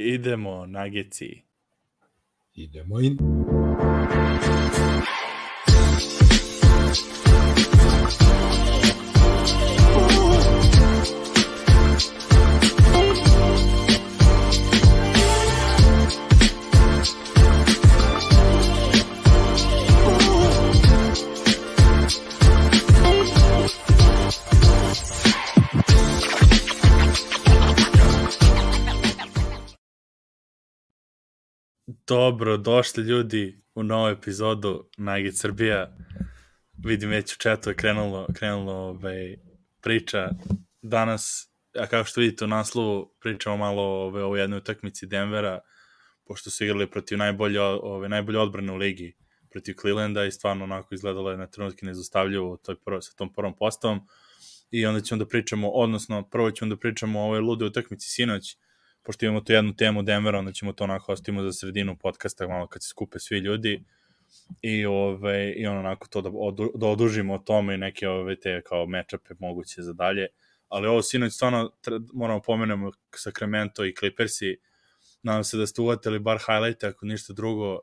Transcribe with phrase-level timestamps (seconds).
[0.00, 1.44] Idemo, nageci.
[2.52, 3.16] Idemo in.
[32.08, 35.96] Dobro, došli ljudi u novu epizodu Nagi Srbija.
[36.84, 39.36] Vidim već u četu je krenulo, krenulo ovaj,
[39.82, 40.30] priča.
[40.82, 45.60] Danas, a kao što vidite u naslovu, pričamo malo ove, o jednoj utakmici Denvera,
[46.26, 49.16] pošto su igrali protiv najbolje, ove, najbolje odbrane u ligi,
[49.50, 53.56] protiv Clevelanda i stvarno onako izgledalo je na trenutke nezostavljivo toj prvo, sa tom prvom
[53.56, 54.00] postavom.
[54.70, 58.56] I onda ćemo da pričamo, odnosno prvo ćemo da pričamo o ovoj lude utakmici sinoć,
[59.02, 62.66] pošto imamo tu jednu temu Denvera, onda ćemo to onako ostavimo za sredinu podcasta, malo
[62.66, 63.84] kad se skupe svi ljudi
[64.62, 68.40] i ove i on onako to da, odu, da odužimo o tome i neke ove
[68.40, 70.26] te kao matchupe moguće za dalje.
[70.68, 71.70] Ali ovo sinoć stvarno
[72.14, 74.56] moramo pomenemo Sacramento i Clippersi.
[75.22, 77.80] Nadam se da ste uvatili bar highlight ako ništa drugo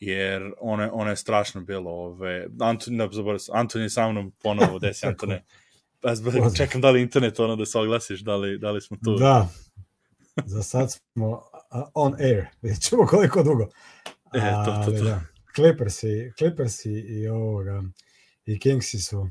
[0.00, 1.90] jer ono, ono je strašno bilo.
[1.90, 5.44] Ove, Anton, ne, zaboravim, Anton je sa mnom ponovo, desi Antone.
[6.00, 6.12] Pa,
[6.56, 9.14] čekam da li internet ono da se oglasiš, da li, da li smo tu.
[9.14, 9.48] Da,
[10.44, 11.42] Za sad smo
[11.94, 13.68] on air, vidjet ćemo koliko dugo.
[14.34, 15.04] E, to, to, to.
[15.04, 15.20] Da,
[15.54, 17.82] Clippersi, Clippersi i ovoga
[18.46, 19.28] i Kingsi su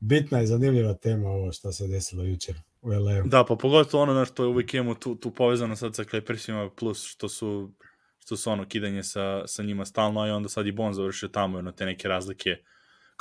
[0.00, 3.22] bitna i zanimljiva tema ovo što se desilo jučer u LA.
[3.24, 7.04] Da, pa pogotovo ono na što uvijek imamo tu, tu povezano sad sa Clippersima, plus
[7.04, 7.72] što su
[8.18, 11.58] što su ono kidanje sa, sa njima stalno, i onda sad i Bon završio tamo
[11.58, 12.56] ono, te neke razlike,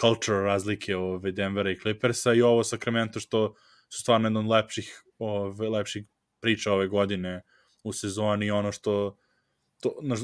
[0.02, 3.56] cultural razlike ove Denvera i Clippersa i ovo Sacramento što
[3.90, 6.06] su stvarno jedan od lepših, ove, lepših
[6.42, 7.42] priča ove godine
[7.84, 9.18] u sezoni, ono što
[9.82, 10.20] to, naš,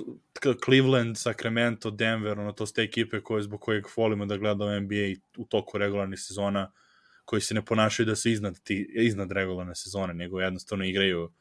[0.65, 5.45] Cleveland, Sacramento, Denver, ono, to ste ekipe koje, zbog kojeg volimo da gledamo NBA u
[5.45, 6.71] toku regularnih sezona,
[7.25, 11.31] koji se ne ponašaju da su iznad, ti, iznad regularne sezone, nego jednostavno igraju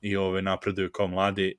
[0.00, 1.58] i ove napreduju kao mladi.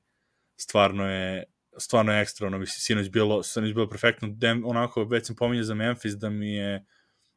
[0.57, 1.43] Stvarno je
[1.78, 5.63] stvarno je ekstra, ono, mislim, sinoć bilo, sinoć bilo perfektno, Dem, onako, već sam pominjao
[5.63, 6.85] za Memphis da mi je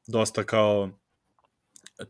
[0.06, 0.98] dosta kao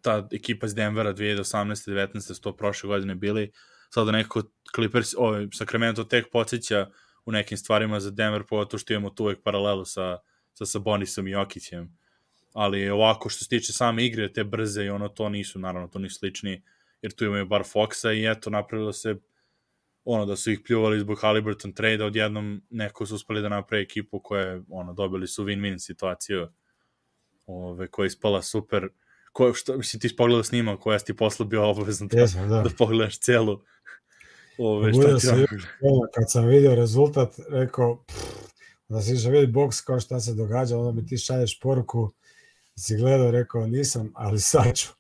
[0.03, 1.91] ta ekipa iz Denvera 2018.
[1.91, 2.35] 19.
[2.35, 3.51] sto prošle godine bili,
[3.91, 4.43] sada nekako
[4.75, 6.91] Clippers, ovaj, Sacramento tek podsjeća
[7.27, 10.19] u nekim stvarima za Denver, pogotovo što imamo tu uvek paralelu sa,
[10.53, 11.99] sa Sabonisom i Jokićem.
[12.53, 15.99] Ali ovako, što se tiče same igre, te brze i ono, to nisu, naravno, to
[15.99, 16.63] nisu slični,
[17.03, 19.17] jer tu imaju bar Foxa i eto, napravilo se
[20.05, 24.21] ono, da su ih pljuvali zbog Halliburton trade, odjednom neko su uspeli da napravi ekipu
[24.21, 26.49] koja je, ono, dobili su win-win situaciju,
[27.47, 28.89] ove, koja je ispala super,
[29.35, 32.63] ko, što, mislim, ti pogledao snima koja si ti posle bio obavezno da, Jesam, da.
[32.63, 33.61] da pogledaš celu.
[34.59, 35.47] Ove, šta ti se,
[36.15, 38.19] kad sam vidio rezultat, rekao, pff,
[38.89, 42.13] da si išao vidi boks kao šta se događa, onda mi ti šalješ poruku,
[42.77, 44.89] si gledao, rekao, nisam, ali sad ću.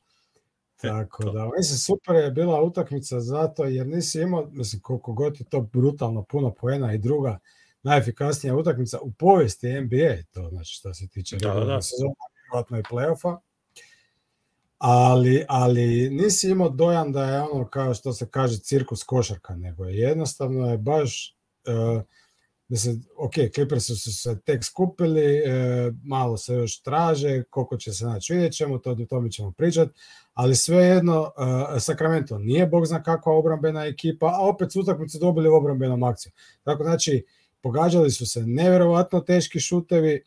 [0.82, 5.40] E, Tako da, mislim, super je bila utakmica zato, jer nisi imao, mislim, koliko god
[5.40, 7.38] je to brutalno puno poena i druga
[7.82, 11.82] najefikasnija utakmica u povijesti NBA, to znači što se tiče da, da, da.
[11.82, 12.14] sezona,
[12.44, 13.38] vjerojatno i play-offa,
[14.86, 19.84] ali, ali nisi imao dojam da je ono kao što se kaže cirkus košarka, nego
[19.84, 21.36] je jednostavno je baš
[21.68, 22.02] uh,
[22.68, 27.92] da se, ok, Clippersi su se tek skupili, uh, malo se još traže, koliko će
[27.92, 29.92] se naći, vidjet ćemo, to, to mi ćemo pričati,
[30.34, 35.48] ali svejedno, uh, Sacramento nije bog zna kakva obrambena ekipa, a opet su utakmice dobili
[35.48, 36.32] u obrambenom akciju.
[36.62, 37.24] Tako znači,
[37.62, 40.22] pogađali su se neverovatno teški šutevi,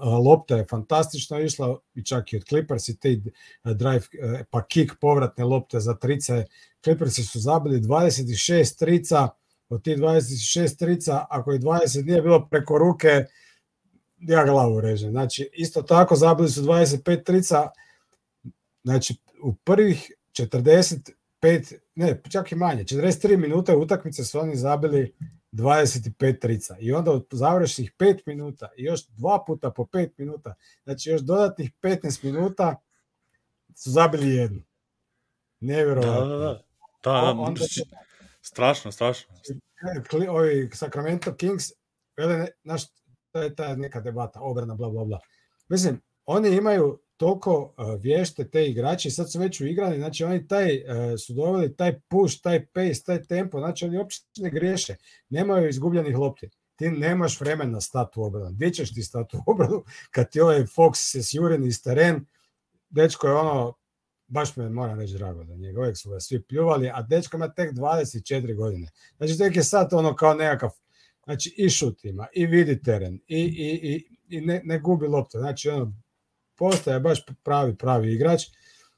[0.00, 3.20] lopta je fantastično išla i čak i od Clippers i te
[3.64, 4.02] drive
[4.50, 6.44] pa kick povratne lopte za trice.
[6.84, 9.28] Clippersi su zabili 26 trica.
[9.68, 13.24] Od tih 26 trica ako je 20 nije bilo preko ruke
[14.18, 15.10] ja glavu režem.
[15.10, 17.68] Znači isto tako zabili su 25 trica.
[18.84, 25.14] Znači u prvih 45 ne čak i manje 43 minuta utakmice su oni zabili
[25.52, 30.54] 25 trica i onda od završnih 5 minuta i još dva puta po 5 minuta,
[30.84, 32.76] znači još dodatnih 15 minuta
[33.74, 34.62] su zabili jednu.
[35.60, 36.26] Nevjerovatno.
[36.26, 36.62] Da, da, da.
[37.04, 37.30] da, da.
[37.30, 37.64] Onda,
[38.42, 39.34] strašno, strašno.
[40.30, 41.64] Ovi Sacramento Kings,
[42.16, 42.82] vele, znaš,
[43.32, 45.20] to je ta neka debata, obrana, bla, bla, bla.
[45.68, 51.18] Mislim, oni imaju toliko vješte te igrači, sad su već uigrani, znači oni taj, e,
[51.18, 54.96] su doveli taj push, taj pace, taj tempo, znači oni uopšte ne griješe,
[55.28, 56.48] nemaju izgubljenih lopti.
[56.76, 58.50] Ti nemaš vremena stati u obranu.
[58.52, 62.26] Gdje ćeš ti stati u obranu kad ti ovaj Fox se sjuri iz teren,
[62.90, 63.74] dečko je ono,
[64.26, 67.54] baš me moram reći drago da njega, uvijek su ga svi pljuvali, a dečko ima
[67.54, 68.88] tek 24 godine.
[69.16, 70.70] Znači tek je sad ono kao nekakav,
[71.24, 75.38] znači i šut ima, i vidi teren, i, i, i, i ne, ne gubi loptu,
[75.38, 75.92] znači ono,
[76.60, 78.42] postaje baš pravi, pravi igrač.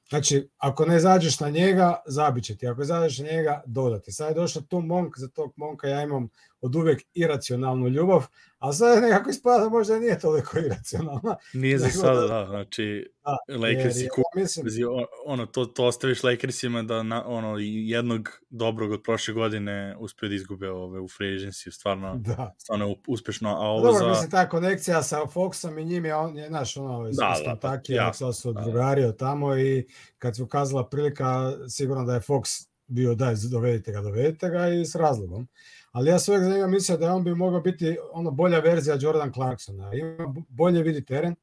[0.09, 2.67] Znači, ako ne zađeš na njega, zabit će ti.
[2.67, 4.13] Ako zađeš na njega, dodati.
[4.13, 6.29] Sad je došao tu Monk, za tog Monka ja imam
[6.63, 8.27] od uvek iracionalnu ljubav,
[8.59, 11.37] a sad nekako ispada možda nije toliko iracionalna.
[11.53, 14.87] Nije za sada, da, znači da, Lakersi kup, ja mislim...
[15.27, 20.35] ono, to, to ostaviš Lakersima da na, ono, jednog dobrog od prošle godine uspio da
[20.35, 22.55] izgube ove, u free agency, stvarno, da.
[22.59, 23.49] stvarno uspešno.
[23.49, 24.09] A ovo Dobro, za...
[24.09, 27.47] mislim, ta konekcija sa Foxom i njim je, on je, znaš, ono, iz, da, iz
[27.47, 29.17] Kentucky, da, ja, su drugario da.
[29.17, 29.87] tamo i
[30.19, 34.85] kad se ukazala prilika, sigurno da je Fox bio daj, dovedite ga, dovedite ga i
[34.85, 35.49] s razlogom
[35.93, 39.33] ali ja sve za njega mislio da on bi mogao biti ono bolja verzija Jordan
[39.33, 39.95] Clarksona.
[39.95, 41.35] Ima bolje vidi teren,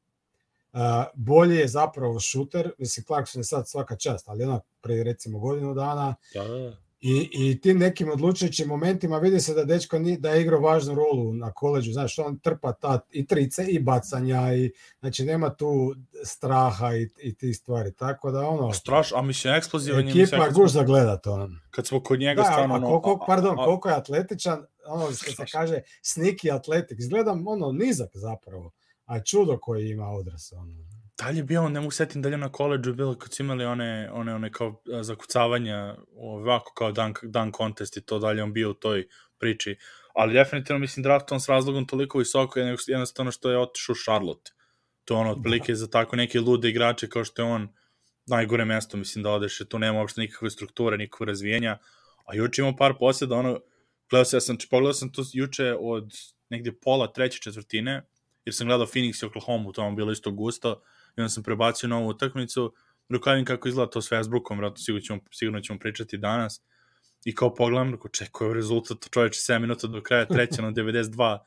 [0.72, 0.80] uh,
[1.14, 5.74] bolje je zapravo šuter, mislim Clarkson je sad svaka čast, ali ono pre recimo godinu
[5.74, 6.76] dana da, da.
[7.00, 10.94] I, I tim nekim odlučujućim momentima vidi se da dečko ni, da je igrao važnu
[10.94, 15.94] rolu na koleđu, znaš, on trpa ta i trice i bacanja i znači nema tu
[16.24, 18.72] straha i, i ti stvari, tako da ono...
[18.72, 20.10] Straš, a mislim eksplozivan je...
[20.10, 21.48] Ekipa je guž za gledat ono.
[21.70, 22.74] Kad smo kod njega da, stvarno...
[22.74, 27.48] A koliko, pardon, a, a, koliko je atletičan, ono što se kaže sneaky atletik, izgledam
[27.48, 28.70] ono nizak zapravo,
[29.04, 30.74] a čudo koji ima odras, ono
[31.20, 33.42] da li je bio, ne mogu setim da li je na koleđu bilo kad su
[33.42, 38.40] imali one, one, one kao zakucavanja ovako kao dan, dan contest i to da li
[38.40, 39.06] on bio u toj
[39.38, 39.76] priči.
[40.14, 44.50] Ali definitivno mislim draft on s razlogom toliko visoko je jednostavno što je otišao Charlotte.
[45.04, 45.76] To je ono otprilike da.
[45.76, 47.68] za tako neke lude igrače kao što je on
[48.26, 51.78] najgore mesto mislim da odeš, tu nema uopšte nikakve strukture, nikakve razvijenja.
[52.26, 53.60] A juče imao par posljeda, ono,
[54.10, 56.12] gledao se, ja sam, pogledao sam to juče od
[56.50, 58.02] negde pola treće četvrtine,
[58.44, 60.82] jer sam gledao Phoenix i Oklahoma, to vam bilo isto gusto,
[61.16, 62.74] i onda sam prebacio na ovu utakmicu,
[63.08, 66.62] rukavim kako izgleda to s Facebookom, vratno sigurno ćemo, sigurno ćemo pričati danas,
[67.24, 71.38] i kao pogledam, rekao, čekao rezultat, čoveče 7 minuta do kraja treća, ono 92,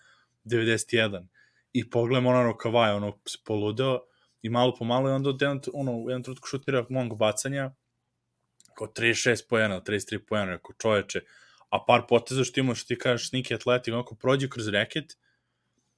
[0.45, 1.27] 91,
[1.74, 4.00] i pogledam ono Kavaj, ono se poludeo,
[4.42, 7.71] i malo po malo, i onda jedan, ono, u jednom trenutku šutira mong bacanja,
[8.77, 11.21] kao 36 pojena, 33 pojena, rekao, čoveče,
[11.69, 15.18] a par poteza što imaš, ti kažeš, sniki atletik, onako prođe kroz reket,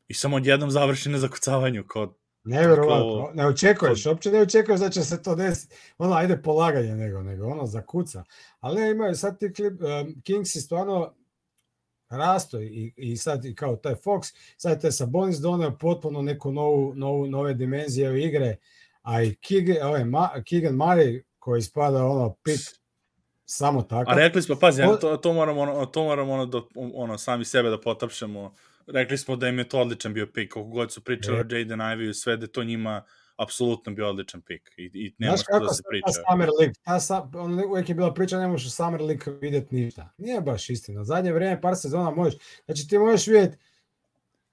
[0.08, 5.02] i samo odjednom završi na zakucavanju, kao Nevjerovatno, ne očekuješ, uopće ne očekuješ da će
[5.02, 8.24] se to desiti, ono, ajde polaganje nego, nego ono, zakuca.
[8.60, 11.14] Ali ne, imaju sad ti klip, um, Kingsi stvarno
[12.10, 16.94] rasto i, i sad i kao taj Fox, sad je Sabonis doneo potpuno neku novu,
[16.96, 18.56] novu, nove dimenzije u igre,
[19.02, 22.80] a i Keegan, ovaj, Ma, Keegan Murray koji spada ono pit
[23.46, 24.12] samo tako.
[24.12, 26.62] A rekli smo, pazi, to, to moramo, ono, to moramo ono, da,
[26.96, 28.54] ono, sami sebe da potapšemo,
[28.88, 31.80] rekli smo da im je to odličan bio pik, koliko god su pričali o Jaden
[31.80, 33.04] Ivey sve, da to njima
[33.38, 36.12] apsolutno bio odličan pik i, i nema što da se priča.
[36.12, 39.76] Znaš Summer League, ta, sa, on, uvijek je bila priča, ne možeš Summer League vidjeti
[39.76, 40.10] ništa.
[40.18, 41.04] Nije baš istina.
[41.04, 42.40] Zadnje vrijeme, par sezona možeš.
[42.66, 43.58] Znači ti možeš vidjeti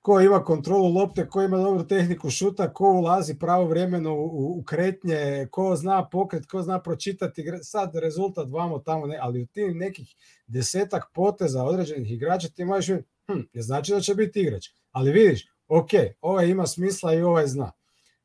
[0.02, 4.62] ko ima kontrolu lopte, ko ima dobru tehniku šuta, ko ulazi pravo vremeno u, u
[4.62, 9.78] kretnje, ko zna pokret, ko zna pročitati, sad rezultat vamo tamo, ne, ali u tim
[9.78, 10.14] nekih
[10.46, 15.12] desetak poteza određenih igrača ti možeš vidjeti hm, ne znači da će biti igrač, ali
[15.12, 15.90] vidiš, ok,
[16.20, 17.72] ovaj ima smisla i ovaj zna.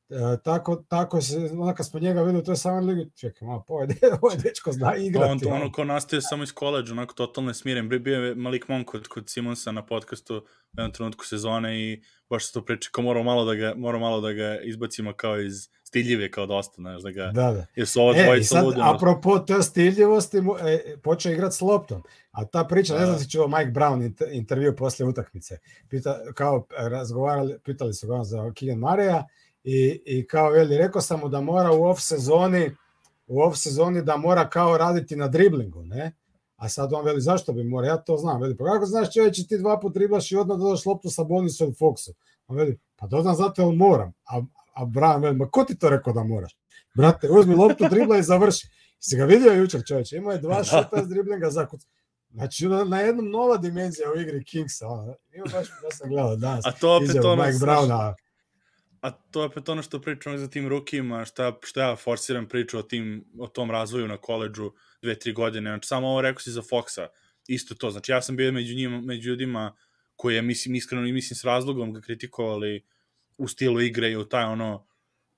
[0.10, 3.64] E, tako, tako se, onda kad smo njega videli, to je samo ligi, čekaj, malo,
[3.68, 3.88] ovaj,
[4.22, 5.44] ovaj dečko zna igrati.
[5.44, 7.90] To on, ono ko nastaje samo iz koleđa, onako totalno smiren.
[7.90, 10.42] Bio je Malik Monk kod, kod Simonsa na podcastu u
[10.78, 14.22] jednom trenutku sezone i baš se to priča, kao morao malo da ga, morao malo
[14.22, 17.66] da ga izbacimo kao iz stidljive kao dosta, znaš, da ga, da, da.
[17.76, 18.80] jer su ovo dvojica e, ludi.
[18.84, 23.00] Apropo te stidljivosti, e, počeo igrati s loptom, a ta priča, da.
[23.00, 25.58] ne znam si čuo Mike Brown intervju posle utakmice,
[25.90, 29.28] Pita, kao razgovarali, pitali su ga za Keegan Mareja,
[29.64, 32.72] i, i kao veli, rekao sam mu da mora u off sezoni
[33.28, 36.16] u off sezoni da mora kao raditi na driblingu, ne?
[36.56, 37.88] A sad on veli, zašto bi mora?
[37.88, 38.42] Ja to znam.
[38.42, 41.70] Veli, pa kako znaš čovječe, ti dva put driblaš i odmah dodaš loptu sa Bonisom
[41.70, 42.14] i Foxom.
[42.48, 44.14] On veli, pa dodam zato jer moram.
[44.26, 44.42] A,
[44.78, 46.58] a veli, ma ko ti to rekao da moraš?
[46.96, 48.68] Brate, uzmi loptu, dribla i završi.
[49.00, 51.82] Si ga vidio jučer čovječe, imao je dva šuta iz driblinga za kuc.
[52.30, 54.88] Znači, na, jednom nova dimenzija u igri Kingsa.
[54.88, 55.16] Ono.
[55.34, 56.66] Ima baš, da sam gledao danas.
[56.66, 58.14] A to opet ono, Mike Browna.
[59.02, 62.78] A to je opet ono što pričam za tim rukima, šta, šta ja forsiram priču
[62.80, 65.70] o, tim, o tom razvoju na koleđu dve, tri godine.
[65.70, 67.08] Znači, samo ovo rekao si za Foxa,
[67.48, 67.92] isto to.
[67.92, 69.76] Znači, ja sam bio među njima, među ljudima
[70.16, 72.86] koji je, mislim, iskreno i mislim s razlogom ga kritikovali
[73.38, 74.88] u stilu igre i u taj ono,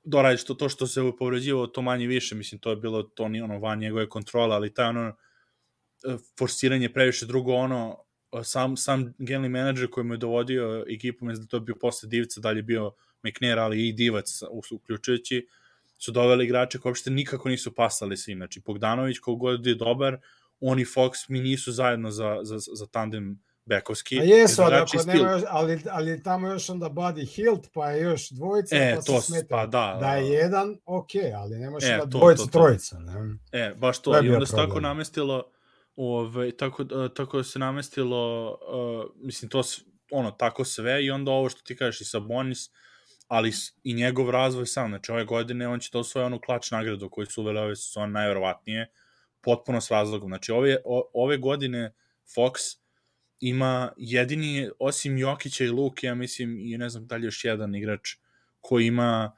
[0.03, 3.41] doradiš to, to što se povređivao, to manje više, mislim, to je bilo to ni
[3.41, 5.15] ono van njegove kontrole, ali taj ono
[6.37, 8.03] forsiranje previše drugo ono,
[8.43, 12.09] sam, sam generalni menadžer koji mu je dovodio ekipu, mislim da to je bio posle
[12.09, 12.91] Divca, dalje bio
[13.23, 14.41] McNair, ali i Divac
[14.71, 15.47] uključujući,
[15.97, 18.37] su doveli igrače koji uopšte nikako nisu pasali sa im.
[18.37, 20.17] Znači, Bogdanović, kogod je dobar,
[20.59, 24.19] oni Fox mi nisu zajedno za, za, za tandem bekovski.
[24.19, 28.29] A jesu, ali, ako nema ali, ali tamo još onda Buddy Hilt, pa je još
[28.29, 29.47] dvojica, e, pa to, se smeta.
[29.49, 32.59] Pa, da, da je jedan, ok, ali ne može e, da to, dvojica, to, to.
[32.59, 32.99] trojica.
[32.99, 33.37] Ne?
[33.51, 34.11] E, baš to.
[34.11, 35.43] to I onda se tako namestilo,
[35.95, 36.83] ove, tako,
[37.15, 39.61] tako se namestilo, uh, mislim, to
[40.11, 42.69] ono, tako sve i onda ovo što ti kažeš i Sabonis,
[43.27, 43.51] ali
[43.83, 47.25] i njegov razvoj sam, znači ove godine on će to svoje onu klač nagradu koju
[47.25, 48.91] su uveli ove sezone najverovatnije,
[49.41, 50.29] potpuno s razlogom.
[50.29, 51.93] Znači ove, o, ove godine
[52.35, 52.79] Fox
[53.39, 57.75] ima jedini, osim Jokića i Luke, ja mislim, i ne znam da li još jedan
[57.75, 58.15] igrač
[58.61, 59.35] koji ima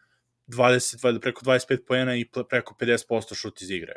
[0.48, 3.94] 20, 20 preko 25 poena i preko 50% šut iz igre.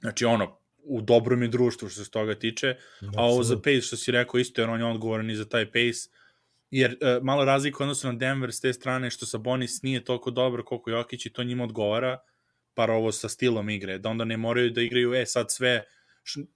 [0.00, 2.76] Znači ono, u dobrom je društvu što se toga tiče,
[3.16, 5.66] a ovo za pace što si rekao isto, jer on je odgovoran i za taj
[5.66, 6.08] pace,
[6.70, 10.64] jer uh, malo razlika odnosno na Denver s te strane što Sabonis nije toliko dobro
[10.64, 12.18] koliko Jokić i to njima odgovara,
[12.74, 15.84] par ovo sa stilom igre, da onda ne moraju da igraju, e sad sve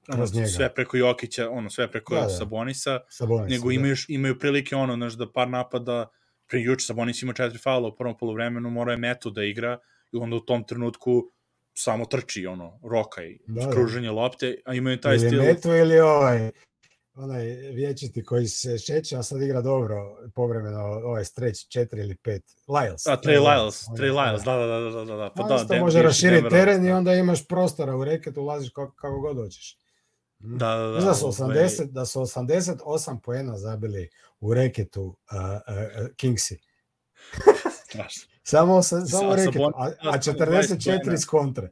[0.08, 2.28] ono, sve preko Jokića, ono sve preko da, da.
[2.28, 4.14] Sabonisa, Sabonis, nego imaju, da.
[4.14, 6.08] imaju prilike ono, znaš, da par napada
[6.48, 9.78] pre juče Sabonis ima četiri faula u prvom polovremenu, mora je metu da igra
[10.12, 11.30] i onda u tom trenutku
[11.74, 14.12] samo trči, ono, rokaj, da, skruženje da.
[14.12, 15.38] lopte, a imaju taj ili stil...
[15.38, 16.50] Ili metu ili ovaj,
[17.18, 22.40] onaj vječiti koji se šeće, a sad igra dobro povremeno ovaj streć 4 ili 5.
[22.66, 23.12] Lyles.
[23.12, 25.32] A, Trey Lyles, Trey Lyles, da, da, da, da, da, da.
[25.36, 29.20] Pa da, da, može raširiti teren i onda imaš prostora u reket, ulaziš kako, kako
[29.20, 29.78] god hoćeš.
[30.38, 31.00] Da, da, da.
[31.00, 34.08] Da su, 80, da su 88 poena zabili
[34.40, 36.60] u reketu uh, uh, Kingsi.
[38.42, 41.70] samo, sa, samo reket, a, a 44 iz kontre.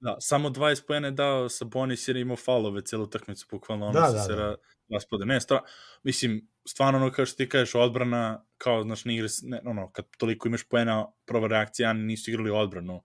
[0.00, 4.00] Da, samo 20 poena je dao Sabonis jer je imao falove celu utakmicu, bukvalno ono
[4.00, 4.54] da, se da,
[4.92, 5.26] raspode.
[5.26, 5.62] Ne, stva,
[6.02, 10.04] mislim, stvarno ono kao što ti kažeš, odbrana, kao, znaš, ne igre, ne, ono, kad
[10.18, 13.02] toliko imaš poena, prva reakcija, nisu igrali odbranu.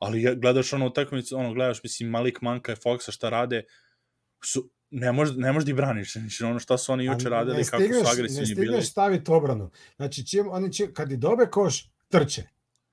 [0.00, 3.64] Ali gledaš ono utakmicu, ono, gledaš, mislim, Malik Manka i Foxa šta rade,
[4.44, 7.90] su, ne možeš ne možeš da braniš znači ono šta su oni juče radili stigneš,
[7.90, 11.46] kako su agresivni bili ne stigneš staviti obranu znači čim oni čim, kad i dobe
[11.46, 12.42] koš trče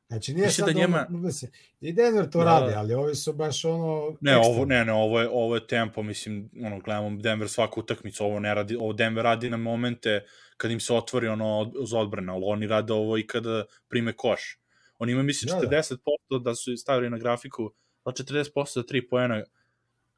[0.08, 1.06] Znači nije Mislim sad da njema...
[1.10, 4.18] ono, mislim, i Denver to da, radi, ali ovi su baš ono...
[4.22, 8.24] Ne, ovo, ne, ne, ovo je, ovo je tempo, mislim, ono, gledamo Denver svaku utakmicu,
[8.24, 10.26] ovo ne radi, ovo Denver radi na momente
[10.58, 14.60] kad im se otvori ono za odbrana, ali oni rade ovo i kada prime koš.
[15.00, 15.98] Oni imaju, mislim, 40%
[16.30, 17.72] da, da su stavili na grafiku,
[18.06, 19.44] da 40% za 3 poena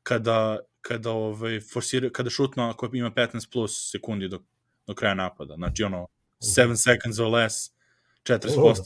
[0.03, 4.39] kada, kada, ovaj, forsira, kada šutno ako ima 15 plus sekundi do,
[4.87, 5.55] do kraja napada.
[5.55, 6.07] Znači, ono,
[6.39, 7.71] 7 seconds or less,
[8.23, 8.81] 40%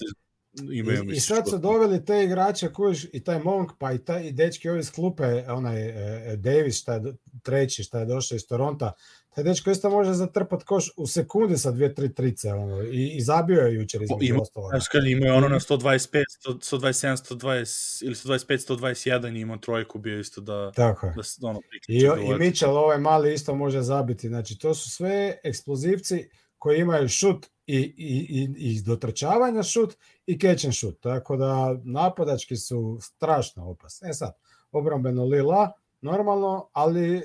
[0.71, 4.23] imaju I, I sad su doveli te igrače kojiš, i taj Monk, pa i, taj,
[4.23, 7.01] i dečki ovi iz klupe, onaj e, Davis, šta je
[7.43, 8.93] treći, šta je došao iz Toronta,
[9.35, 13.21] taj dečko isto može zatrpat koš u sekundi sa dvije, tri trice, ono, i, i
[13.21, 14.69] zabio je jučer između ima, ostalo.
[14.69, 20.71] Znaš, imaju ono na 125, 127, 120, ili 125, 121 ima trojku bio isto da...
[20.71, 21.13] Tako je.
[21.37, 21.99] Da, ono, I,
[22.31, 27.47] i Mitchell, ovaj mali isto može zabiti, znači to su sve eksplozivci koji imaju šut
[27.71, 30.99] i, i, i, i dotrčavanja šut i catch and shoot.
[30.99, 34.09] Tako da napadački su strašno opasni.
[34.09, 34.33] E sad,
[34.71, 37.21] obrambeno Lila, normalno, ali e,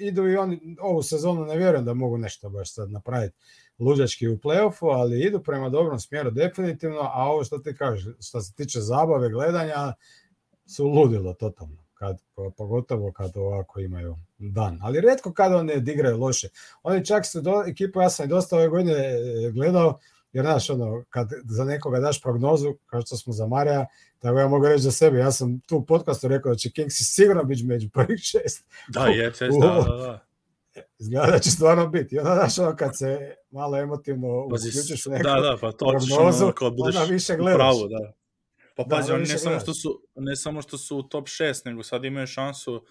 [0.00, 3.36] idu i oni, ovu sezonu ne vjerujem da mogu nešto baš sad napraviti
[3.78, 8.40] luđački u playoffu, ali idu prema dobrom smjeru definitivno, a ovo što ti kažeš, što
[8.40, 9.92] se tiče zabave, gledanja,
[10.66, 12.22] su ludilo totalno, kad,
[12.56, 14.78] pogotovo kad ovako imaju dan.
[14.82, 16.48] Ali redko kada oni odigraju loše.
[16.82, 19.98] Oni čak su do, ekipu, ja sam i dosta ove godine e, gledao,
[20.32, 23.86] jer znaš, ono, kad za nekoga daš prognozu, kao što smo za Marija,
[24.18, 27.04] tako ja mogu reći za sebe, ja sam tu u podcastu rekao da će Kingsi
[27.04, 28.64] sigurno biti među prvih šest.
[28.88, 30.26] Da, je, šest, da, da, da.
[30.98, 32.14] Izgleda da će stvarno biti.
[32.14, 35.86] I onda, znaš, ono, kad se malo emotivno uključiš u neku da, da, pa to
[35.86, 37.56] prognozu, ono, kao budeš onda više gledaš.
[37.56, 38.12] Pravo, da.
[38.76, 41.62] Pa pazi, da, oni ne samo, što su, ne samo što su u top 6,
[41.64, 42.84] nego sad imaju šansu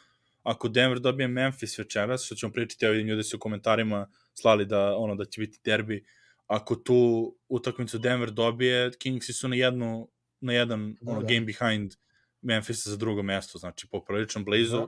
[0.46, 4.66] ako Denver dobije Memphis večeras, što ćemo pričati, ja vidim ljudi su u komentarima slali
[4.66, 6.06] da, ono, da će biti derbi,
[6.48, 10.10] ako tu utakmicu Denver dobije, Kingsi su na jednu
[10.42, 11.28] na jedan da, ono, da.
[11.28, 11.94] game behind
[12.42, 14.78] Memphis za drugo mesto, znači poprilično blizu.
[14.78, 14.88] Da.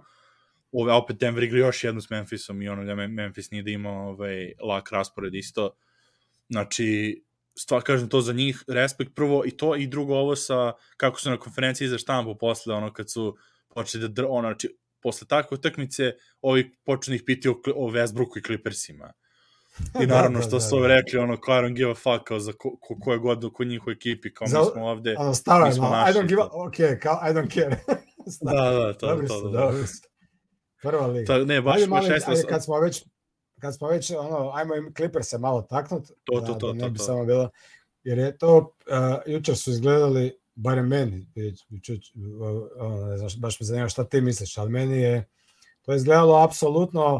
[0.71, 3.89] Ove, opet Denver igra još jednu s Memphisom i ono da Memphis nije da ima
[3.89, 5.75] ovaj, lak raspored isto.
[6.49, 7.21] Znači,
[7.55, 11.29] stvar kažem to za njih, respekt prvo i to i drugo ovo sa kako su
[11.29, 13.37] na konferenciji za štampu posle ono kad su
[13.69, 18.43] počeli da ono, znači posle takve utakmice ovi počnu ih piti o, o Westbrooku i
[18.43, 19.13] Clippersima.
[20.01, 20.87] I da, naravno što da, da, su da.
[20.87, 23.51] rekli ono kao I don't give a fuck kao za ko, ko, koje god u
[23.65, 26.11] njihove ekipi kao za, mi smo ovde ono, stavaj, mi smo naši.
[26.11, 27.77] I don't give a, ok, kao I don't care.
[28.41, 29.73] da, da, to, dobri to, to, da.
[30.81, 31.25] Prva liga.
[31.25, 33.05] Ta, ne, baš, ajde, baš ajde, ajde, kad smo već
[33.61, 36.73] kad smo već ono ajmo im Clippers se malo taknut to, to, da, to, da
[36.73, 37.03] ne to, bi to.
[37.03, 37.49] samo bilo
[38.03, 41.27] jer je to uh, jučer su izgledali barem meni,
[42.79, 45.29] ono, ne znam, baš me zanima šta ti misliš, ali meni je
[45.81, 47.15] to izgledalo apsolutno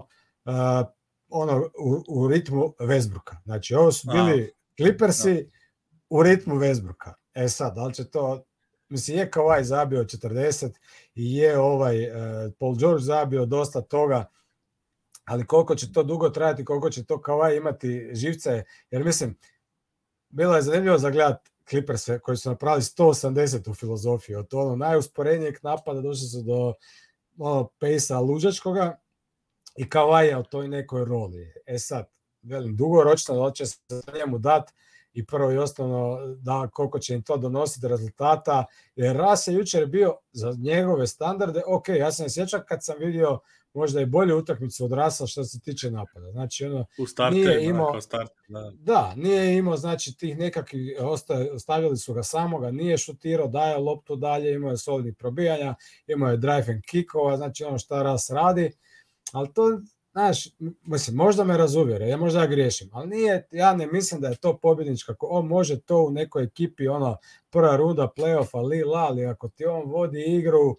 [0.45, 0.87] uh,
[1.29, 3.37] ono u, u ritmu Vesbruka.
[3.43, 5.49] Znači, ovo su bili A, Clippersi da.
[6.09, 7.13] u ritmu Vesbruka.
[7.33, 8.43] E sad, da li će to
[8.89, 10.69] mislim je ovaj zabio 40
[11.15, 12.15] i je ovaj uh,
[12.59, 14.25] Paul George zabio dosta toga,
[15.25, 19.37] ali koliko će to dugo trajati, koliko će to Kawhi imati živce, jer mislim,
[20.29, 25.57] bilo je zanimljivo za gledat Clippers koji su napravili 180 u filozofiji, od ono najusporenijeg
[25.63, 26.73] napada došli su do
[27.37, 28.99] ono, pejsa luđačkoga
[29.77, 31.53] i Kawhi u toj nekoj roli.
[31.65, 32.09] E sad,
[32.41, 33.79] velim, dugoročno da će se
[34.15, 34.73] njemu dati
[35.13, 39.85] i prvo i osnovno da koliko će im to donositi rezultata, jer Ras je jučer
[39.85, 43.39] bio za njegove standarde, ok, ja sam sjećam kad sam vidio
[43.77, 46.31] možda i bolju utakmicu od Rasa što se tiče napada.
[46.31, 48.71] Znači ono u startu nije imao start, da.
[48.79, 50.97] da, nije imao znači tih nekakvih
[51.53, 55.75] ostavili su ga samoga, nije šutirao, daje loptu dalje, imao je solidnih probijanja,
[56.07, 58.71] imao je drive and kickova, znači ono šta Ras radi.
[59.31, 59.79] Ali to
[60.17, 60.47] znaš,
[60.81, 64.35] mislim, možda me razuvjere, ja možda ja griješim, ali nije, ja ne mislim da je
[64.35, 67.17] to pobjednička, on može to u nekoj ekipi, ono,
[67.49, 70.77] prva runda playoffa, li, la, ali ako ti on vodi igru,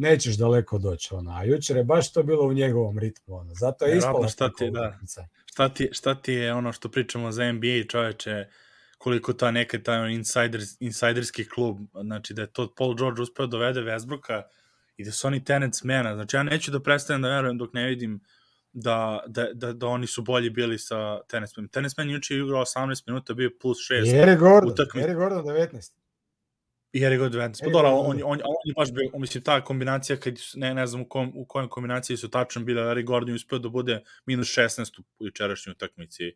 [0.00, 1.36] nećeš daleko doći, ona.
[1.36, 3.54] A jučer je baš to bilo u njegovom ritmu, ono.
[3.54, 4.98] Zato je ispala šta ti, da.
[5.46, 8.46] Šta ti, šta ti je ono što pričamo za NBA, čoveče,
[8.98, 13.50] koliko ta neka taj insider, insajderski klub, znači da je to Paul George uspeo da
[13.50, 14.42] dovede Westbrooka
[14.96, 17.86] i da su oni tenants mena, znači ja neću da prestanem da verujem dok ne
[17.86, 18.20] vidim
[18.72, 21.68] da, da, da, da oni su bolji bili sa tenismenom.
[21.68, 24.06] Tenismen juče igrao 18 minuta, bio plus 6.
[24.06, 25.00] Jere Gordon, utakmi.
[25.00, 25.99] Jere Gordon 19.
[26.92, 27.64] Jere Gordon 19.
[27.64, 30.86] Pa dobro, on, on, on, on je baš bio, mislim, ta kombinacija, kad, ne, ne
[30.86, 34.48] znam u, kom, u kojem kombinaciji su tačno bile, Jere Gordon uspio da bude minus
[34.48, 36.32] 16 u jučerašnjoj utakmici.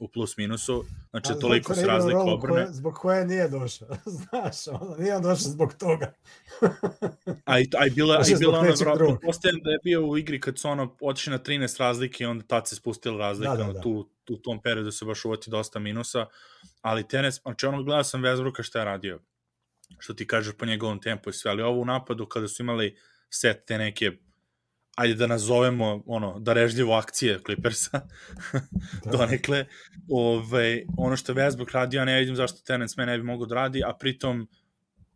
[0.00, 2.54] U plus minusu, znači A, toliko se razlika obrne.
[2.54, 3.88] Koje, zbog koje nije došao,
[4.18, 6.12] znaš, ono, nije on došao zbog toga.
[7.44, 10.18] a i, a i bila, a i bila ono, vratno, postajem da je bio u
[10.18, 13.64] igri kad su ono otišli na 13 razlike i onda tad se spustila razlika, da,
[13.64, 13.80] da, da.
[13.80, 16.26] Tu, tu, u tom periodu se baš uvoti dosta minusa,
[16.80, 19.20] ali tenis, znači ono gledao sam Vezbruka šta je radio,
[19.98, 22.96] što ti kažeš po njegovom tempu i sve, ali ovo u napadu kada su imali
[23.30, 24.12] set te neke
[24.98, 28.00] ajde da nazovemo ono, da režljivo akcije Clippersa
[29.04, 29.10] da.
[29.10, 29.66] donekle.
[30.08, 33.54] Ove, ono što Westbrook radi, ja ne vidim zašto Terence me ne bi mogo da
[33.54, 34.48] radi, a pritom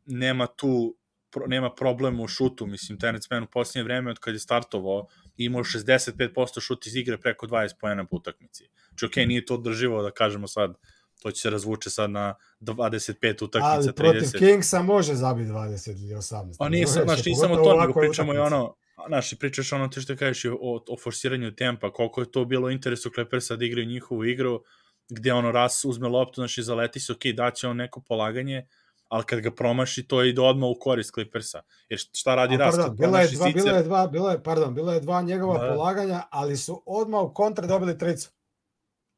[0.06, 0.96] nema tu
[1.32, 5.06] pro, nema problem u šutu, mislim, Terence Mann u posljednje vreme od kad je startovao
[5.36, 8.68] imao 65% šut iz igre preko 20 pojena po utakmici.
[8.88, 10.74] Znači, okej, okay, nije to održivo da kažemo sad,
[11.22, 13.92] to će se razvuče sad na 25 utakmica, Ali 30.
[13.92, 16.56] protiv Kingsa može zabiti 20 ili 18.
[16.58, 18.74] A nije, znaš, nije samo to, nego pričamo i ono,
[19.06, 23.10] znaš, pričaš ono ti što kažeš o, o forsiranju tempa, koliko je to bilo interesu
[23.14, 24.62] Clippersa da igraju njihovu igru,
[25.08, 28.66] gde ono raz uzme loptu, znači zaleti se, ok, daće on neko polaganje,
[29.08, 31.62] ali kad ga promaši, to ide odmah u korist Clippersa.
[31.88, 32.76] Jer šta radi Ras?
[32.76, 35.74] Pardon, bila je dva, bila je dva, bila je, pardon, bila je dva njegova da.
[35.74, 38.30] polaganja, ali su odmah u kontra dobili tricu.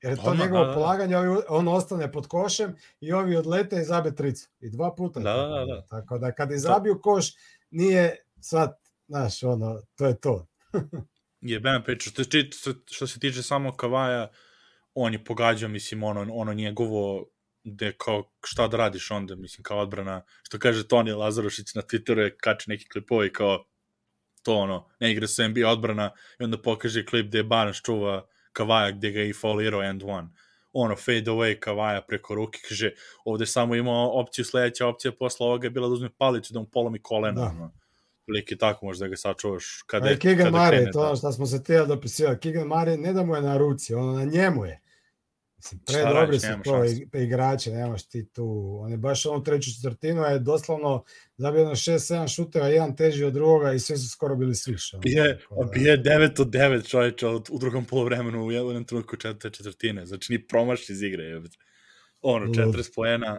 [0.04, 0.74] Jer je to odmah, njegovo da, da, da.
[0.74, 1.16] polaganje,
[1.48, 4.48] on ostane pod košem i ovi odlete i zabe tricu.
[4.60, 5.20] I dva puta.
[5.20, 5.86] Da, da, da.
[5.86, 7.32] Tako da kad izabiju koš,
[7.70, 10.46] nije sad Znaš, ono, to je to.
[11.40, 14.28] je Bena priča, što, što, što se tiče samo Kavaja,
[14.94, 17.26] on je pogađao, mislim, ono, ono njegovo
[17.64, 22.18] gde kao šta da radiš onda, mislim, kao odbrana, što kaže Toni Lazarošić na Twitteru
[22.18, 23.64] je kače neki klipovi kao
[24.42, 28.26] to ono, ne igra se NBA odbrana i onda pokaže klip gde je Barnes čuva
[28.54, 30.28] Kavaja gde ga je i folirao end one
[30.74, 32.90] ono, fade away Kavaja preko ruke, kaže,
[33.24, 36.66] ovde samo imao opciju, sledeća opcija posle ovoga je bila da uzme palicu da mu
[36.66, 37.46] polomi kolena, da.
[37.46, 37.70] ono
[38.26, 41.62] prilike tako možda da ga sačuvaš kada, je, kada Mare, to ono što smo se
[41.62, 44.80] tijeli dopisivali, Kegan Mare ne da mu je na ruci, ono na njemu je.
[45.64, 46.46] Mislim, pre Šta dobri su
[47.12, 48.78] to igrače, nemaš ti tu.
[48.80, 51.04] On je baš onu treću četvrtinu je doslovno
[51.36, 54.92] zabio na 6-7 šuteva, jedan teži od drugoga i sve su skoro bili sviš.
[55.02, 55.64] Bije, da...
[55.74, 60.06] bije 9 od 9 čovječa u drugom polovremenu u jednom trenutku četvrte četvrtine.
[60.06, 61.42] Znači ni promaš iz igre.
[62.22, 63.38] Ono, 40 poena,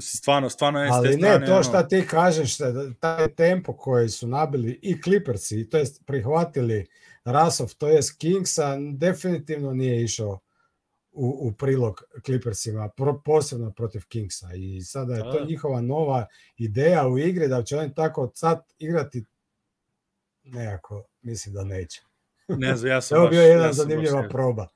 [0.00, 2.56] stvarno, stvarno je Ali ne, to šta ti kažeš,
[3.00, 6.86] taj tempo koji su nabili i Clippersi, to jest prihvatili
[7.24, 10.40] Rasov, to jest Kingsa, definitivno nije išao
[11.12, 14.48] u, u prilog Clippersima, pro, posebno protiv Kingsa.
[14.54, 15.44] I sada je to da.
[15.44, 19.24] njihova nova ideja u igri, da će oni tako sad igrati
[20.42, 22.02] nekako, mislim da neće.
[22.48, 24.68] Ne znam, ja sam Ovo bio jedan ja zanimljiva baš, proba.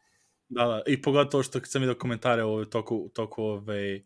[0.48, 4.00] Da, da, i pogotovo što sam vidio komentare u toku, toku ove,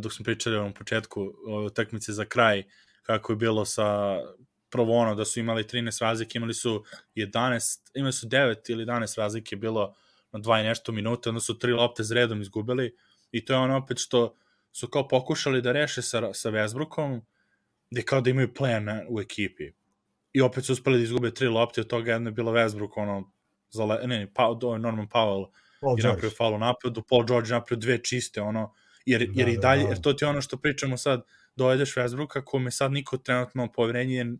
[0.00, 2.62] dok smo pričali na početku ove utakmice za kraj,
[3.02, 4.16] kako je bilo sa
[4.70, 6.84] prvo ono da su imali 13 razlike, imali su
[7.14, 9.96] 11, imali su 9 ili 11 razlike bilo
[10.32, 12.96] na 2 i nešto minuta, onda su tri lopte z redom izgubili
[13.32, 14.36] i to je ono opet što
[14.72, 17.20] su kao pokušali da reše sa, sa Westbrookom,
[17.90, 19.72] gde kao da imaju plan u ekipi.
[20.32, 23.32] I opet su uspeli da izgube tri lopte, od toga jedna je bila Westbrook, ono,
[23.70, 25.46] za le, ne, pa, do, Norman Powell
[25.80, 28.74] Paul je napravio faul u napadu, Paul George napravio dve čiste, ono,
[29.06, 29.90] jer, jer da, i da, dalje, da, da.
[29.90, 31.22] jer to ti je ono što pričamo sad,
[31.56, 34.36] dovedeš Westbrooka, kome sad niko trenutno poverenje je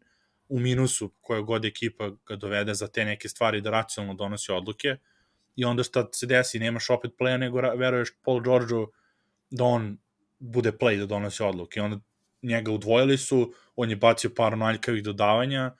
[0.48, 4.96] u minusu koja god ekipa ga dovede za te neke stvari da racionalno donosi odluke
[5.56, 8.86] i onda šta se desi, nemaš opet playa, nego veruješ Paul Georgeu
[9.50, 9.98] da on
[10.38, 11.80] bude play da donosi odluke.
[11.80, 11.98] I onda
[12.42, 15.76] njega udvojili su, on je bacio par naljkavih dodavanja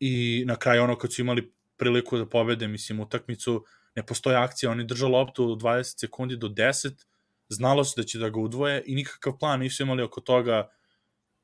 [0.00, 3.64] i na kraju ono kad su imali priliku da pobede, mislim, utakmicu,
[3.94, 7.04] ne postoje akcija, oni drža loptu 20 sekundi do 10,
[7.48, 10.68] znalo se da će da ga udvoje i nikakav plan nisu imali oko toga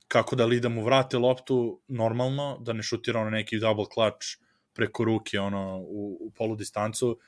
[0.08, 4.26] kako da li da mu vrate loptu normalno, da ne šutira ono neki double clutch
[4.72, 7.18] preko ruke ono, u, u polu distancu,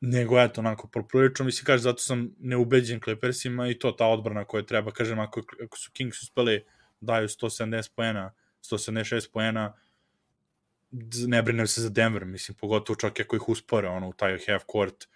[0.00, 4.62] nego eto, onako, poprilično, mislim, kaže, zato sam neubeđen Clippersima i to ta odbrana koja
[4.62, 6.64] treba, kažem, ako, ako su Kings uspeli
[7.00, 9.74] daju 170 poena, 176 poena,
[11.26, 14.64] ne brinem se za Denver, mislim, pogotovo čak ako ih uspore, ono, u taj half
[14.72, 15.08] court,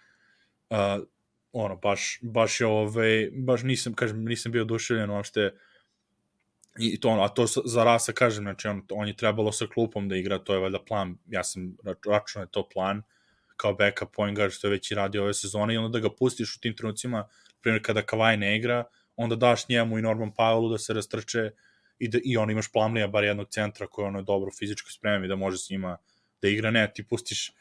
[0.69, 1.05] uh,
[1.51, 5.53] ono, baš, baš je, ove, baš nisam, kažem, nisam bio oduševljen uopšte,
[6.79, 10.15] i to, a to za Rasa, kažem, znači, on, on je trebalo sa klupom da
[10.15, 13.01] igra, to je valjda plan, ja sam računao je to plan,
[13.61, 16.15] kao backup point guard, što je već i radio ove sezone, i onda da ga
[16.15, 17.27] pustiš u tim trenucima,
[17.61, 18.83] primjer kada Kavaj ne igra,
[19.15, 21.51] onda daš njemu i Norman Powellu da se rastrče
[21.99, 25.25] i, da, i on imaš Plamlija, bar jednog centra koji ono je dobro fizičko spremio
[25.25, 25.97] i da može s njima
[26.41, 27.51] da igra, ne, ti pustiš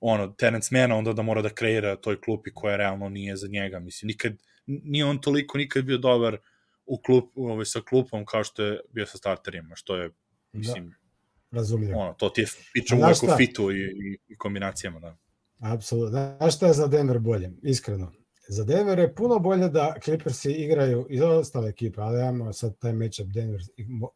[0.00, 3.78] ono, Terence Mana onda da mora da kreira toj klupi koja realno nije za njega,
[3.78, 4.32] mislim, nikad,
[4.66, 6.38] nije on toliko nikad bio dobar
[6.86, 10.14] u klup, ovaj, sa klupom kao što je bio sa starterima, što je, da,
[10.58, 11.96] mislim, da, razumijem.
[11.96, 15.16] Ono, to ti je, pričamo uvek fitu i, i, i kombinacijama, da.
[15.64, 16.36] Apsolutno.
[16.38, 17.52] Znaš šta je za Denver bolje?
[17.62, 18.12] Iskreno.
[18.48, 22.92] Za Denver je puno bolje da Clippersi igraju i ostale ekipe, ali imamo sad taj
[22.92, 23.60] matchup Denver,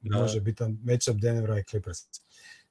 [0.00, 0.18] da.
[0.18, 1.98] može biti matchup Denvera i Clippers.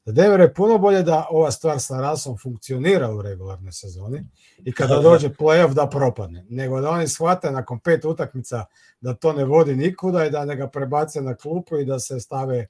[0.05, 4.23] Za Denver je puno bolje da ova stvar sa Rasom funkcionira u regularnoj sezoni
[4.57, 5.09] i kada da, da.
[5.09, 8.65] dođe playoff da propadne, nego da oni shvate nakon pet utakmica
[9.01, 12.19] da to ne vodi nikuda i da ne ga prebace na klupu i da se
[12.19, 12.67] stave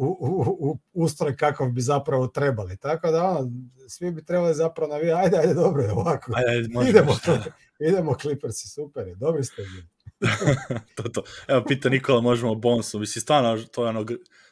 [0.00, 2.76] u, u, u ustroj kakav bi zapravo trebali.
[2.76, 3.50] Tako da ono,
[3.88, 6.32] svi bi trebali zapravo navijati, ajde, ajde, dobro je ovako.
[6.36, 7.38] Ajde, ajde, možemo, idemo, to,
[7.78, 9.86] idemo Clippersi, super je, dobri ste bili.
[10.96, 11.22] to, to.
[11.48, 12.98] Evo, pita Nikola, možemo o bonusu.
[12.98, 14.06] Mislim, stvarno, to je ono,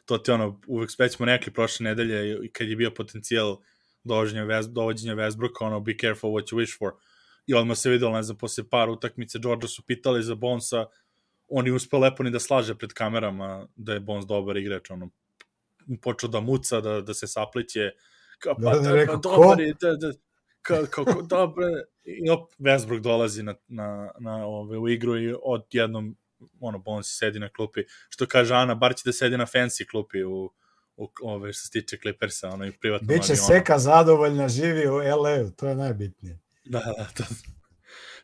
[0.05, 3.57] to ti ono, uvek već smo rekli prošle nedelje, i kad je bio potencijal
[4.03, 6.91] dovođenja, West, dovođenja Westbrooka, ono, be careful what you wish for.
[7.45, 10.85] I odmah se videlo, ne znam, posle par utakmice, Georgia su pitali za Bonsa,
[11.47, 15.09] on je uspeo lepo ni da slaže pred kamerama da je Bones dobar igrač, ono,
[16.01, 17.91] počeo da muca, da, da se sapliće,
[18.39, 20.11] kao, pa, da, da, da, pa, dobar je, da, da,
[20.61, 21.65] kao, kao dobro,
[22.03, 26.17] i op, Westbrook dolazi na, na, na ove, u igru i od jednom
[26.59, 30.23] ono, Bones sedi na klupi, što kaže Ana, bar će da sedi na fancy klupi
[30.23, 30.51] u,
[30.95, 33.07] u ove, što se tiče Clippersa, ono i privatno.
[33.07, 36.39] Biće Seka zadovoljna, živi u LA, to je najbitnije.
[36.65, 37.23] Da, da, to,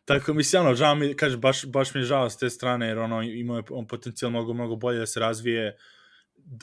[0.06, 3.00] Tako, mislim, ono, žao mi, kaže, baš, baš mi je žao s te strane, jer
[3.00, 5.78] ono, ima je on potencijal mnogo, mnogo bolje da se razvije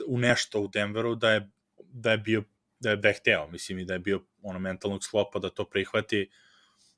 [0.07, 2.45] u nešto u Denveru, da je, da je bio,
[2.81, 6.31] da je behteo, mislim, i da je bio ono, mentalnog sklopa da to prihvati,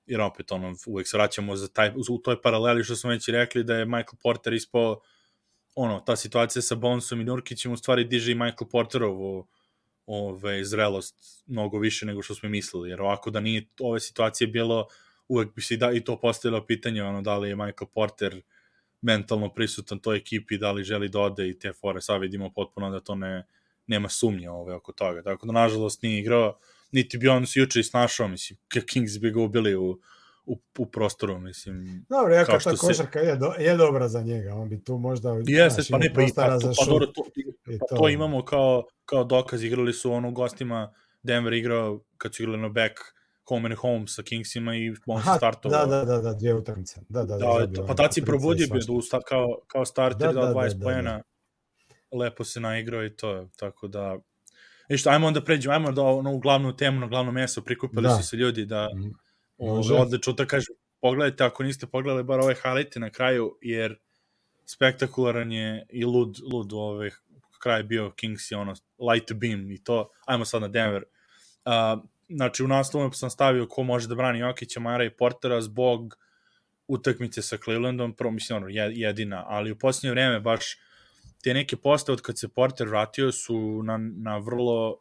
[0.06, 3.64] jer opet, ono, uvek se vraćamo za taj, u toj paraleli što smo već rekli,
[3.64, 5.00] da je Michael Porter ispao,
[5.74, 9.48] ono, ta situacija sa Bonesom i Nurkićem u stvari diže i Michael Porterovu
[10.06, 14.86] ove, zrelost mnogo više nego što smo mislili, jer ovako da nije ove situacije bilo,
[15.28, 18.42] uvek bi se da, i to postavilo pitanje, ono, da li je Michael Porter
[19.02, 22.90] mentalno prisutan toj ekipi, da li želi da ode i te fore, sad vidimo potpuno
[22.90, 23.46] da to ne,
[23.86, 25.22] nema sumnje ove, oko toga.
[25.22, 26.58] Tako da, nažalost, nije igrao,
[26.92, 28.58] niti bi on se juče i snašao, mislim,
[28.92, 30.00] Kings bi ga ubili u,
[30.46, 32.06] u, u prostoru, mislim.
[32.08, 33.26] Dobro, jako ta košarka se...
[33.26, 35.36] je, do, je dobra za njega, on bi tu možda...
[35.46, 37.22] Jeste, pa ne, pa, pa, to, pa, dobro, to,
[37.64, 42.34] pa to, to imamo kao, kao dokaz, igrali su ono u gostima, Denver igrao, kad
[42.34, 42.92] su igrali na back,
[43.48, 45.86] home and home sa Kingsima i on se startovao.
[45.86, 47.00] Da, da, da, da, dvije utakmice.
[47.08, 50.40] Da, da, da, da, pa tad si probudio bio da usta, kao, kao starter, da,
[50.40, 51.22] da, 20 da, da, pojena,
[52.10, 52.18] da.
[52.18, 54.18] lepo se naigrao i to, tako da...
[54.88, 58.02] I što, ajmo onda pređemo, ajmo da ono, u glavnu temu, na glavno mesto, prikupili
[58.02, 58.16] da.
[58.16, 59.12] su se ljudi da mm.
[59.66, 59.94] Može.
[59.94, 63.98] odlično, da kažem, pogledajte, ako niste pogledali bar ove highlighte na kraju, jer
[64.66, 67.10] spektakularan je i lud, lud ove,
[67.58, 68.74] kraj bio Kings i ono,
[69.12, 71.02] light beam i to, ajmo sad na Denver.
[71.64, 76.18] Uh, znači u naslovu sam stavio ko može da brani Jokića, Mara i Portera zbog
[76.88, 80.76] utakmice sa Clevelandom, prvo mislim ono, jedina, ali u posljednje vreme baš
[81.42, 84.98] te neke postave od kad se Porter vratio su na, na vrlo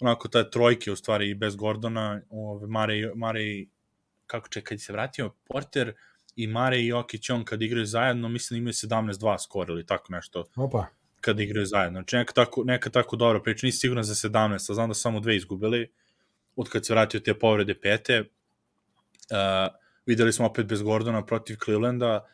[0.00, 3.64] onako ta trojke u stvari i bez Gordona, ove, Mare, Mare
[4.26, 5.94] kako čekaj, kad se vratio Porter
[6.36, 10.12] i Mare i Jokić on kad igraju zajedno, mislim da imaju 17-2 skor ili tako
[10.12, 10.44] nešto.
[10.56, 10.86] Opa.
[11.20, 11.98] Kad igraju zajedno.
[11.98, 13.66] Znači neka tako, neka tako dobra priča.
[13.66, 15.90] Nisi siguran za 17, a znam da samo dve izgubili
[16.58, 18.20] od kad se vratio te povrede pete.
[18.20, 19.74] Uh,
[20.06, 22.26] videli smo opet bez Gordona protiv Clevelanda,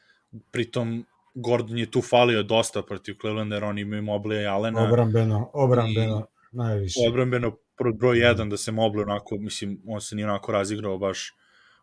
[0.51, 4.85] pritom Gordon je tu falio dosta protiv Clevelanda jer oni imaju Mobley i Allena.
[4.85, 7.01] Obrambeno, obrambeno, i, najviše.
[7.09, 7.57] Obrambeno
[7.95, 11.35] broj jedan da se Mobley onako, mislim, on se nije onako razigrao baš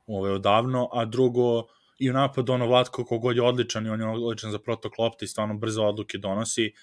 [0.07, 1.63] ove, odavno, a drugo,
[1.99, 5.25] i u napadu ono Vlatko kogod je odličan i on je odličan za protok lopte
[5.25, 6.73] i stvarno brzo odluke donosi,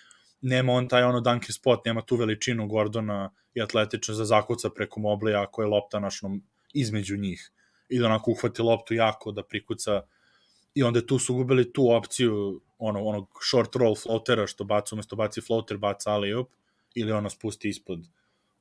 [0.40, 5.00] nema on taj ono dunker spot, nema tu veličinu Gordona i atletično za zakuca preko
[5.00, 6.42] Moblija ako je lopta našnom
[6.74, 7.50] između njih.
[7.88, 10.02] I da onako uhvati loptu jako da prikuca
[10.74, 15.16] i onda tu su gubili tu opciju ono, onog short roll floatera što baca umesto
[15.16, 16.48] baci floater baca ali up
[16.94, 17.98] ili ono spusti ispod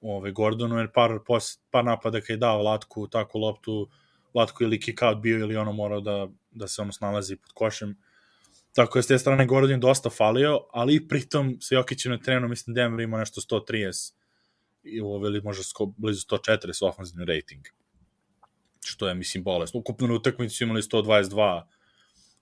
[0.01, 3.89] ove, Gordonu jer par, pos, par napada kad je dao Latku takvu loptu
[4.33, 7.97] Latko ili kick out bio ili ono morao da, da se ono snalazi pod košem
[8.77, 12.73] tako je s te strane Gordon dosta falio ali pritom sa Jokićem na trenu mislim
[12.73, 14.13] Denver ima nešto 130
[14.83, 17.65] i ovo ili možda sko, blizu 140 ofenzivni rating.
[18.85, 21.63] Što je mislim bolesno ukupno na utakmicu imali 122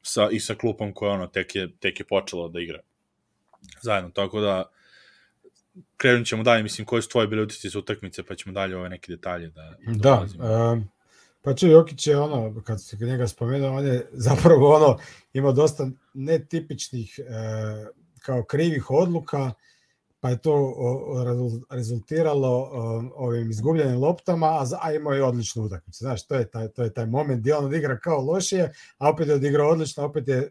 [0.02, 2.80] sa, i sa klupom koja ono, tek je, tek je počela da igra
[3.82, 4.72] zajedno, tako da
[5.98, 8.90] krenut ćemo dalje, mislim, koji su tvoji bili utici sa utakmice, pa ćemo dalje ove
[8.90, 9.76] neke detalje da...
[9.88, 10.78] Da, da
[11.46, 14.98] pa će Jokić je ono, kad se njega spomenuo, on je zapravo ono,
[15.34, 17.24] ima dosta netipičnih e,
[18.20, 19.52] kao krivih odluka,
[20.20, 20.74] pa je to
[21.70, 22.72] rezultiralo
[23.16, 25.98] ovim izgubljenim loptama, a, a imao je odličnu utakmicu.
[25.98, 29.28] Znaš, to je taj, to je taj moment gdje on odigra kao lošije, a opet
[29.28, 30.50] je odigrao odlično, opet je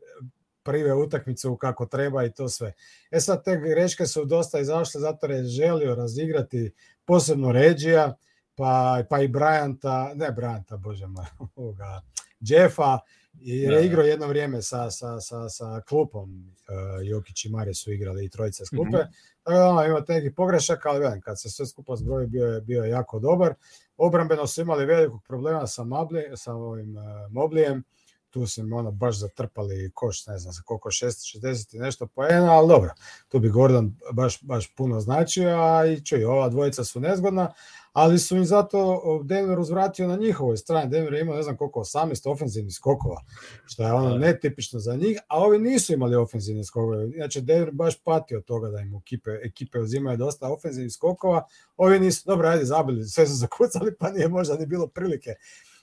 [0.62, 2.72] prive utakmicu kako treba i to sve.
[3.10, 6.72] E sad te greške su dosta izašle zato je želio razigrati
[7.04, 8.16] posebno Ređija,
[8.54, 11.24] pa, pa i Bryanta, ne Bryanta, bože moj,
[11.56, 12.02] ovoga,
[12.40, 12.98] Jeffa,
[13.32, 13.86] jer je da, da.
[13.86, 18.28] igrao jedno vrijeme sa, sa, sa, sa klupom, uh, Jokić i Mare su igrali i
[18.28, 19.34] trojice skupe, mm -hmm.
[19.44, 22.60] Tako da ono, imate neki pogrešak, ali velim, kad se sve skupa zbroji bio je,
[22.60, 23.54] bio je jako dobar.
[23.96, 27.84] Obrambeno su imali velikog problema sa, Mabli, sa ovim uh, Moblijem,
[28.30, 32.52] tu su im ono baš zatrpali koš, ne znam sa koliko, 660 i nešto poena,
[32.52, 32.90] ali dobro,
[33.28, 37.52] tu bi Gordon baš, baš puno značio, a i čuj, ova dvojica su nezgodna,
[37.94, 40.90] ali su im zato Denver uzvratio na njihovoj strani.
[40.90, 43.20] Denver je imao ne znam koliko, 18 ofenzivnih skokova,
[43.66, 44.18] što je ono da.
[44.18, 47.04] netipično za njih, a ovi nisu imali ofenzivne skokove.
[47.16, 52.00] Inače, Denver baš patio od toga da im ekipe, ekipe uzimaju dosta ofenzivnih skokova, ovi
[52.00, 55.34] nisu, dobro, ajde, zabili, sve su zakucali, pa nije možda ni bilo prilike.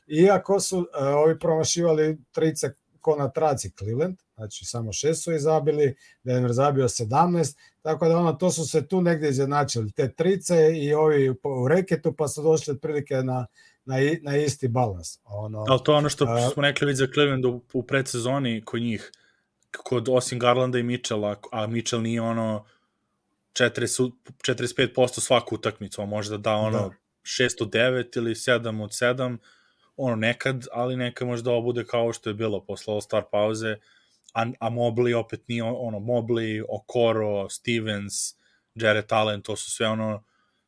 [0.08, 0.86] Iako su uh,
[1.26, 7.58] ovi promašivali trice ko na traci Cleveland, znači samo šest su izabili, Denver zabio 17,
[7.82, 12.14] tako da ono, to su se tu negde izjednačili, te trice i ovi u reketu,
[12.14, 13.46] pa su došli otprilike na,
[13.86, 15.20] na, na isti balans.
[15.24, 18.82] Ono, Ali to ono što a, smo rekli već za Cleveland u, u predsezoni kod
[18.82, 19.12] njih,
[19.78, 22.66] kod osim Garlanda i Mitchella, a Mitchell nije ono
[23.54, 24.12] 40,
[24.48, 26.90] 45% svaku utakmicu, on može da da ono da.
[27.24, 29.38] 6 od 9 ili 7 od 7,
[30.06, 33.76] ono nekad, ali neka možda ovo bude kao što je bilo posle All-Star pauze,
[34.34, 38.14] a, a Mobley opet nije ono, Mobley, Okoro, Stevens,
[38.76, 40.24] Jared Allen, to su sve ono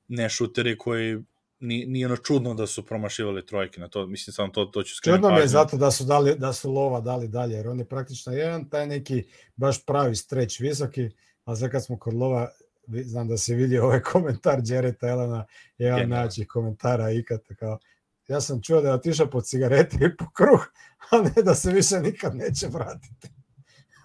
[0.08, 1.24] ne šuteri koji
[1.60, 4.96] ni, nije ono čudno da su promašivali trojke na to, mislim samo to, to ću
[4.96, 7.80] skrenuti Čudno mi je zato da su, dali, da su lova dali dalje, jer on
[7.80, 9.24] je praktično jedan taj neki
[9.56, 11.10] baš pravi streć visoki,
[11.46, 12.50] a sve kad smo kod lova,
[12.88, 15.46] znam da se vidi ovaj komentar Jareta Elena,
[15.78, 17.80] jedan najjačih komentara ikad, kao,
[18.28, 20.68] ja sam čuo da je otišao po cigarete i po kruh,
[21.12, 23.28] a ne da se više nikad neće vratiti.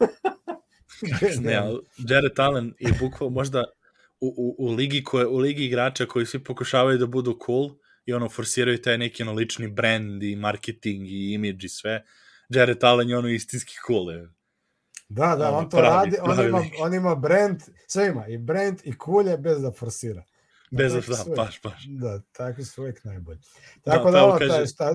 [1.41, 1.53] ne,
[1.97, 3.65] Jared Allen je bukvalno možda
[4.21, 7.71] u, u, u, ligi koje, u ligi igrača koji svi pokušavaju da budu cool
[8.07, 12.05] i ono forsiraju taj neki ono lični brand i marketing i imidž i sve.
[12.49, 14.11] Jared Allen je ono istinski cool.
[14.13, 14.29] Je.
[15.09, 18.39] Da, da, on, on to pravi, radi, on ima, on ima brand, sve ima, i
[18.39, 20.25] brand i cool je bez da forsira.
[20.71, 21.85] Bez da, da, baš, baš.
[21.87, 23.39] Da, takvi su uvek najbolji.
[23.85, 24.95] Da, Tako da, da ovo, kaže, taj, šta,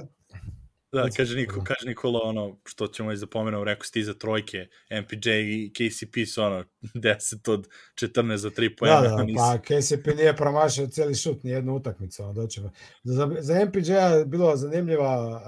[0.93, 4.67] Da, kaže, Niko, kaže Nikola ono, što ćemo već zapomenuo, rekao si ti za trojke,
[5.01, 6.63] MPJ i KCP su ono
[6.95, 7.67] 10 od
[8.01, 9.01] 14 za 3 pojena.
[9.01, 12.23] Da, da, pa KCP nije promašao cijeli šut, ni jednu utakmicu.
[12.23, 12.71] Ono, doćemo.
[13.03, 15.41] Za, za MPJ je bilo zanimljiva uh,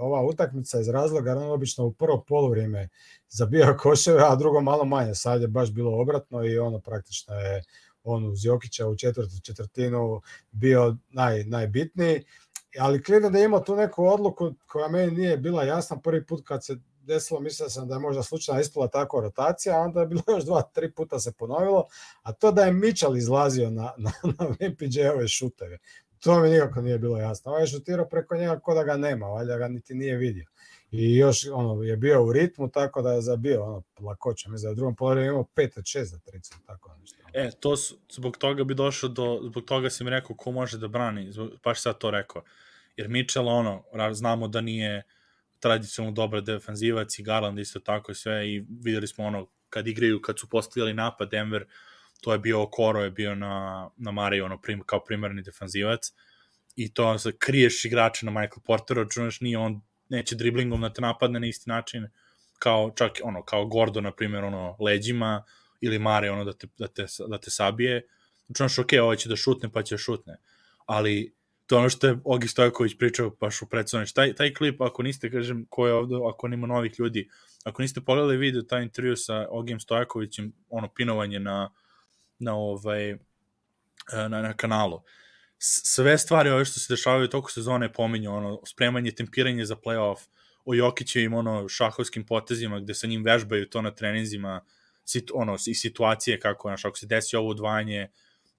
[0.00, 2.88] ova utakmica iz razloga, on obično u prvo polovrijeme
[3.28, 5.14] zabija koševe, a drugo malo manje.
[5.14, 7.62] Sad je baš bilo obratno i ono praktično je
[8.04, 12.24] on uz Jokića u četvrtu četvrtinu bio naj, najbitniji
[12.78, 16.64] ali Cleveland je imao tu neku odluku koja meni nije bila jasna prvi put kad
[16.64, 20.22] se desilo, mislio sam da je možda slučajno ispala tako rotacija, a onda je bilo
[20.36, 21.86] još dva, tri puta se ponovilo,
[22.22, 25.78] a to da je Mitchell izlazio na, na, na MPJ-ove šuteve.
[26.18, 27.50] to mi nikako nije bilo jasno.
[27.50, 30.46] Ovaj je šutirao preko njega ko da ga nema, valjda ga niti nije vidio.
[30.90, 34.50] I još ono, je bio u ritmu, tako da je zabio ono, lakoća.
[34.50, 37.19] Mislim da je u drugom polovremenu imao 5 od 6 za 30, tako nešto.
[37.32, 40.88] E, to su, zbog toga bi došao do, zbog toga sam rekao ko može da
[40.88, 42.42] brani, zbog, baš sad to rekao.
[42.96, 45.02] Jer Mitchell, ono, znamo da nije
[45.60, 50.22] tradicionalno dobar defanzivac i Garland isto tako i sve i videli smo ono, kad igraju,
[50.22, 51.64] kad su postavljali napad Denver,
[52.20, 56.12] to je bio Okoro, je bio na, na Mariju, ono, prim, kao primarni defanzivac
[56.76, 61.00] i to se kriješ igrača na Michael Porter, računaš nije on neće driblingom da te
[61.00, 62.08] napadne na isti način
[62.58, 65.44] kao čak ono kao Gordon na primjer ono leđima
[65.80, 68.02] ili Mare ono da te, da te, da te sabije
[68.48, 70.36] računaš ok, ovo ovaj će da šutne pa će da šutne
[70.86, 71.34] ali
[71.66, 74.12] to ono što je Ogi Stojković pričao baš u predsjednič.
[74.12, 77.28] Taj, taj klip, ako niste, kažem, ko je ovde, ako nima novih ljudi,
[77.64, 81.70] ako niste pogledali video, taj intervju sa Ogijem Stojakovićem, ono, pinovanje na,
[82.38, 83.16] na, ovaj,
[84.12, 85.02] na, na kanalu.
[85.58, 90.26] Sve stvari ove što se dešavaju toko sezone pominju, ono, spremanje, tempiranje za playoff,
[90.64, 94.60] o Jokićevim, ono, šahovskim potezima, gde sa njim vežbaju to na treninzima,
[95.04, 98.08] sit, ono, i situacije kako, znaš, ako se desi ovo udvajanje,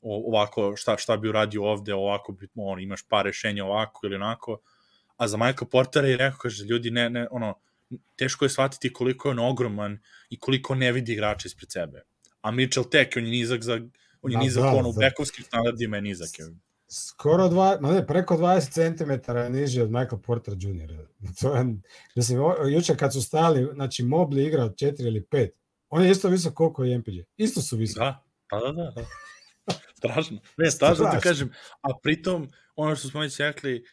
[0.01, 4.59] ovako šta, šta bi uradio ovde, ovako bi, on, imaš par rešenja ovako ili onako,
[5.17, 7.59] a za Michael Portera je rekao, kaže, ljudi, ne, ne, ono,
[8.15, 9.99] teško je shvatiti koliko je on ogroman
[10.29, 12.01] i koliko ne vidi igrača ispred sebe.
[12.41, 13.73] A Mitchell tek, on je nizak za,
[14.21, 16.39] on je da, nizak da, ono, u bekovskih standardima je nizak.
[16.39, 16.45] Je.
[16.87, 20.93] Skoro dva, ma ne, preko 20 cm je niži od Michael Porter Jr.
[21.41, 21.65] To je,
[22.15, 22.39] mislim,
[22.73, 25.49] juče kad su stali, znači Mobley igrao 4 ili 5,
[25.91, 27.13] on je isto visok koliko je MPG.
[27.37, 27.99] Isto su visoki.
[27.99, 28.91] Da, pa da, da.
[28.95, 29.05] da.
[29.97, 30.37] strašno.
[30.57, 31.51] Ne, strašno da kažem.
[31.81, 33.83] A pritom, ono što smo već rekli,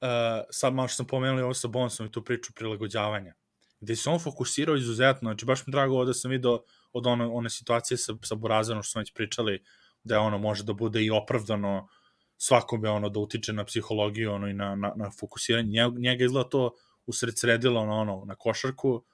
[0.00, 0.08] uh,
[0.50, 3.34] sad malo što sam pomenuli ovo sa Bonsom i tu priču prilagođavanja,
[3.80, 6.60] gde se on fokusirao izuzetno, znači baš mi drago da sam video
[6.92, 9.62] od one, one situacije sa, sa Burazanom što smo već pričali,
[10.04, 11.88] da ono može da bude i opravdano
[12.36, 15.68] svakome ono da utiče na psihologiju ono i na, na, na fokusiranje.
[15.68, 16.74] Njega, njega izgleda to
[17.06, 19.04] usred sredilo na, ono, na košarku,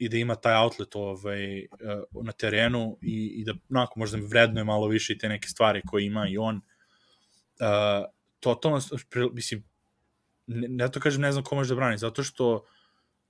[0.00, 1.66] i da ima taj outlet ovaj, eh,
[2.22, 5.82] na terenu i, i da onako možda mi vrednuje malo više i te neke stvari
[5.86, 6.56] koje ima i on.
[6.56, 8.10] Uh,
[8.40, 8.80] totalno,
[9.32, 9.64] mislim,
[10.46, 12.64] ne, ne to kažem, ne znam ko može da brani, zato što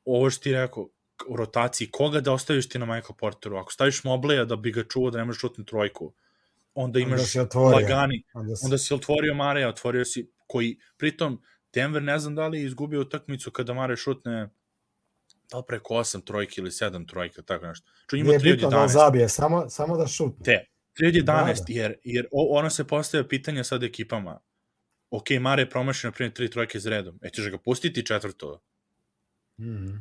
[0.05, 0.89] ovo što ti rekao,
[1.29, 3.57] u rotaciji, koga da ostaviš ti na Michael Porteru?
[3.57, 6.13] Ako staviš Mobleja da bi ga čuo da ne možeš šutni trojku,
[6.75, 8.65] onda imaš onda lagani, onda si...
[8.65, 11.43] onda si otvorio Mareja, otvorio si, koji, pritom,
[11.75, 14.49] Denver ne znam da li je izgubio utakmicu kada Mare šutne
[15.51, 17.91] da li preko 8 trojke ili 7 trojka, tako nešto.
[18.11, 18.81] Ču ima 3 od 11.
[18.81, 20.45] da zabije, samo, samo da šutne.
[20.45, 20.65] Te,
[21.01, 21.65] 3 od 11, da, da.
[21.69, 24.41] jer, jer ono se postavlja pitanja sad ekipama.
[25.11, 27.19] Ok, Mare je promašio, na primjer, 3 trojke z redom.
[27.23, 28.61] E, ćeš ga pustiti četvrto?
[29.59, 30.01] Mm -hmm.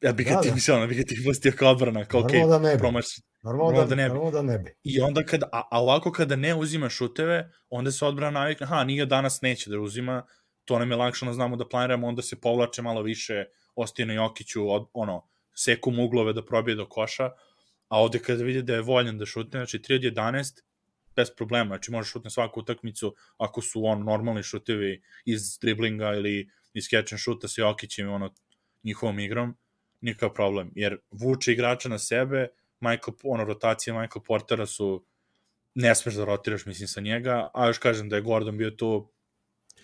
[0.00, 0.54] Ja bih ga da, ti, da.
[0.54, 3.22] mislim, bih ga ti pustio kao odbrana, kao ok, da ne promaši.
[3.42, 4.08] Normalno da, da, ne bi.
[4.08, 4.74] Normalno da ne bi.
[4.82, 8.84] I onda kada, a, a ovako kada ne uzima šuteve, onda se odbrana navikne, aha,
[8.84, 10.26] nije danas neće da uzima,
[10.66, 14.70] to nam je lakše, znamo da planiramo, onda se povlače malo više, ostaje na Jokiću,
[14.70, 17.30] od, ono, seku uglove da probije do koša,
[17.88, 20.62] a ovde kada vidi da je voljan da šutne, znači 3 od 11,
[21.16, 26.50] bez problema, znači može šutne svaku utakmicu ako su on normalni šutevi iz driblinga ili
[26.74, 28.34] iz catch and shoota sa Jokićem ono
[28.82, 29.56] njihovom igrom,
[30.00, 32.48] nikakav problem, jer vuče igrača na sebe,
[32.80, 35.04] Michael, ono, rotacije Michael Portera su
[35.74, 39.12] ne smeš da rotiraš, mislim, sa njega, a još kažem da je Gordon bio tu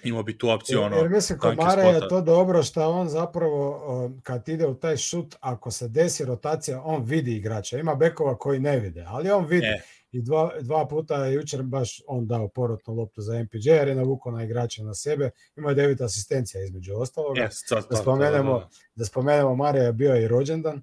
[0.05, 4.11] imao bi tu opciju ono jer mislim kod Mare je to dobro što on zapravo
[4.23, 7.79] kad ide u taj šut ako se desi rotacija on vidi igrača.
[7.79, 9.67] Ima bekova koji ne vide ali on vidi.
[9.67, 9.83] E.
[10.13, 13.95] i dva, dva puta je jučer baš on dao porotnu loptu za MPJ jer je
[13.95, 15.31] navukao na igrača na sebe.
[15.57, 17.39] Ima je devet asistencija između ostalog.
[17.39, 17.49] E,
[17.91, 18.69] da spomenemo da, da.
[18.95, 19.05] da.
[19.05, 20.83] spomenemo Mare je bio i rođendan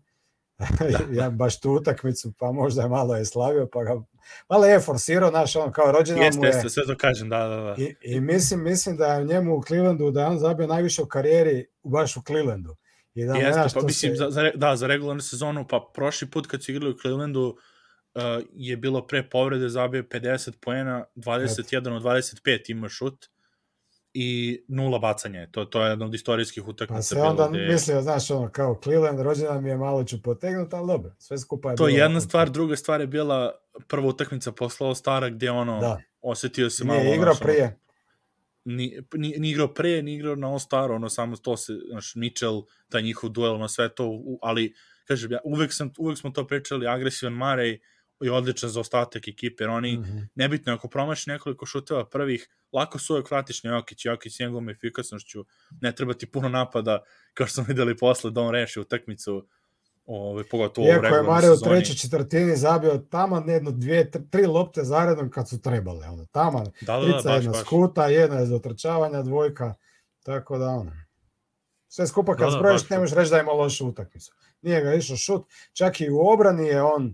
[1.20, 4.02] ja baš tu utakmicu, pa možda je malo je slavio, pa ga
[4.50, 6.50] malo je forsirao, naš on kao rođendan jeste, mu je.
[6.50, 7.76] Jeste, sve to kažem, da, da, da.
[7.78, 11.06] I, I, mislim, mislim da je njemu u Clevelandu, da je on zabio najviše u
[11.06, 12.76] karijeri baš u Clevelandu.
[13.14, 14.18] I da jeste, pa mislim, se...
[14.18, 17.58] za, za, da, za regularnu sezonu, pa prošli put kad su igrali u Clevelandu,
[18.16, 18.22] uh,
[18.54, 23.30] je bilo pre povrede zabio 50 poena, 21 od 25 ima šut
[24.14, 25.48] i nula bacanja.
[25.52, 26.98] To, to je jedna od istorijskih utakmica.
[26.98, 27.68] Pa se onda gde...
[27.68, 31.70] mislio, znaš, ono, kao Cleveland, rođena mi je malo ću potegnuti, ali dobro, sve skupa
[31.70, 33.52] je To je jedna stvar, druga stvar je bila
[33.88, 36.02] prva utakmica posla stara gde ono, da.
[36.22, 37.00] osetio se malo...
[37.00, 37.80] Nije igrao prije.
[38.66, 42.16] Ni, ni, ni igrao pre, ni igrao na All Star, ono samo to se, znaš,
[42.16, 44.74] Mitchell, taj njihov duel na sve to, ali,
[45.08, 47.80] kažem, ja, uvek, sam, uvek smo to pričali, agresivan Marej,
[48.20, 50.28] je odličan za ostatak ekipe, jer oni, mm -hmm.
[50.36, 55.46] nebitno, ako promaši nekoliko šuteva prvih, lako su uvek vratiš na Jokić, Jokić njegovom efikasnošću,
[55.82, 57.04] ne treba ti puno napada,
[57.34, 59.48] kao što smo videli posle da on reši utakmicu,
[60.12, 61.76] Ove, pogotovo Iako je Mario u sezoni.
[61.76, 66.08] trećoj četvrtini zabio tamo jedno, dvije, tri lopte zaredom kad su trebale.
[66.08, 67.62] Ono, tamo, da, da, da, trica, baš, jedna baš.
[67.62, 69.74] skuta, jedna je za otrčavanja, dvojka.
[70.24, 70.92] Tako da ono.
[71.88, 74.34] Sve skupa kad Da, da, zbrojiš ne možeš reći da ima lošu utakmicu.
[74.62, 77.14] Nije ga išao šut, čak i u obrani je on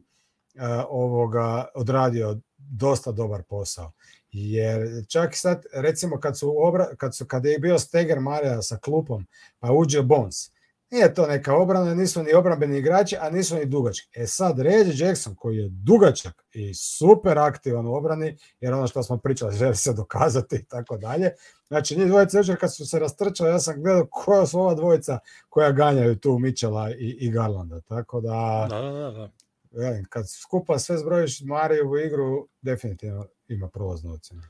[0.89, 3.91] ovoga odradio dosta dobar posao.
[4.31, 8.77] Jer čak sad, recimo kad su, obra, kad su kad je bio Steger Marija sa
[8.77, 9.27] klupom,
[9.59, 10.55] pa uđe Bones,
[10.91, 14.09] nije to neka obrana, nisu ni obrambeni igrači, a nisu ni dugački.
[14.15, 19.03] E sad, Reggie Jackson, koji je dugačak i super aktivan u obrani, jer ono što
[19.03, 21.31] smo pričali, želi se dokazati i tako dalje.
[21.67, 25.19] Znači, njih dvojica jučer kad su se rastrčali, ja sam gledao koja su ova dvojica
[25.49, 27.81] koja ganjaju tu Mitchella i, i Garlanda.
[27.81, 29.29] Tako da, Da, da, da,
[29.76, 34.41] velim, kad skupa sve zbrojiš Marijevu igru, definitivno ima prolaznu ocenu.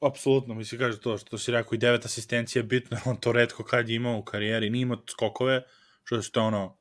[0.00, 3.64] Apsolutno, mislim, kaže to što si rekao, i devet asistencija je bitno, on to redko
[3.64, 5.62] kad je imao u karijeri, nije imao skokove,
[6.04, 6.76] što je je ono,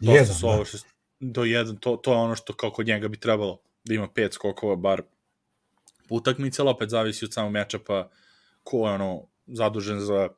[0.00, 0.52] Jedan, su da.
[0.52, 0.78] ovo što,
[1.20, 4.32] do jedan, to, to je ono što kao kod njega bi trebalo, da ima pet
[4.32, 5.02] skokova, bar
[6.08, 8.10] po utakmici, ali opet zavisi od samog mečapa,
[8.62, 10.28] ko je ono, zadužen za,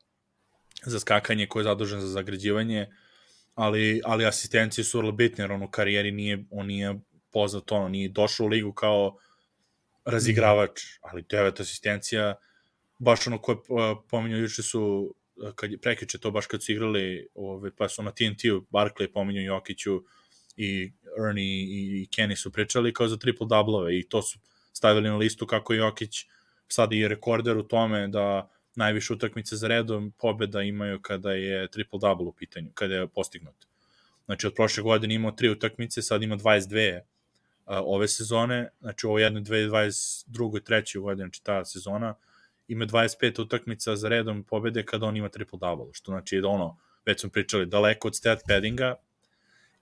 [0.87, 2.87] za skakanje, ko je zadužen za zagrađivanje,
[3.59, 6.95] ali, ali asistencije su vrlo bitne, jer on u karijeri nije, on nije
[7.33, 9.19] poznat, ono, nije došao u ligu kao
[10.05, 12.35] razigravač, ali devet asistencija,
[12.99, 16.73] baš ono koje uh, pominjao juče su, uh, kad je prekjuče to baš kad su
[16.73, 20.03] igrali, ove, pa su na TNT-u, Barkley pominjao Jokiću
[20.57, 20.93] i
[21.29, 24.39] Ernie i, Kenny su pričali kao za triple-doublove i to su
[24.73, 26.27] stavili na listu kako Jokić
[26.69, 32.29] sad i rekorder u tome da najviše utakmice za redom pobeda imaju kada je triple-double
[32.29, 33.55] u pitanju, kada je postignut.
[34.25, 37.01] Znači od prošle godine imao tri utakmice, sad ima 22
[37.65, 40.59] a, ove sezone, znači ovo jedno 2022.
[40.61, 42.15] i treće godine, znači ta sezona,
[42.69, 46.77] ima 25 utakmica za redom pobede kada on ima triple double, što znači da ono,
[47.07, 48.95] već smo pričali, daleko od stat paddinga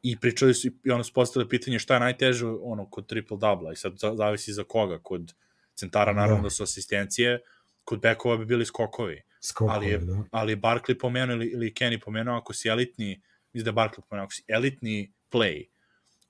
[0.03, 3.73] i pričali su i ono su postavili pitanje šta je najteže ono kod triple double
[3.73, 5.35] i sad za- zavisi za koga, kod
[5.75, 6.21] centara Da.
[6.21, 7.41] naravno da su asistencije,
[7.87, 10.23] kod bekova bi bili skokovi, Skokovi, ali je, da.
[10.31, 13.23] ali je Barkley pomenuo ili, ili Kenny pomenuo, ako si elitni,
[13.53, 15.67] mislim da je Barkley pomenuo, ako si elitni play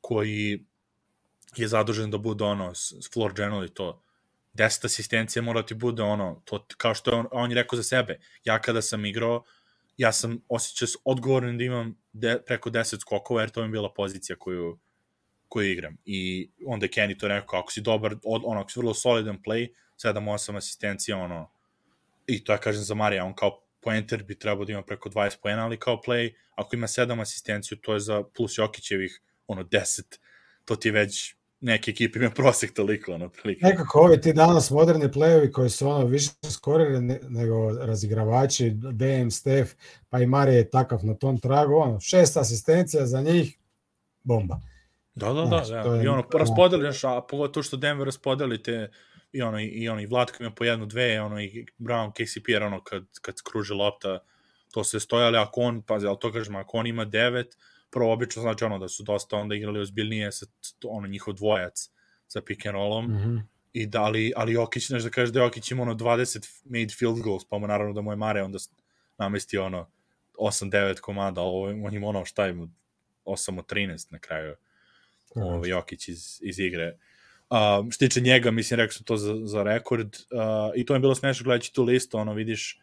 [0.01, 0.65] koji
[1.57, 2.73] je zadužen da bude ono,
[3.13, 4.03] floor general i to,
[4.55, 7.83] 10 asistencija mora ti bude ono, to, kao što je on, on je rekao za
[7.83, 9.45] sebe, ja kada sam igrao,
[9.97, 13.71] ja sam osjećao se odgovoran da imam de, preko 10 skokova, jer to mi je
[13.71, 14.79] bila pozicija koju,
[15.49, 15.97] koju igram.
[16.05, 19.39] I onda je Kenny to rekao, ako si dobar, od, ono, ako si vrlo solidan
[19.47, 21.51] play, 7-8 asistencija, ono,
[22.27, 25.37] i to ja kažem za Marija, on kao poenter bi trebao da ima preko 20
[25.43, 30.03] poena, ali kao play, ako ima 7 asistenciju, to je za plus Jokićevih, ono, 10,
[30.65, 33.67] to ti već neke ekipe imaju prosek toliko, ono, prilike.
[33.67, 39.31] Nekako ovi ti danas moderni playovi koji su ono više skorili ne- nego razigravači, Dame,
[39.31, 39.71] Steph,
[40.09, 43.59] pa i Marije je takav na tom tragu, ono, šest asistencija za njih,
[44.23, 44.61] bomba.
[45.15, 45.83] Da, da, da, Znaš, da.
[45.83, 46.39] to je- I ono, da.
[46.39, 48.91] raspodeliš, a pogotovo što Denver raspodeli te,
[49.33, 52.63] i ono, i ono, i Vlatko ima po jednu, dve, ono, i Brown, KCP, jer
[52.63, 54.19] ono, kad, kad kruži lopta,
[54.73, 57.57] to se stoje, ali ako on, pazi, ali to kažem, ako on ima devet,
[57.91, 60.47] prvo obično znači ono da su dosta onda igrali ozbiljnije sa
[60.85, 61.89] ono njihov dvojac
[62.29, 63.43] sa pick and rollom Mm -hmm.
[63.73, 67.21] i da ali ali Jokić znaš da kaže da Jokić ima ono 20 made field
[67.21, 68.59] goals pa mu naravno da mu je Mare onda
[69.19, 69.91] namesti ono
[70.39, 72.69] 8-9 komada, ovo, on ima ono šta ima
[73.25, 74.55] 8 od 13 na kraju
[75.35, 76.89] ovaj, Jokić iz, iz igre.
[76.89, 77.16] Uh,
[77.91, 81.15] što tiče njega, mislim, rekao sam to za, za rekord, uh, i to je bilo
[81.15, 82.81] smešno gledajući tu listu, ono, vidiš,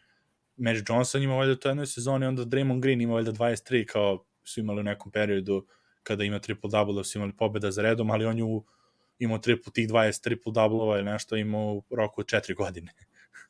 [0.56, 4.24] Magic Johnson ima valjda u toj jednoj sezoni, onda Draymond Green ima valjda 23, kao
[4.44, 5.66] su imali u nekom periodu
[6.02, 8.64] kada ima triple-double, su imali pobeda za redom, ali on ju
[9.18, 12.92] imao triple, tih 20 triple-double-ova ili nešto imao u roku od 4 godine.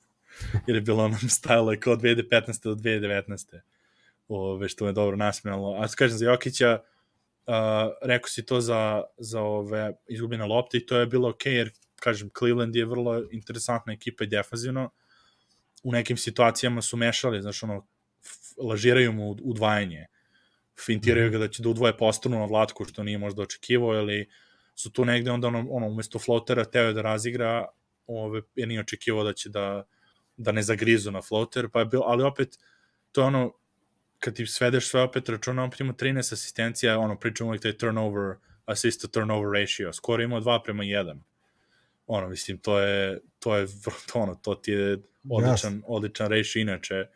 [0.67, 2.65] Jer je bilo onom stajalo kao 2015.
[2.65, 3.61] do 2019.
[4.29, 5.75] Ove, što me dobro nasmijalo.
[5.81, 6.94] A kažem, za Jokića, uh,
[8.03, 11.71] rekao si to za, za ove izgubljene lopte i to je bilo ok, jer
[12.01, 14.91] kažem, Cleveland je vrlo interesantna ekipa i defazivno.
[15.83, 17.87] U nekim situacijama su mešali, znaš, ono,
[18.59, 20.07] lažiraju mu udvajanje.
[20.87, 24.29] Fintiraju ga da će da udvoje postanu na vlatku, što nije možda očekivao, ili
[24.75, 27.67] su tu negde onda ono, ono umesto flotera teo je da razigra,
[28.07, 29.85] ove, jer nije očekivao da će da,
[30.37, 32.59] da ne zagrizu na floter, pa je bilo, ali opet,
[33.13, 33.53] to je ono,
[34.25, 38.37] kad ti svedeš sve opet računa, opet ima 13 asistencija, ono, pričamo uvijek taj turnover,
[38.65, 41.19] assist to turnover ratio, skoro ima 2 prema 1.
[42.07, 43.67] Ono, mislim, to je, to je,
[44.13, 44.99] to ono, to ti je
[45.31, 47.07] odličan, odličan ratio inače.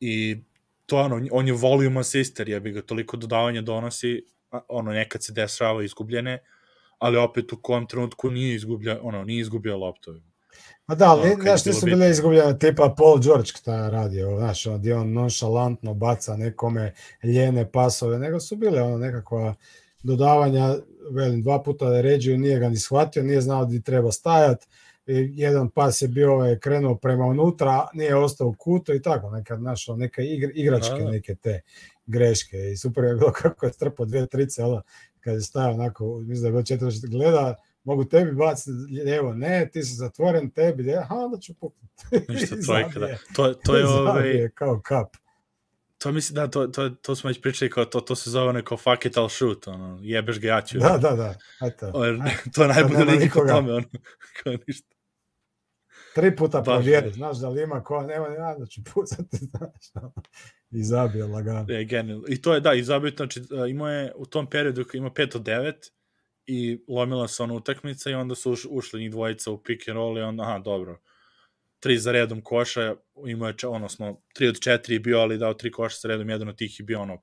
[0.00, 0.38] I
[0.86, 4.24] to ono, on je volume assister, ja bi ga toliko dodavanja donosi,
[4.68, 6.38] ono, nekad se dešava izgubljene,
[6.98, 10.20] ali opet u kom trenutku nije izgubio, ono, nije izgubio loptu.
[10.86, 14.36] Pa da, ali, je znaš, bilo nisu bile izgubljene, tipa Paul George šta je radio,
[14.38, 19.54] znaš, gdje on nonšalantno baca nekome ljene pasove, nego su bile ono nekakva
[20.02, 20.76] dodavanja,
[21.10, 24.66] velim, dva puta da ređuju, nije ga ni shvatio, nije znao gdje treba stajat,
[25.06, 29.30] i jedan pas je bio ovaj, krenuo prema unutra, nije ostao u kutu i tako,
[29.30, 31.10] nekad našao neke igr, igračke, da.
[31.10, 31.60] neke te
[32.06, 34.82] greške i super je bilo kako je strpao dvije trice, ono,
[35.20, 38.70] kad je stajao onako, mislim da je bilo četiri, gleda, mogu tebi baciti
[39.04, 42.04] lijevo, ne, ti si zatvoren, tebi, ne, aha, onda ću puknuti.
[42.32, 43.08] Ništa trojka, da.
[43.36, 45.16] To, to je ovaj, kao kap.
[45.98, 48.76] to mislim da to, to, to smo već pričali kao to, to se zove neko
[48.76, 50.78] fuck it I'll shoot, ono, jebeš ga ja ću.
[50.78, 51.34] Da, da, da.
[51.66, 51.90] Eto.
[51.94, 52.04] Ovo,
[52.54, 53.86] to je najbolje nema ligi po tome, ono,
[54.42, 54.98] kao ništa.
[56.14, 57.12] Tri puta provjeri, je.
[57.12, 60.10] znaš da li ima ko, nema, ja da ću pucati, znaš.
[60.70, 61.64] I zabije lagano.
[61.68, 62.24] Je, genijalno.
[62.28, 65.36] I to je, da, i zabio, znači, a, imao je u tom periodu ima 5
[65.36, 65.72] od 9
[66.48, 69.96] i lomila se ona utakmica i onda su uš, ušli njih dvojica u pick and
[69.96, 71.00] roll i onda, aha, dobro,
[71.80, 72.94] tri za redom koša,
[73.26, 76.48] imao je, odnosno, tri od četiri je bio, ali dao tri koša za redom, jedan
[76.48, 77.22] od tih je bio, ono,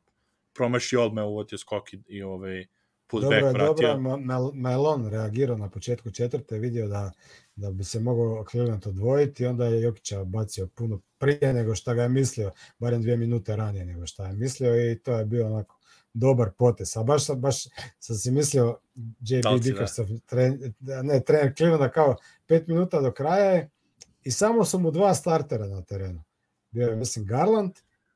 [0.54, 2.66] promašio odme, uvotio skok i, i ovaj,
[3.08, 3.98] putback Dobro dobro vratio.
[4.02, 7.12] Ma- Mel, Melon reagirao na početku četvrte, vidio da,
[7.56, 12.04] da bi se mogao Cleveland odvojiti, onda je Jokića bacio puno prije nego što ga
[12.04, 15.75] je mislio, barem dvije minute ranije nego što je mislio i to je bio onako
[16.16, 16.98] dobar potes.
[16.98, 17.64] A baš, baš
[18.00, 18.80] sam si mislio,
[19.20, 19.86] JB Talci, da.
[20.26, 22.16] Tren, da, ne, trener Clevelanda kao
[22.48, 23.70] pet minuta do kraja je
[24.24, 26.24] i samo su mu dva startera na terenu.
[26.72, 27.72] Bio je, mislim, Garland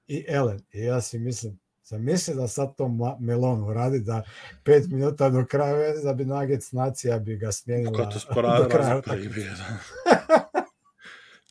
[0.07, 0.61] i Allen.
[0.71, 4.23] I ja si mislim, sam mislio da sad to Melon uradi, da
[4.63, 8.69] pet minuta do kraja, da bi Nuggets nacija bi ga smijenila Ko to do sporava
[8.69, 9.29] kraja i utakmice.
[9.29, 9.79] bio, da.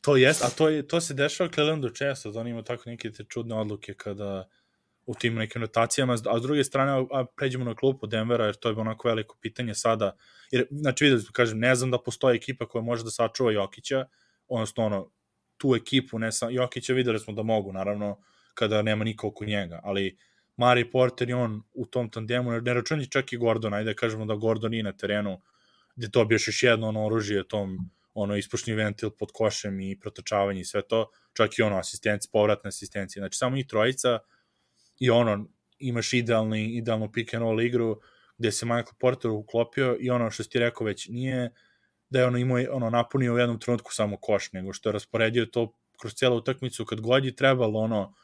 [0.01, 3.13] to jest, a to, je, to se dešava Clevelandu često, da oni imaju tako neke
[3.13, 4.49] te čudne odluke kada
[5.09, 8.69] u tim nekim rotacijama, a s druge strane, a, pređemo na klupu Denvera, jer to
[8.69, 10.17] je onako veliko pitanje sada,
[10.51, 14.05] jer, znači, videli smo, kažem, ne znam da postoji ekipa koja može da sačuva Jokića,
[14.49, 15.11] odnosno, ono,
[15.57, 18.19] tu ekipu, ne sam, Jokića videli smo da mogu, naravno,
[18.55, 20.19] kada nema niko oko njega, ali
[20.57, 24.25] Mari Porter i on u tom tandemu, ne računji čak i Gordon, ajde da kažemo
[24.25, 25.41] da Gordon nije na terenu,
[25.97, 27.79] gde dobiješ još jedno ono oružje tom
[28.15, 32.69] ono ispušni ventil pod košem i protočavanje i sve to, čak i ono asistencija, povratna
[32.69, 33.21] asistencija.
[33.21, 34.19] Znači samo njih trojica
[34.99, 35.47] i ono
[35.79, 38.01] imaš idealni, idealnu pick and roll igru
[38.39, 41.51] gde se Michael Porter uklopio i ono što ti rekao već nije
[42.11, 45.47] da je ono imao ono napunio u jednom trenutku samo koš, nego što je rasporedio
[45.47, 48.15] to kroz cijelu utakmicu kad god je trebalo ono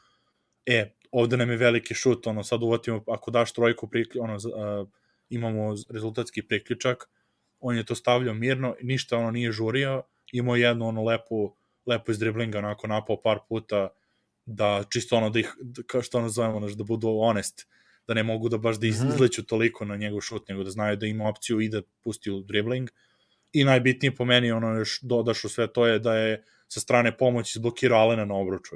[0.65, 4.87] e, ovde nam je veliki šut, ono sad uvatimo, ako daš trojku, priklju, ono, uh,
[5.29, 7.09] imamo rezultatski priključak,
[7.59, 11.55] on je to stavljao mirno, ništa ono nije žurio, imao jednu ono lepu,
[11.85, 13.89] lepu iz driblinga, onako napao par puta,
[14.45, 17.67] da čisto ono da ih, da, kao što ono zovemo, znaš, da budu honest,
[18.07, 19.07] da ne mogu da baš da Mhm.
[19.09, 22.39] izleću toliko na njegov šut, nego da znaju da ima opciju i da pusti u
[22.41, 22.89] dribling.
[23.53, 27.17] I najbitnije po meni, ono još dodaš u sve to je da je sa strane
[27.17, 28.75] pomoći zblokirao Alena na obruču.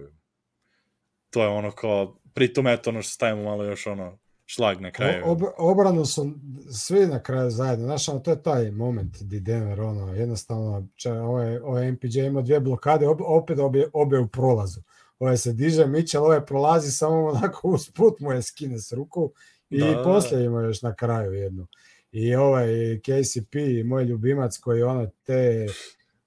[1.29, 5.23] To je ono kao, pritom eto ono što stavimo malo još ono šlag na kraju.
[5.25, 6.33] Ob, obranu su
[6.71, 7.85] svi na kraju zajedno.
[7.85, 12.41] Znaš, ono, to je taj moment di Denver, ono, jednostavno, ča, ovaj, ovaj MPJ ima
[12.41, 14.81] dvije blokade, ob, opet obje, obje u prolazu.
[15.19, 19.31] Ovaj se diže, Mitchell, ovaj prolazi, samo onako uz put mu je skine s ruku
[19.69, 21.67] i Da, da, da, poslije ima još na kraju jednu.
[22.11, 22.67] I ovaj
[22.99, 23.55] KCP,
[23.85, 25.67] moj ljubimac koji ono te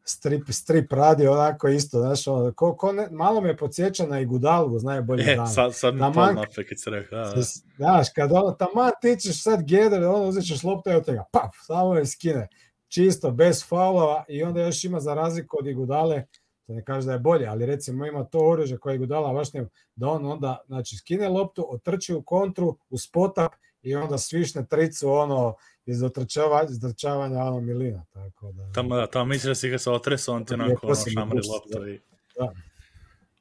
[0.05, 4.78] strip, strip radi onako isto, znaš, ono, ko, ko ne, malo me podsjeća na Igudalgu,
[4.78, 5.47] znaje bolje E, dana.
[5.47, 7.18] sad, sad mi Taman- pol napre kad se rekao.
[7.18, 7.43] Da, da.
[7.76, 11.51] Znaš, kad ono, taman ti ćeš sad gedar, ono, uzet ćeš loptu od tega, paf,
[11.66, 12.49] samo je skine.
[12.88, 16.24] Čisto, bez faulova i onda još ima za razliku od Igudale,
[16.73, 19.68] to ne kaže da je bolje, ali recimo ima to oružje koje Igudala baš nema,
[19.97, 23.53] da on onda, znači, skine loptu, otrči u kontru, u spotap
[23.83, 25.55] i onda svišne tricu, ono,
[25.87, 28.73] iz otrčava, izdrčavanja, ono, milina, tako da...
[28.73, 31.89] Tamo, da, tamo misliš da si ga se otresao, on ti onako ono, šamari loptu
[31.89, 32.01] i...
[32.39, 32.53] Da.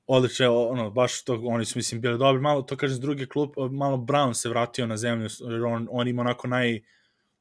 [0.08, 3.50] Odlično, ono, baš to, oni su, mislim, bili dobri, malo, to kažem, s druge klub,
[3.72, 6.82] malo Brown se vratio na zemlju, jer on, on ima onako naj,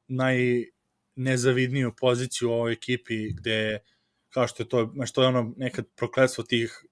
[0.07, 0.37] naj
[1.15, 3.79] nezavidniju poziciju u ovoj ekipi, gde,
[4.33, 6.85] kao što je to, što je ono nekad prokletstvo tih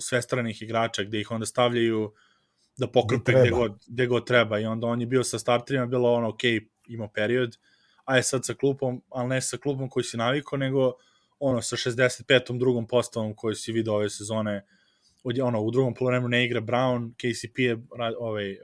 [0.00, 2.12] svestranih igrača, gde ih onda stavljaju
[2.76, 4.58] da pokrupe Gde god, gde god treba.
[4.58, 6.40] I onda on je bio sa starterima, bilo ono, ok,
[6.86, 7.56] imao period,
[8.04, 10.92] a je sad sa klubom, ali ne sa klubom koji si navikao, nego
[11.38, 12.58] ono, sa 65.
[12.58, 14.66] drugom postavom koji si vidio ove sezone,
[15.24, 17.82] od, ono, u drugom polovremenu ne igra Brown, KCP je,
[18.18, 18.56] ovaj,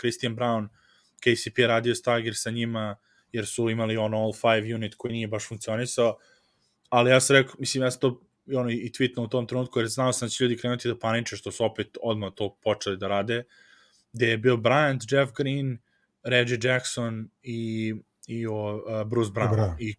[0.00, 0.68] Christian Brown,
[1.20, 2.96] KCP je radio stagir sa njima,
[3.32, 6.18] jer su imali ono all five unit koji nije baš funkcionisao,
[6.90, 9.78] ali ja sam rekao, mislim, ja sam to i ono, i tweetno u tom trenutku,
[9.78, 12.96] jer znao sam da će ljudi krenuti da paniče, što su opet odmah to počeli
[12.96, 13.44] da rade,
[14.12, 15.78] gde je bio Bryant, Jeff Green,
[16.22, 17.94] Reggie Jackson i,
[18.26, 19.54] i o, uh, Bruce Brown.
[19.54, 19.76] Brown.
[19.78, 19.94] I.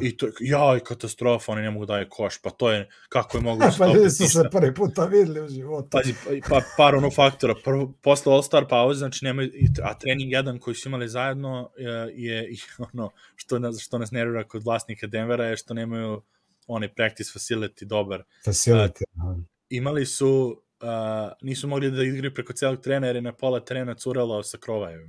[0.00, 3.76] I to, jaj, katastrofa, oni ne mogu daje koš, pa to je, kako je moguće.
[3.78, 5.88] pa to ljudi su se prvi puta videli u životu.
[5.90, 7.54] Pazi, pa, pa par ono faktora.
[7.64, 9.50] Prvo, posle All-Star pauze, znači nemaju,
[9.82, 12.56] a trening jedan koji su imali zajedno je, je i
[12.92, 16.22] ono, što nas, što nas nervira kod vlasnika Denvera je što nemaju
[16.66, 18.22] onaj practice facility dobar.
[18.46, 19.02] Facility.
[19.18, 19.36] aha.
[19.70, 20.88] Imali su, uh,
[21.42, 24.90] nisu mogli da igraju preko celog trena jer je na pola trena curalo sa krova
[24.90, 25.08] je,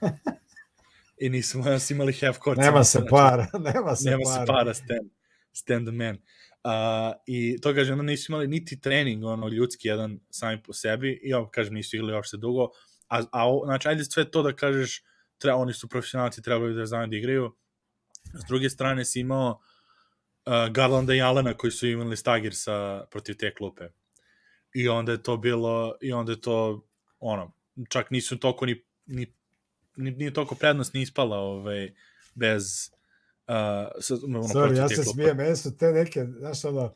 [1.22, 1.58] I nisu
[1.90, 2.60] imali half court.
[2.60, 4.40] Nema se Znači, para, nema se nema para.
[4.40, 5.10] se para stand,
[5.52, 6.16] stand man.
[6.64, 11.20] Uh, I to kaže, onda nisu imali niti trening, ono, ljudski jedan sami po sebi,
[11.22, 12.68] i ovo, kažem, nisu igrali uopšte dugo,
[13.08, 15.02] a, a znači, ajde sve to da kažeš,
[15.38, 17.56] treba, oni su profesionalci, trebali da znaju da igraju.
[18.34, 19.60] S druge strane si imao
[20.46, 23.84] uh, Garlanda i Alena koji su imali stagir sa, protiv te klupe.
[24.74, 26.86] I onda je to bilo, i onda je to,
[27.18, 27.52] ono,
[27.88, 29.34] čak nisu toliko ni, ni
[29.96, 31.92] nije toliko prednost ni ispala ovaj,
[32.34, 32.90] bez
[33.48, 36.94] uh, sa, ono, Sorry, ja se smijem, meni su te neke, znaš ono,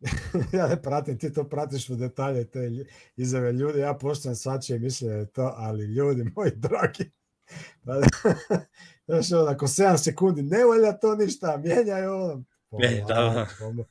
[0.58, 2.70] ja ne pratim, ti to pratiš u detalje, te
[3.16, 7.10] izjave ljudi, ja poštujem svačije mišljenje je to, ali ljudi moji dragi,
[7.84, 7.92] pa,
[9.06, 12.44] znaš ono, nakon 7 sekundi, ne valja to ništa, mijenjaj ono,
[12.82, 13.84] E, da, da.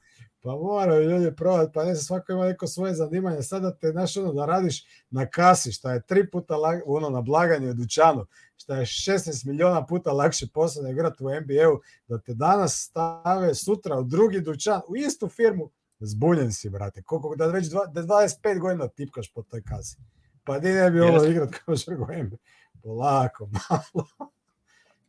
[0.46, 3.92] Pa, mo- moraju ljudi probati, pa ne znam, svako ima neko svoje zanimanje, sada te,
[3.92, 7.74] znaš ono, da radiš na kasi, šta je tri puta, lag, ono, na blaganju u
[7.74, 8.26] dućanu,
[8.58, 13.56] šta je 16 miliona puta lakše posao nego igrati u NBA-u, da te danas stave
[13.56, 15.70] sutra u drugi dućan, u istu firmu,
[16.00, 17.04] zbunjen si, brate.
[17.04, 19.98] Koliko, da već dva, da 25 godina tipkaš po toj kasi.
[20.44, 22.38] Pa di ne bi ovo igrat kao žrgo NBA.
[22.84, 24.08] Polako, malo.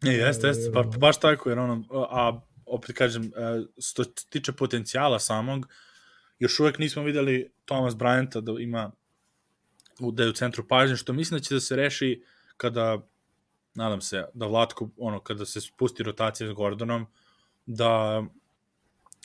[0.03, 3.31] Ne, jeste, jeste, pa, baš tako, jer ono, a opet kažem, e,
[3.83, 5.69] što tiče potencijala samog,
[6.39, 8.93] još uvek nismo videli Thomas Bryanta da ima
[10.01, 12.23] u- da je u centru pažnje, što mislim da će da se reši
[12.57, 12.99] kada,
[13.75, 17.07] nadam se, da Vlatko, ono, kada se spusti rotacija s Gordonom,
[17.67, 18.23] da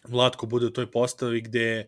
[0.04, 1.88] Vlatko bude u toj postavi gde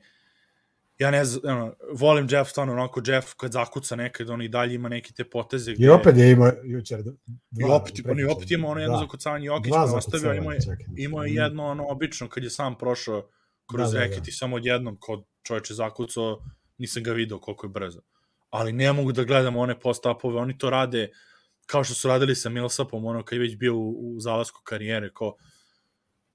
[0.97, 4.75] ja ne znam, ono, volim Jeff stvarno, onako Jeff kad zakuca nekad, on i dalje
[4.75, 5.85] ima neke te poteze gde...
[5.85, 7.13] I opet je imao jučer dva.
[7.59, 9.01] I opet, on i opet ima ono jedno Da.
[9.01, 10.59] zakucavanje Jokić Dva koje ostavio, imao je,
[10.97, 13.29] imao je jedno ono obično kad je sam prošao
[13.71, 14.29] kroz Da, da, reket da.
[14.29, 16.39] i samo odjednom kod čoveče zakucao,
[16.77, 18.01] nisam ga video koliko je brzo.
[18.49, 21.09] Ali ne mogu da gledam one post-upove, oni to rade
[21.65, 25.09] kao što su radili sa Millsapom, ono kad je već bio u, u zalasku karijere,
[25.09, 25.35] ko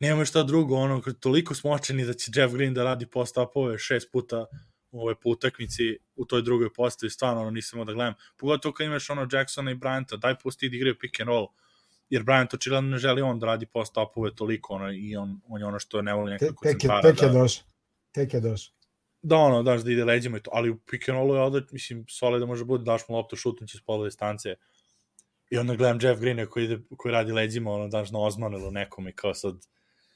[0.01, 4.13] nema šta drugo, ono, toliko smo očeni da će Jeff Green da radi post-upove šest
[4.13, 4.47] puta
[4.91, 8.15] ove po utakmici u toj drugoj postavi, stvarno ono, nisam da gledam.
[8.37, 11.47] Pogotovo kad imaš ono Jacksona i Bryanta, daj pusti da igraju pick and roll,
[12.11, 15.67] jer Bryant očigledno ne želi on da radi post-upove toliko, ono, i on, on je
[15.67, 17.03] ono što ne voli nekako Tek centara.
[17.03, 17.65] tek je da, došao.
[18.13, 18.75] Tek je došao.
[19.23, 21.63] da, ono, daš da ide leđima i to, ali u pick and rollu je ovde,
[21.71, 24.55] mislim, solid da može bude, daš mu loptu, šutnuće s pola distance,
[25.51, 28.71] i onda gledam Jeff Greena koji, ide, koji radi leđima, ono, daš na Osman ili
[28.71, 29.67] nekom i kao sad,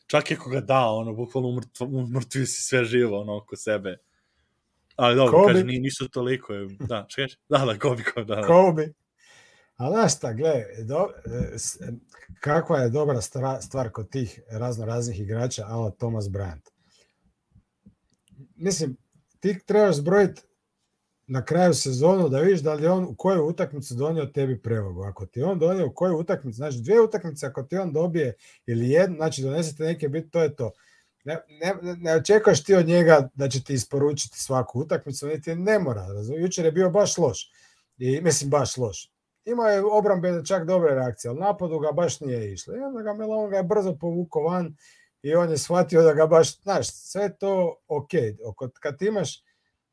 [0.07, 3.97] čak i ako ga da, ono, bukvalno umrtv, umrtvi si sve živo, ono, oko sebe.
[4.97, 5.53] Ali dobro, Kobe.
[5.53, 7.39] kažem, ni- nisu toliko, je- da, šta kažeš?
[7.49, 8.47] Da, da, Kobe, Kobe, da, da.
[8.47, 8.93] Kobe.
[9.77, 10.53] A znaš šta, gle,
[10.85, 11.93] do, e, e,
[12.41, 16.71] kakva je dobra stra, stvar kod tih razno raznih igrača, ala Thomas Bryant.
[18.57, 18.97] Mislim,
[19.41, 20.43] ti trebaš zbrojiti
[21.33, 25.03] na kraju sezonu da vidiš da li on u kojoj utakmici donio tebi prevagu.
[25.03, 28.35] Ako ti on donio u kojoj utakmici, znači dvije utakmice, ako ti on dobije
[28.67, 30.71] ili jednu, znači donesete neke bit, to je to.
[31.25, 31.39] Ne,
[31.83, 36.07] ne, ne očekuješ ti od njega da će ti isporučiti svaku utakmicu, niti ne mora.
[36.07, 36.43] razumiješ?
[36.43, 37.51] Jučer je bio baš loš.
[37.99, 39.11] I, mislim, baš loš.
[39.45, 42.77] Imao je obrambene čak dobre reakcije, ali napadu ga baš nije išlo.
[42.77, 44.77] I onda ga Melon ga je brzo povukao van
[45.23, 48.11] i on je shvatio da ga baš, znaš, sve to ok.
[48.81, 49.43] Kad imaš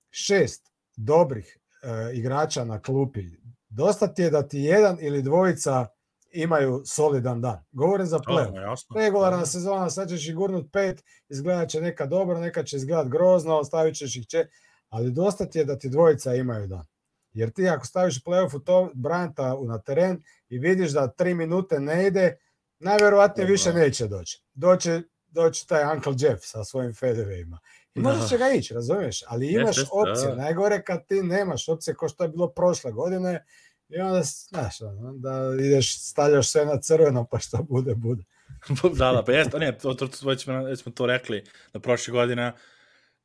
[0.09, 0.68] šest
[0.99, 3.23] dobrih e, igrača na klupi,
[3.69, 5.87] dosta ti je da ti jedan ili dvojica
[6.31, 7.63] imaju solidan dan.
[7.71, 8.75] Govorim za play.
[8.95, 13.57] Regularna sezona, sad ćeš ih gurnut pet, izgledat će neka dobro, neka će izgledat grozno,
[13.57, 14.45] ostavit ćeš ih će,
[14.89, 16.85] ali dosta ti je da ti dvojica imaju dan.
[17.33, 21.79] Jer ti ako staviš u play-offu to Bryanta na teren i vidiš da tri minute
[21.79, 22.37] ne ide,
[22.79, 24.43] najverovatnije više neće doći.
[24.53, 27.59] Doće, doći taj Uncle Jeff sa svojim fedevima.
[27.95, 28.27] I možda Da.
[28.27, 29.23] će ga ići, razumiješ?
[29.27, 30.27] Ali imaš jeste, da, opcije.
[30.27, 30.35] da.
[30.35, 33.45] Najgore kad ti nemaš opcije kao što je bilo prošle godine
[33.89, 38.23] i onda, znaš, onda ideš, stavljaš sve na crveno pa šta bude, bude.
[38.97, 41.79] da, da, pa jeste, ne, to, to, to, već, smo, već smo to rekli, da
[41.79, 42.53] prošle godine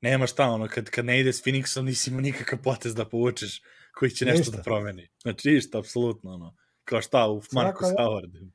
[0.01, 3.63] nema šta, ono, kad, kad ne ide s Phoenixom nisi imao nikakav potez da povučeš
[3.95, 4.57] koji će nešto Ništa.
[4.57, 5.09] da promeni.
[5.23, 8.03] Znači, ništa, apsolutno, ono, kao šta u Marcus da.
[8.05, 8.51] Howard.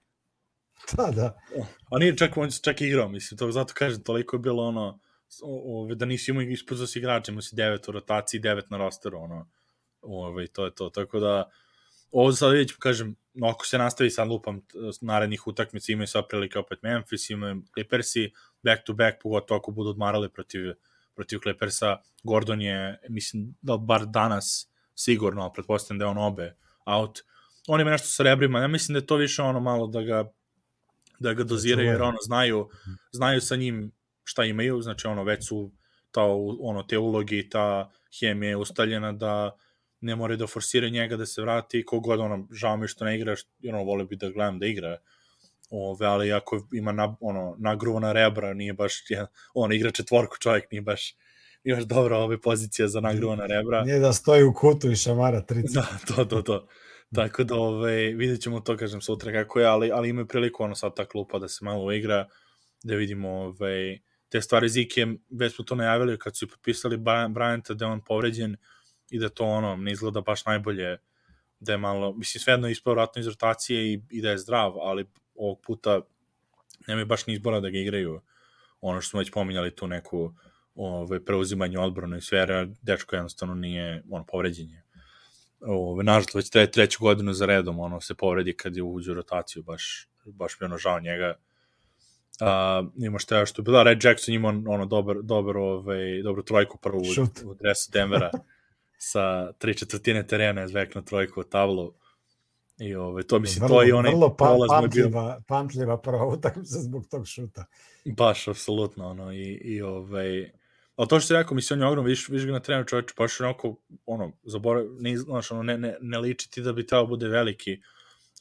[0.97, 1.39] Da, da.
[1.91, 4.99] A nije čak, on čak igrao, mislim, to zato kažem, toliko je bilo ono,
[5.43, 8.77] o, o, da nisi imao ispod si igrača, imao si devet u rotaciji, devet na
[8.77, 9.49] rosteru, ono,
[10.01, 11.49] ovaj, to je to, tako da,
[12.11, 14.61] ovo sad ću, kažem, ako se nastavi sad lupam
[15.01, 18.31] narednih utakmica, imaju sad prilike opet Memphis, imaju Clippersi,
[18.63, 20.61] back to back, pogotovo ako budu odmarali protiv,
[21.15, 26.55] protiv Clippersa, Gordon je, mislim, da bar danas sigurno, pretpostavljam da je on obe
[26.85, 27.19] out.
[27.67, 30.31] On ima nešto sa rebrima, ja mislim da je to više ono malo da ga
[31.19, 32.69] da ga doziraju, jer ono, znaju,
[33.11, 33.91] znaju sa njim
[34.29, 35.71] šta imaju, znači ono, već su
[36.11, 36.21] ta,
[36.59, 39.57] ono, te uloge i ta hemija je ustaljena da
[40.01, 43.35] ne more da forsira njega da se vrati, kogod ono, žao mi što ne igra,
[43.69, 44.97] ono, vole bi da gledam da igra,
[45.71, 50.71] Ove, ali ako ima na, ono, nagruvana rebra, nije baš, je, on igra četvorku čovjek,
[50.71, 51.15] nije baš,
[51.63, 53.83] nije baš dobra ove pozicija za nagruvana rebra.
[53.83, 55.73] Nije da stoji u kutu i šamara 30.
[55.73, 56.67] Da, to, to, to.
[57.15, 60.75] Tako da ove, vidjet ćemo to, kažem, sutra kako je, ali, ali imaju priliku ono
[60.75, 62.27] sad ta klupa da se malo igra,
[62.83, 63.99] da vidimo ove,
[64.29, 68.57] te stvari Zike, već smo to najavili kad su potpisali Bryanta da je on povređen
[69.09, 70.97] i da to ono ne izgleda baš najbolje,
[71.59, 74.77] da je malo, mislim svejedno je ispao vratno iz rotacije i, i da je zdrav,
[74.79, 75.05] ali
[75.35, 76.01] ovog puta
[76.87, 78.21] nema baš ni izbora da ga igraju.
[78.81, 80.33] Ono što smo već pominjali tu neku
[80.75, 84.83] ove, preuzimanje odbrana i sve, dečko jednostavno nije ono, povređenje
[85.61, 89.15] ove, nažalost, već tre, treću godinu za redom, ono, se povredi kad je uđe u
[89.15, 91.35] rotaciju, baš, baš mi ono žao njega.
[92.41, 96.77] Uh, ima šta što je bila, Red Jackson ima ono dobar, dobar, ovaj, dobru trojku
[96.77, 98.31] prvu u, u dresu Denvera
[99.11, 101.93] sa tri četvrtine terena je zvekno trojku u tablu.
[102.79, 105.41] I ovaj, to mislim, vrlo, to je onaj vrlo pa, pamtljiva, bio...
[105.47, 107.65] pamtljiva prva utakmica zbog tog šuta.
[108.05, 110.51] Baš, apsolutno, ono, i, i ovaj,
[110.99, 113.13] Ali to što si rekao, mislim, on je ogrom, viš, viš ga na trenu čovječe,
[113.17, 113.75] pa što onako,
[114.05, 117.81] ono, zaborav, ne, znaš, ono, ne, ne, ne liči ti da bi trebao bude veliki,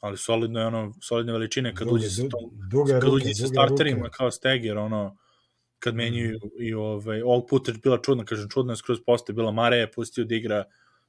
[0.00, 4.04] ali solidno je ono, solidne veličine kad uđe sa tom, duge kad uđe sa starterima
[4.04, 4.16] ruke.
[4.16, 5.16] kao Steger, ono,
[5.78, 6.62] kad menjuju mm.
[6.62, 9.92] i ovaj, ovog puta je bila čudna, kažem, čudna je skroz postoje, bila Mare je
[9.92, 10.64] pustio da igra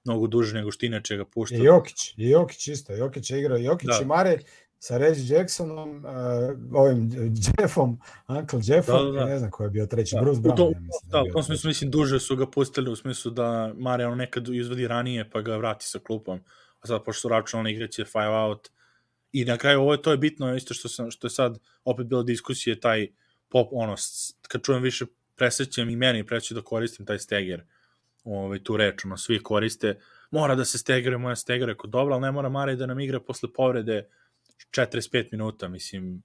[0.05, 1.55] mnogo duže nego što inače ga pušta.
[1.55, 3.99] I Jokić, i Jokić isto, Jokić je igrao, Jokić da.
[4.01, 4.39] i Mare
[4.79, 7.11] sa Reggie Jacksonom, uh, ovim
[7.59, 9.25] Jeffom, Uncle Jeffom, da, da, da.
[9.25, 10.21] ne znam ko je bio treći, da.
[10.21, 10.55] Bruce Brown.
[10.55, 13.31] To, ja mislim, da, da u tom smislu, mislim, duže su ga pustili u smislu
[13.31, 16.39] da Mare ono nekad izvadi ranije pa ga vrati sa klupom,
[16.79, 18.69] a sad pošto su računali igraće five out,
[19.31, 22.05] i na kraju ovo je, to je bitno isto što, sam, što je sad opet
[22.07, 23.07] bila diskusija taj
[23.49, 23.95] pop, ono,
[24.47, 25.05] kad čujem više
[25.35, 27.63] presećam i meni preću da koristim taj steger,
[28.23, 29.99] ovaj, tu reč, ono, svi koriste,
[30.31, 33.19] mora da se stegere, moja stegere, kod dobro, ali ne mora Mare da nam igra
[33.19, 34.07] posle povrede
[34.71, 36.23] 45 minuta, mislim,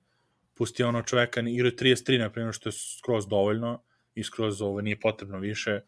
[0.54, 3.82] pusti ono čoveka, igra 33, na primjer, što je skroz dovoljno
[4.14, 5.80] i skroz ovo nije potrebno više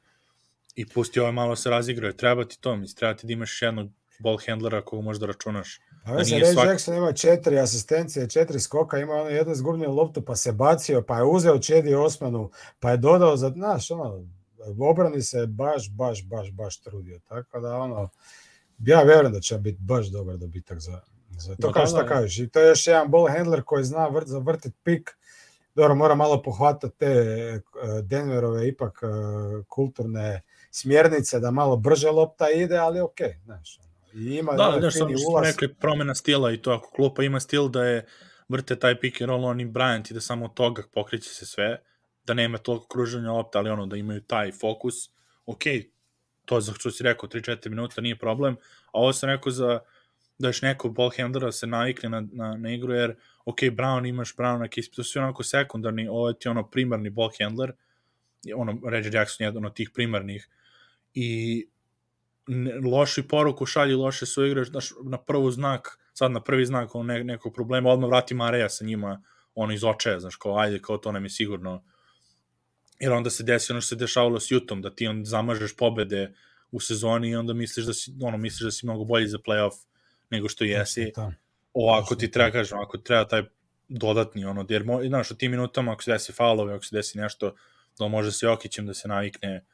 [0.75, 2.13] i pusti ovaj malo se razigraju.
[2.13, 5.81] Treba ti to, mislim, treba ti da imaš jednog ball handlera koga možeš da računaš.
[6.05, 6.67] A da Ray svak...
[6.67, 11.17] Jackson ima četiri asistencije, četiri skoka, ima ono jedno zgurnio loptu, pa se bacio, pa
[11.17, 12.51] je uzeo Čedi Osmanu,
[12.81, 14.25] pa je dodao za, znaš, ono,
[14.91, 17.21] obrani se baš, baš, baš, baš trudio.
[17.29, 18.09] Tako da, ono,
[18.79, 21.01] ja verujem da će biti baš dobar dobitak za,
[21.39, 22.39] Za to kao šta da, kažeš.
[22.39, 25.17] I to je još jedan ball handler koji zna vrt, zavrtit pik.
[25.75, 27.61] Dobro, mora malo pohvatati te e,
[28.03, 29.07] Denverove ipak e,
[29.69, 33.81] kulturne smjernice da malo brže lopta ide, ali ok, znaš.
[34.17, 34.95] I ima da, da, znaš,
[35.29, 35.47] ulaz.
[35.47, 38.07] rekli promena stila i to ako klupa ima stil da je
[38.49, 41.47] vrte taj pick and roll on i Bryant i da samo od toga pokriće se
[41.47, 41.83] sve,
[42.25, 44.95] da nema toliko kruženja lopta, ali ono da imaju taj fokus,
[45.47, 45.63] ok,
[46.45, 48.57] to za što si rekao, 3-4 minuta nije problem,
[48.87, 49.81] a ovo sam rekao za
[50.39, 54.37] da još neko ball handlera se navikne na, na, na igru, jer ok, Brown imaš
[54.37, 57.73] Brown na kispi, to su onako sekundarni, ovo je ti ono primarni ball handler,
[58.55, 60.49] ono, Reggie Jackson je jedan od tih primarnih,
[61.15, 61.67] i
[62.85, 67.05] loši poruku šalji, loše su igre, znaš, na prvu znak, sad na prvi znak ono,
[67.05, 69.23] ne, nekog problema, odmah vrati Mareja sa njima,
[69.55, 71.85] ono iz očaja, znaš, kao, ajde, kao to nam je sigurno,
[73.01, 76.35] jer onda se desi ono što se dešavalo s Jutom, da ti on zamažeš pobede
[76.71, 79.85] u sezoni i onda misliš da si, ono, misliš da si mnogo bolji za playoff,
[80.31, 81.13] nego što jesi.
[81.17, 81.33] Da.
[81.73, 83.43] Ovako ti treba, kažem, ako treba taj
[83.89, 87.55] dodatni, ono, jer, znaš, u tim minutama, ako se desi faulovi, ako se desi nešto,
[87.99, 89.65] da može se Jokićem da se navikne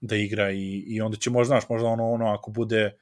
[0.00, 2.96] da igra i, i onda će možda, znaš, možda ono, ono, ako bude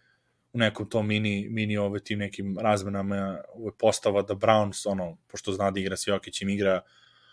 [0.53, 5.53] u nekom tom mini, mini ove tim nekim razmenama ove postava da Browns, ono, pošto
[5.53, 6.81] zna da igra sa Jokićem, igra,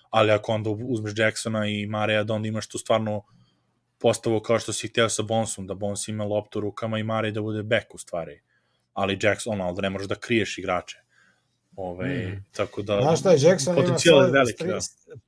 [0.09, 3.23] ali ako onda uzmeš Jacksona i Mareja, da onda imaš tu stvarno
[3.99, 7.41] postavu kao što si hteo sa Bonsom, da Bons ima loptu rukama i Marej da
[7.41, 8.41] bude back u stvari
[8.93, 11.00] ali Jackson, ono, da ne možeš da kriješ igrače.
[11.75, 12.45] Ove, mm.
[12.51, 13.01] tako da...
[13.01, 14.79] Znaš šta je, Jackson ima solid, veliki, da.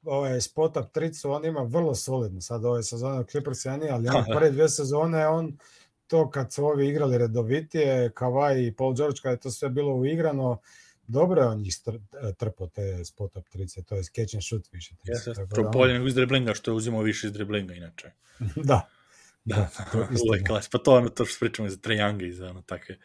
[0.03, 4.07] ovaj, spot up tricu, on ima vrlo solidno, sad ove sezone Clippers ja nije, ali
[4.17, 5.57] on prve dve sezone, on
[6.07, 9.93] to kad su ovi igrali redovitije, Kawhi i Paul George, kada je to sve bilo
[9.93, 10.57] uigrano,
[11.07, 11.75] dobro je on njih
[12.37, 14.95] trpo te spot up trice, to je catch and shoot više.
[14.95, 18.11] Trice, Jeste, tako da bolje nego iz driblinga, što je uzimao više iz driblinga inače.
[18.69, 18.89] da.
[19.45, 20.69] Da, da, uvek klas.
[20.69, 22.97] Pa to ono to što pričamo za Trae Younga i za ono takve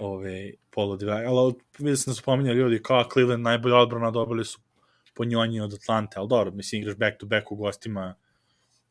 [0.00, 1.26] ove, polo divaj.
[1.26, 4.58] Ali vidio sam da su pominjali ljudi kao Cleveland najbolja odbrana dobili su
[5.14, 8.14] po njonji od Atlante, ali dobro, mislim, igraš back to back u gostima,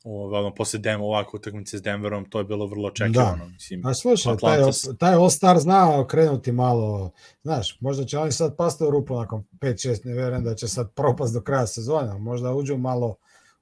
[0.03, 3.45] Ove, ono, posle Dem, ovako utakmice s Denverom, to je bilo vrlo očekivano.
[3.45, 3.51] Da.
[3.51, 4.59] Mislim, A slušaj, taj,
[4.99, 10.05] taj All-Star zna okrenuti malo, znaš, možda će oni sad pasti u rupu nakon 5-6,
[10.05, 13.15] ne verujem da će sad propast do kraja sezone, a možda uđu malo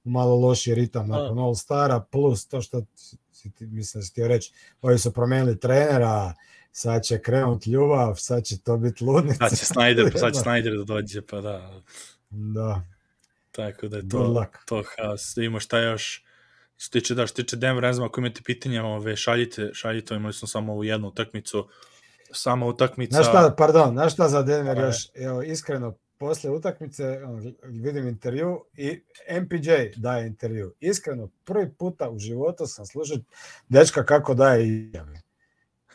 [0.04, 2.82] u malo loši ritam nakon All-Stara, plus to što
[3.32, 6.34] si ti, mislim da si htio reći, ovi su promenili trenera,
[6.78, 9.50] sad će krenut ljubav, sad će to biti ludnica.
[9.50, 11.82] Sad će Snyder, sad će Snyder da dođe, pa da.
[12.30, 12.82] Da,
[13.52, 15.34] Tako da je to, to haos.
[15.36, 16.26] Da imamo šta još
[16.78, 20.34] što tiče, da, što tiče Denver, ne znam ako imate pitanja, ove, šaljite, šaljite, imali
[20.34, 21.68] smo samo ovu jednu utakmicu,
[22.32, 23.16] sama utakmica.
[23.16, 24.86] Znaš šta, pardon, znaš šta za Denver Aj.
[24.86, 27.20] još, evo, iskreno, posle utakmice
[27.64, 29.02] vidim intervju i
[29.42, 30.74] MPJ daje intervju.
[30.80, 33.18] Iskreno, prvi puta u životu sam slušao
[33.70, 35.22] dečka kako daje izjave.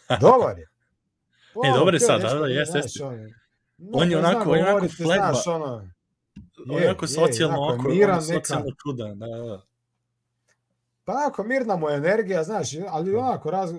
[0.21, 0.72] Dobar je.
[1.65, 3.35] E, dobar je sad, da, da, jeste, znaš, jeste.
[3.93, 5.15] On je onako- on je onako flegma.
[5.33, 5.87] Znaš, ono, on
[6.71, 9.63] je je, onako je, socijalno oko, miran je socijalno čudan, da, da, da.
[11.05, 13.73] Pa onako, mirna mu je energija, znaš, ali onako, raz,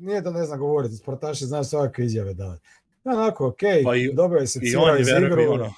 [0.00, 2.62] nije da ne zna govoriti, sportaši znaju svake izjave davati.
[3.04, 5.52] Onako, okej, Pa i- dobro je se je, iz igru.
[5.52, 5.72] ono,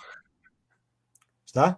[1.47, 1.74] Šta?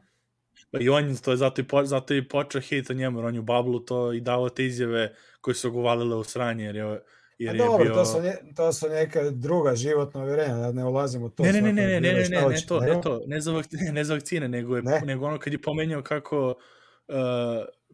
[0.71, 3.35] Pa i on, to je zato i, po, zato i počeo hejt o njemu, on
[3.35, 6.77] je u bablu to i dao te izjave koje su ga uvalile u sranje, jer
[6.77, 7.01] je,
[7.39, 7.95] jer A je dobro, bio...
[7.95, 11.43] to, su nje, to su neka druga životna uvjerenja, da ne ulazimo u to.
[11.43, 13.93] Ne, ne, ne, ne, ne, ne, ne, ne, ne, to, ne to, ne za, vakcine,
[13.93, 15.01] ne za vakcine, nego, je, Ne?
[15.05, 17.15] nego ono kad je pomenjao kako uh,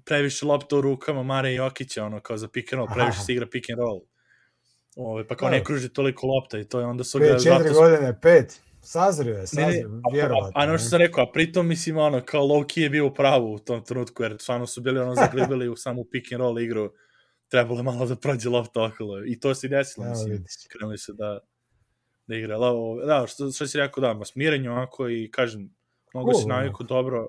[0.05, 3.47] previše lopta u rukama Mare Jokića, ono, kao za pick and roll, previše se igra
[3.47, 4.01] pick and roll.
[4.97, 7.25] Ove, pa kao ne kruži toliko lopta i to je onda su ga...
[7.25, 10.53] Prije četiri zato su- godine, pet, sazrio je, Ne, ne, sazrio, a, vjerovatno.
[10.55, 10.91] a, a ono što ne.
[10.91, 13.85] sam rekao, a pritom mislim ono, kao low key je bio u pravu u tom
[13.85, 16.93] trenutku, jer stvarno su bili ono zaglibili u samu pick and roll igru,
[17.55, 20.55] trebalo je malo da prođe lopta okolo i to se desilo, Evo mislim, vidiš.
[20.69, 21.39] krenuli su da,
[22.27, 22.57] da igra.
[22.57, 25.71] Ali, ovo, da, što, što si rekao, da, ma smirenje onako i kažem,
[26.15, 27.29] mnogo si naviku dobro,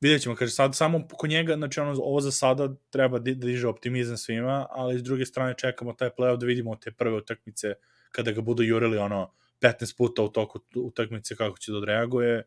[0.00, 3.68] vidjet ćemo, kaže, sad samo kod njega, znači ono, ovo za sada treba da diže
[3.68, 7.74] optimizam svima, ali s druge strane čekamo taj playoff da vidimo te prve utakmice
[8.12, 12.42] kada ga budu jurili ono 15 puta u toku utakmice kako će da odreaguje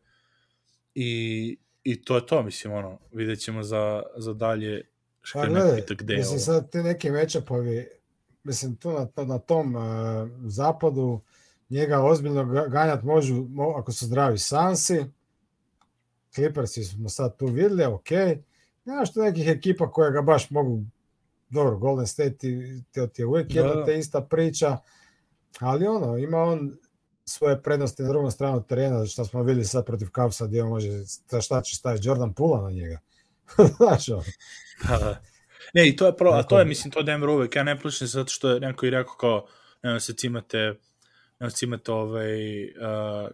[0.94, 4.89] i, i to je to, mislim, ono, vidjet ćemo za, za dalje
[5.32, 6.38] Pa je gledaj, gde mislim ovo.
[6.40, 7.88] sad ti neki matchupovi,
[8.44, 9.82] mislim tu na, to- na tom uh,
[10.44, 11.20] zapadu
[11.70, 15.04] njega ozbiljno ga- ganjat možu, mo, ako su zdravi Sansi,
[16.34, 18.10] Clippersi smo sad tu vidjeli, ok,
[18.84, 20.82] nema što nekih ekipa koje ga baš mogu,
[21.48, 23.84] dobro, Golden State ti, ti je uvijek Da, jedna da.
[23.84, 24.78] te ista priča,
[25.60, 26.76] ali ono, ima on
[27.24, 31.04] svoje prednosti na drugom stranu terena, što smo vidjeli sad protiv Cavsa, gdje on može,
[31.42, 32.98] šta će staviti, Jordan Pula na njega.
[33.76, 34.22] Znaš, ono.
[34.88, 35.22] Da, da.
[35.74, 37.56] Ne, i to je, pro, a to je, mislim, to Denver uvek.
[37.56, 39.46] Ja ne plašim se zato što je neko i rekao kao,
[39.82, 40.74] nema se cimate,
[41.40, 43.30] nema se cimate ovaj, uh,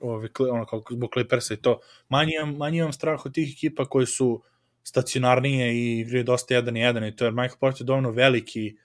[0.00, 1.80] ovaj, ono, kao zbog Clippersa i to.
[2.08, 4.42] Manje imam, manje imam strah od tih ekipa koje su
[4.84, 8.76] stacionarnije i igraju dosta jedan i jedan i to je Michael Porter dovoljno veliki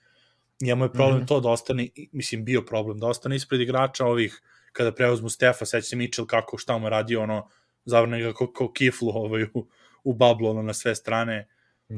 [0.60, 1.26] njemu je problem Mhm.
[1.26, 4.42] to da ostane, mislim, bio problem, da ostane ispred igrača ovih,
[4.72, 7.48] kada preuzmu Stefa, seća se Mitchell kako, šta mu je radio, ono,
[7.84, 9.66] zavrne ga kao, kao kiflu ovaj, u,
[10.06, 11.48] u bablu, ono, na sve strane.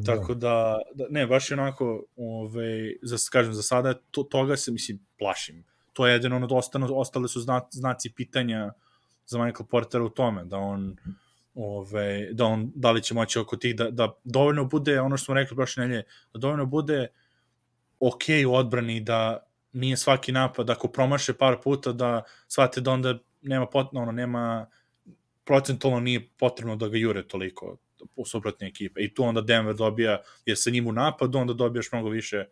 [0.07, 4.73] Tako da, da ne, baš je onako, ovaj, za, kažem, za sada to, toga se,
[4.73, 5.65] mislim, plašim.
[5.93, 8.73] To je jedino ono, da ostane, ostale su zna, znaci pitanja
[9.27, 10.97] za Michael Portera u tome, da on,
[11.55, 15.25] ove, da on, da li će moći oko tih, da, da dovoljno bude, ono što
[15.25, 16.03] smo rekli prošle nelje,
[16.33, 17.07] da dovoljno bude
[18.01, 23.19] ok u odbrani, da nije svaki napad, ako promaše par puta, da shvate da onda
[23.43, 24.67] nema, pot, ono, nema,
[25.45, 27.77] procentualno nije potrebno da ga jure toliko
[28.27, 29.01] suprotne ekipe.
[29.01, 32.45] I tu onda Denver dobija, jer sa njim u napadu, onda dobijaš mnogo više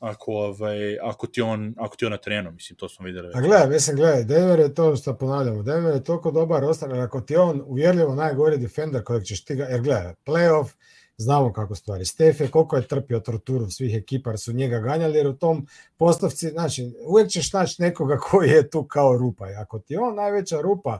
[0.00, 3.30] ako, ovaj, ako, ti on, ako ti on na terenu, mislim, to smo videli.
[3.34, 7.20] A gledaj, mislim, gledaj, Denver je to što ponavljamo, Denver je toliko dobar jer ako
[7.20, 10.68] ti on uvjerljivo najgori defender kojeg ćeš ti ga, jer gledaj, playoff,
[11.16, 12.04] znamo kako stvari.
[12.04, 15.66] Stef je koliko je trpio torturu svih ekipa, jer su njega ganjali, jer u tom
[15.96, 19.50] postavci, znači, uvijek ćeš naći nekoga koji je tu kao rupa.
[19.50, 20.98] I ako ti on najveća rupa,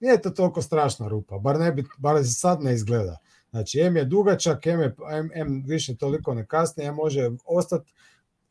[0.00, 3.18] nije to toliko strašna rupa, bar ne bi, bar se sad ne izgleda.
[3.50, 7.92] Znači, M je dugačak, M, je, M, M više toliko ne kasni, M može ostati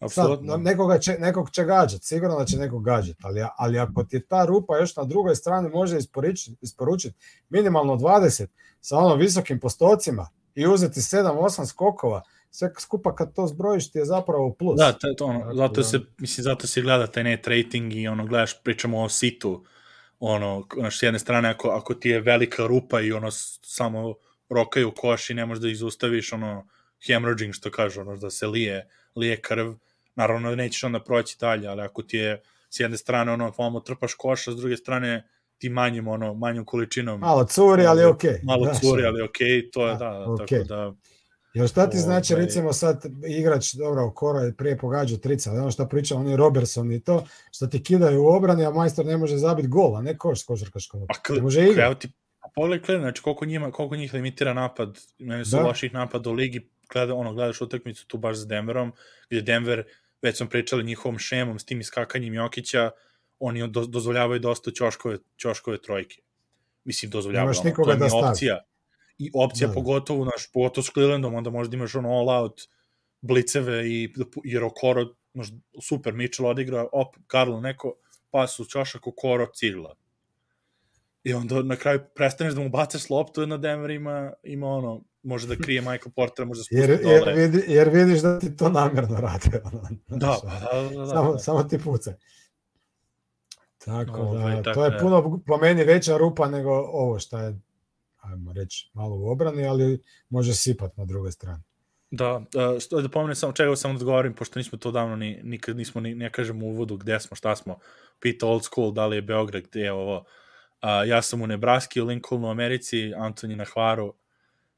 [0.10, 4.28] Sad, nekoga će, nekog će gađat, sigurno da će nekog gađat, ali, ali ako ti
[4.28, 7.16] ta rupa još na drugoj strani može isporučiti isporučit
[7.50, 8.48] minimalno 20
[8.82, 14.06] sa ono visokim postocima i uzeti 7-8 skokova, sve skupa kad to zbrojiš ti je
[14.06, 14.78] zapravo plus.
[14.78, 18.08] Da, to, to ono, zato da- se, mislim, zato se gleda taj net rating i
[18.08, 19.64] ono, gledaš, pričamo o situ,
[20.20, 24.16] ono, znaš, s jedne strane, ako, ako ti je velika rupa i ono, samo
[24.50, 26.68] rokaju koš i ne možeš da ih zaustaviš, ono,
[27.08, 29.74] hemorrhaging, što kažu, ono, da se lije, lije krv,
[30.16, 33.80] naravno da nećeš onda proći dalje, ali ako ti je s jedne strane ono vamo
[33.80, 38.40] trpaš koša, s druge strane ti manjim ono manjom količinom malo curi ali okej okay.
[38.44, 40.38] malo curi ali okej okay, to je da, da okay.
[40.38, 40.94] tako da
[41.56, 42.46] Jel šta ti znači ovaj...
[42.46, 47.00] recimo sad igrač, dobro, Koro je prije pogađao trica, ono šta priča, oni Robertson i
[47.00, 50.42] to, što ti kidaju u obrani, a majstor ne može zabiti gol, a ne koš
[50.42, 51.08] s košarkaškom.
[51.08, 52.08] Pa ne može igrati.
[52.08, 52.14] Ti,
[52.56, 55.64] pogledaj, Klen, znači koliko, njima, koliko njih limitira napad, meni su da.
[55.64, 58.92] loših napada u ligi, gleda, ono, gledaš utakmicu tu baš za Denverom,
[59.30, 59.84] gdje Denver,
[60.22, 62.92] već smo pričali njihovom šemom, s tim iskakanjem Jokića,
[63.40, 66.22] oni do, dozvoljavaju dosta ćoškove, ćoškove trojke.
[66.84, 68.64] Mislim, dozvoljavaju, ono, to je da opcija.
[69.18, 69.74] I opcija da.
[69.74, 72.62] pogotovo, naš, pogotovo s Clevelandom, onda možda imaš ono all out
[73.22, 74.14] bliceve i
[74.44, 75.48] jer Okoro, znaš,
[75.82, 77.94] super, Mitchell odigra, op, Karlo neko,
[78.32, 79.96] pas u čošak, Okoro, cigla.
[81.24, 85.48] I onda na kraju prestaneš da mu bacaš loptu, jedna Denver ima, ima ono, može
[85.48, 88.70] da krije Michael Porter, može da spusti jer, jer, vidi, jer vidiš da ti to
[88.70, 89.62] namjerno rade.
[89.74, 91.40] Ono, da, pa da, da, da, samo, da.
[91.40, 92.14] samo ti puca.
[93.78, 97.60] Tako Ove, da, tako to je puno po meni veća rupa nego ovo što je,
[98.26, 101.64] ajmo reći, malo u obrani, ali može sipat na druge strane.
[102.12, 106.02] Da, uh, da pomenem samo čega sam odgovorim, pošto nismo to davno ni, nikad nismo
[106.02, 107.80] ni, ne kažem u uvodu gde smo, šta smo,
[108.20, 112.02] pita old school, da li je Beograd, gde je ovo, uh, ja sam u Nebraski,
[112.02, 114.14] u Lincolnu, u Americi, Antoni na Hvaru,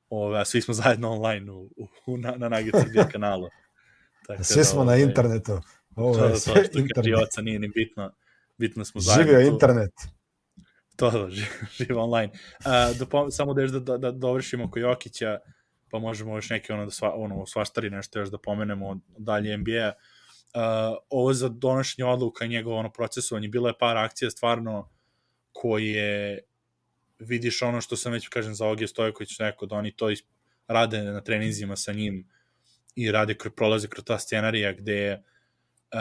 [0.10, 1.70] ove, a svi smo zajedno online u,
[2.06, 3.50] u, na, na Nugget Srbije kanalu.
[4.28, 5.60] Tako svi da, smo ove, na internetu.
[5.96, 7.30] Ovo je to, to, to, što internet.
[7.42, 8.12] nije ni bitno
[8.58, 9.34] bitno smo zajedno.
[9.34, 9.94] Živio internet.
[10.98, 11.30] To, da,
[11.78, 12.34] živo online.
[12.34, 15.40] Uh, da, samo da, da, da, da dovršimo oko Jokića,
[15.90, 19.94] pa možemo još neke ono, da sva, ono, svaštari nešto još da pomenemo dalje NBA.
[19.94, 24.90] Uh, ovo za donošenje odluka i njegovo ono procesovanje, bilo je par akcija stvarno
[25.52, 26.40] koje
[27.20, 30.10] vidiš ono što sam već kažem za Ogije Stojković rekao da oni to
[30.68, 32.28] rade na treninzima sa njim
[32.96, 35.24] i rade kroz prolaze kroz ta scenarija gde
[35.94, 36.00] uh,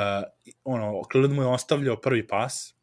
[0.64, 2.75] ono, Cleveland mu je ostavljao prvi pas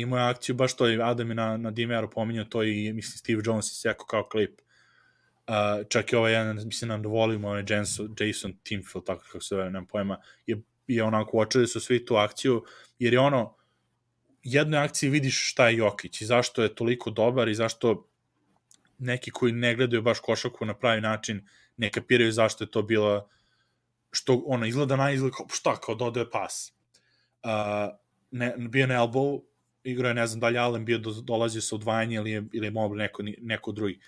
[0.00, 3.18] imao je akciju, baš to je Adam je na, na Dimearu pominjao to i mislim
[3.18, 4.60] Steve Jones je sjekao kao klip.
[5.48, 9.54] Uh, čak i ovaj jedan, mislim, nam dovolimo, onaj Jason, Jason Timfield, tako kako se
[9.54, 12.64] zove, nemam pojma, je, je onako uočili su svi tu akciju,
[12.98, 13.56] jer je ono,
[14.42, 18.08] jednoj akciji vidiš šta je Jokić i zašto je toliko dobar i zašto
[18.98, 23.28] neki koji ne gledaju baš košaku na pravi način ne kapiraju zašto je to bila
[24.12, 26.72] što ona izgleda na izgled kao šta kao dodaje pas.
[27.42, 27.50] Uh,
[28.30, 29.42] ne, bio na elbow,
[29.84, 32.66] igrao je ne znam da li Allen bio do, dolazio sa udvajanje ili je, ili
[32.66, 34.00] je mogli neko, neko drugi.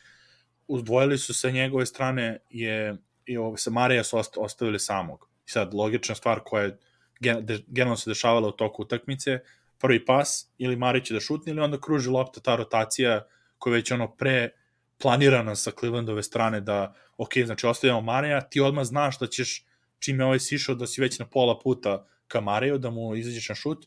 [0.69, 2.97] Udvojili su sa njegove strane je
[3.27, 5.29] i ovo, sa Marija su ostavili samog.
[5.47, 6.79] I sad, logična stvar koja je
[7.67, 9.39] generalno se dešavala u toku utakmice,
[9.79, 13.27] prvi pas, ili Marija će da šutne, ili onda kruži lopta, ta rotacija
[13.59, 14.51] koja je već ono pre
[14.99, 19.65] planirana sa Clevelandove strane da, ok, znači ostavljamo Marija, ti odmah znaš da ćeš
[19.99, 23.49] čim je ovaj sišao da si već na pola puta ka Mareju, da mu izađeš
[23.49, 23.87] na šut,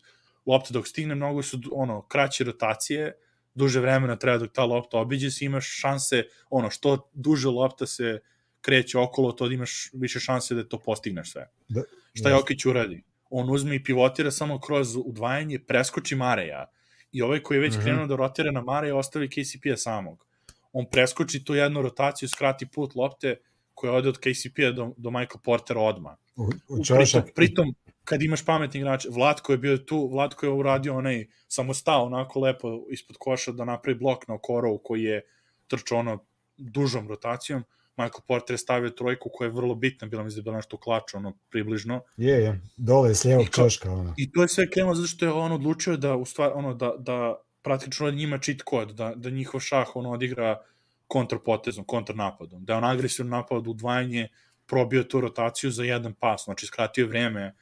[0.49, 3.13] lopta dok stigne, mnogo su ono, kraće rotacije,
[3.53, 8.19] duže vremena treba dok ta lopta obiđe se, imaš šanse, ono, što duže lopta se
[8.61, 11.49] kreće okolo, to imaš više šanse da to postigneš sve.
[11.69, 11.83] Da,
[12.13, 13.03] Šta Jokić uradi?
[13.29, 16.65] On uzme i pivotira samo kroz udvajanje, preskoči Mareja
[17.11, 17.81] i ovaj koji je već mhm.
[17.81, 17.83] -huh.
[17.83, 20.25] krenuo da rotira na Mareja ostavi KCP-a samog.
[20.73, 23.35] On preskoči tu jednu rotaciju, skrati put lopte,
[23.73, 26.17] koja ode od KCP-a do, do Michael Portera odma.
[26.35, 27.75] U, u pritom, pritom,
[28.09, 32.39] kad imaš pametni igrač, Vlatko je bio tu, Vlatko je uradio onaj, samo stao onako
[32.39, 35.21] lepo ispod koša da napravi blok na Okorovu koji je
[35.67, 36.25] trčao ono
[36.57, 37.63] dužom rotacijom,
[37.97, 41.17] Michael Porter je stavio trojku koja je vrlo bitna, bila mi je bila nešto klača,
[41.17, 42.01] ono, približno.
[42.17, 44.13] Je, je, dole s lijevog čoška, ono.
[44.17, 46.93] I to je sve krenulo zato što je on odlučio da, u stvar, ono, da,
[46.97, 50.61] da praktično njima cheat kod, da, da njihov šah, ono, odigra
[51.07, 54.27] kontrapotezom, kontrnapadom, da je on agresivno napad udvajanje,
[54.65, 57.55] probio tu rotaciju za jedan pas, znači skratio vreme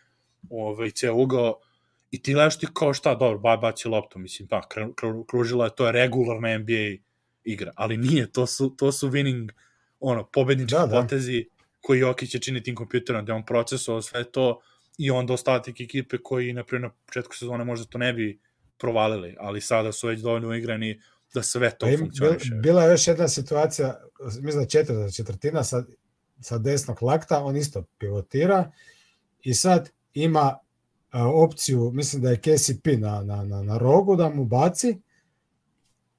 [0.49, 1.59] ovaj, ceo ugao
[2.11, 4.61] i ti gledaš ti kao šta, dobro, ba, baci loptu, mislim, pa,
[5.27, 7.03] kružila je, to je regularna NBA
[7.43, 9.51] igra, ali nije, to su, to su winning,
[9.99, 11.01] ono, pobednički da, da.
[11.01, 11.45] potezi
[11.81, 14.61] koji Jokić će činiti tim kompjuterom, da je on procesovao sve to
[14.97, 18.39] i onda ostatak ekipe koji, na primjer, na početku sezone možda to ne bi
[18.77, 21.01] provalili, ali sada su već dovoljno igrani
[21.33, 22.55] da sve to pa funkcioniše.
[22.55, 23.99] Bila je još jedna situacija,
[24.41, 25.83] mislim da četvrta četvrtina sa,
[26.41, 28.71] sa desnog lakta, on isto pivotira
[29.41, 29.89] i sad
[30.23, 30.57] ima
[31.11, 35.01] a, opciju, mislim da je KCP na, na, na, na rogu da mu baci,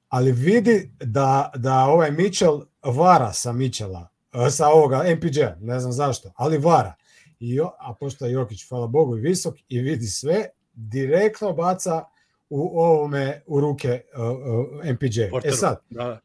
[0.07, 4.07] ali vidi da, da ovaj Mitchell vara sa Mitchella,
[4.51, 6.93] sa ovoga MPJ, ne znam zašto, ali vara.
[7.39, 12.03] I, a pošto je Jokić, hvala Bogu, i visok i vidi sve, direktno baca
[12.49, 15.29] u ovome u ruke uh, uh, MPJ.
[15.31, 15.53] Porteru.
[15.53, 16.19] E sad, da.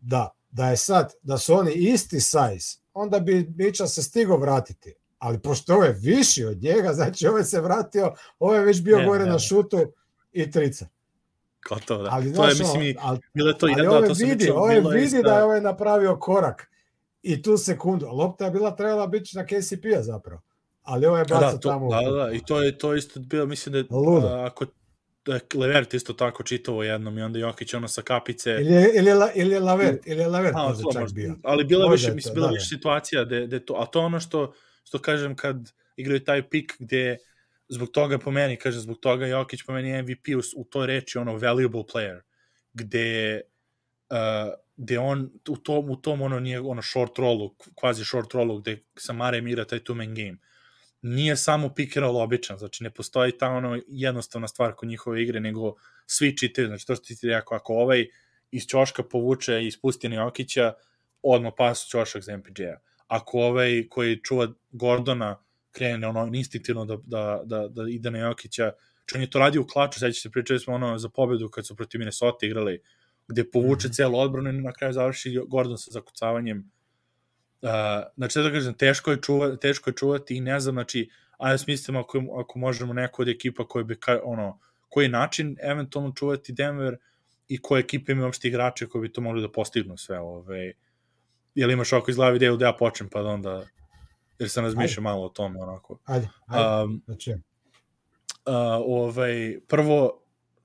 [0.00, 4.94] da, da je sad, da su oni isti size, onda bi Bića se stigo vratiti.
[5.22, 8.98] Ali pošto ovo je viši od njega, znači ovo se vratio, ovo je već bio
[8.98, 9.78] ne, gore ne, na šutu
[10.32, 10.86] i trica.
[11.68, 12.08] Gotovo, da.
[12.12, 15.22] Ali, to je, mislim, ali, bilo to ali jedan, ovo da, to vidi, ovo vidi
[15.22, 16.70] da je ovaj napravio korak
[17.22, 18.06] i tu sekundu.
[18.06, 20.42] Lopta je bila trebala biti na KCP-a zapravo.
[20.82, 21.90] Ali ovo je bacio da, to, tamo.
[21.90, 24.26] Da, da, i to je to isto bilo, mislim da Ludo.
[24.26, 24.64] ako
[25.24, 28.50] da Levert isto tako čitavo jednom i onda Jokić ono sa kapice.
[28.50, 31.36] Ili ili ili je Lavert, ili Lavert a, možda čak bio.
[31.42, 34.20] Ali bila možda više, mislim, bila da, više situacija da, da to, a to ono
[34.20, 34.52] što,
[34.84, 37.16] što kažem kad igraju taj pik gde
[37.68, 41.18] zbog toga po meni, kaže, zbog toga Jokić po meni MVP u, u toj reči
[41.18, 42.20] ono valuable player,
[42.74, 43.40] gde
[44.10, 48.58] uh, gde on u tom, u tom ono nije ono short rollu, kvazi short rollu
[48.58, 50.38] gde sa Marem igra taj two man game
[51.02, 55.22] nije samo pick and roll običan, znači ne postoji ta ono jednostavna stvar kod njihove
[55.22, 55.74] igre, nego
[56.06, 58.06] svi čitaju, znači to što ti rekao, ako ovaj
[58.50, 60.72] iz Ćoška povuče i ispusti na Jokića,
[61.22, 62.78] odmah pas Ćošak za MPJ-a.
[63.12, 65.36] Ako ovaj koji čuva Gordona
[65.72, 68.72] krene ono instinktivno da, da, da, da ide na Jokića,
[69.14, 71.76] on je to radio u klaču, sećate se, pričali smo ono za pobedu kad su
[71.76, 72.82] protiv Minnesota igrali,
[73.28, 73.96] gde povuče mm -hmm.
[73.96, 76.70] celu odbranu i na kraju završi Gordon sa zakucavanjem
[77.62, 77.68] Uh,
[78.16, 82.00] znači, da kažem, teško je, čuva, teško je čuvati i ne znam, znači, ajde smislimo
[82.00, 84.58] ako, ako možemo neko od ekipa koji bi, ka, ono,
[84.88, 86.96] koji način eventualno čuvati Denver
[87.48, 90.72] i koje ekipe imaju uopšte igrače koji bi to mogli da postignu sve, ove,
[91.54, 93.66] jel imaš oko iz glavi ideju da ja počnem, pa da onda,
[94.38, 95.98] jer sam razmišljao malo o tome, onako.
[96.04, 97.32] Ajde, ajde, um, znači.
[97.32, 98.54] Uh,
[98.86, 100.22] ovaj, prvo,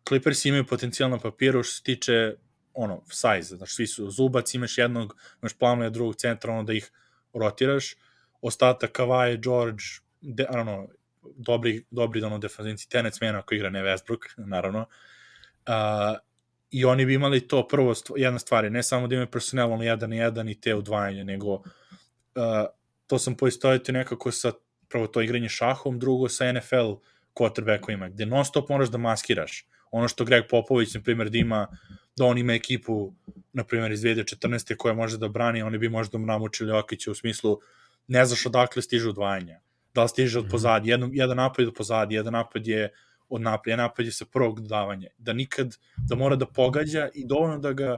[0.08, 2.36] Clippers imaju potencijal na papiru što se tiče
[2.74, 6.92] ono, size, znači svi su zubac, imaš jednog, imaš planuje drugog centra, ono da ih
[7.34, 7.96] rotiraš,
[8.42, 9.84] ostatak Kawhi, George,
[10.22, 10.88] de, ano,
[11.36, 16.18] dobri, dobri ono, defanzivnici, Tenec Mena koji igra ne Westbrook, naravno, uh,
[16.72, 19.84] i oni bi imali to prvo, jedna stvar je, ne samo da imaju personel ono
[19.84, 21.64] jedan na jedan i te udvajanje, nego uh,
[23.08, 24.52] to sam poistojiti nekako sa
[24.90, 26.94] prvo to igranje šahom, drugo sa NFL
[27.34, 29.66] quarterbackovima, gde non stop moraš da maskiraš.
[29.92, 31.68] Ono što Greg Popović, na primjer, da ima
[32.18, 33.14] da on ima ekipu,
[33.54, 34.76] na primjer, iz 2014.
[34.78, 37.60] koja može da brani, oni bi možda namučili Okića u smislu
[38.08, 39.60] ne znaš odakle stiže odvajanja.
[39.94, 40.52] Da li stiže od mhm.
[40.52, 42.94] pozadi, jedan, jedan napad je od pozadi, jedan napad je
[43.30, 45.10] od napad, jedan napad je sa prvog dodavanja.
[45.18, 47.98] Da nikad, da mora da pogađa i dovoljno da ga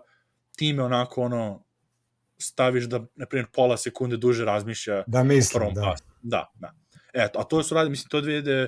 [0.55, 1.63] time onako ono
[2.37, 5.81] staviš da, na primjer, pola sekunde duže razmišlja da mislim, da.
[5.81, 6.03] Pasu.
[6.21, 6.73] Da, da.
[7.13, 8.67] Eto, a to su radi, mislim, to 2000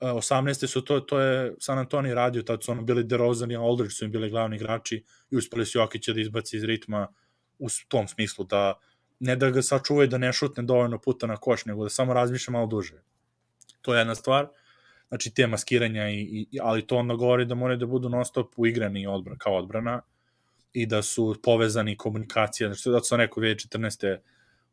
[0.00, 0.66] 18.
[0.66, 4.04] su to, to je San Antonio radio, tad su ono bili DeRozan i Aldridge su
[4.04, 7.08] im bili glavni igrači i uspeli su Jokića da izbaci iz ritma
[7.58, 8.74] u tom smislu da
[9.20, 12.52] ne da ga sačuvaju da ne šutne dovoljno puta na koš, nego da samo razmišlja
[12.52, 13.02] malo duže.
[13.82, 14.48] To je jedna stvar,
[15.08, 18.52] znači te maskiranja, i, i, ali to onda govori da moraju da budu non stop
[18.56, 20.02] uigrani odbrana, kao odbrana
[20.72, 24.18] i da su povezani komunikacija, znači da su neko 2014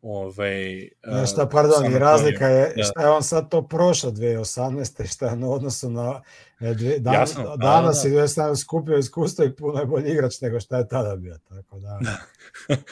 [0.04, 0.90] Ovaj,
[1.34, 2.84] šta, pardon, i razlika je, da.
[2.84, 5.14] šta je on sad to prošao 2018.
[5.14, 6.22] šta je na odnosu na
[6.60, 8.16] e, dve, dan, Jasno, da, danas da, da.
[8.16, 11.80] i 2017 skupio iskustvo i puno je bolji igrač nego šta je tada bio, tako
[11.80, 12.00] da...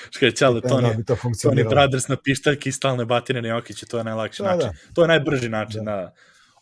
[0.09, 3.85] Što je čalo, Toni, bi to Toni Brothers na pištaljki i stalne batine na Jokiće,
[3.85, 4.69] to je najlakši da, način.
[4.69, 4.93] Da.
[4.93, 5.91] To je najbrži način, da.
[5.91, 6.13] da.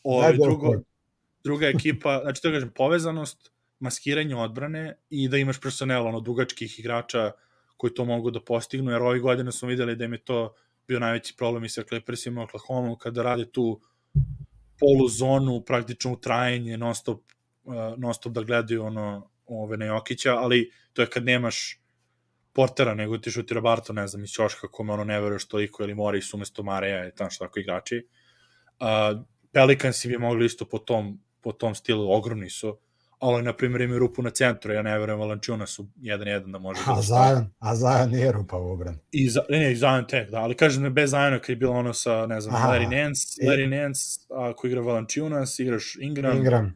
[0.04, 0.74] Ovo, drugo,
[1.44, 7.32] druga ekipa, znači to kažem, povezanost, maskiranje odbrane i da imaš personel, ono, dugačkih igrača,
[7.78, 10.56] koji to mogu da postignu, jer ovih godina smo videli da im je to
[10.88, 13.82] bio najveći problem i sa Clippersima Oklahoma, kada rade tu
[14.80, 17.22] polu zonu, praktično u trajenje, non stop,
[17.64, 21.80] uh, non stop da gledaju ono, ove na Jokića, ali to je kad nemaš
[22.54, 25.96] Portera, nego ti šutira Barto, ne znam, iz Ćoška, kome ono ne veruješ toliko, ili
[25.96, 28.08] Moris umesto Mareja, i tamo što tako igrači.
[28.80, 29.22] Uh,
[29.52, 32.78] Pelicansi bi mogli isto po tom, po tom stilu, ogromni su,
[33.20, 36.82] ali na primjer imaju rupu na centru, ja ne verujem Valančuna su 1-1 da može
[36.86, 38.98] da A Zajan, a Zajan nije rupa u obrani.
[39.12, 41.94] I za, ne, ne, Zajan tek, da, ali kažem bez Zajana kad je bilo ono
[41.94, 43.48] sa, ne znam, Aha, Larry Nance, i...
[43.48, 46.76] Larry Nance, ako igra Valančunas, igraš Ingram, Ingram.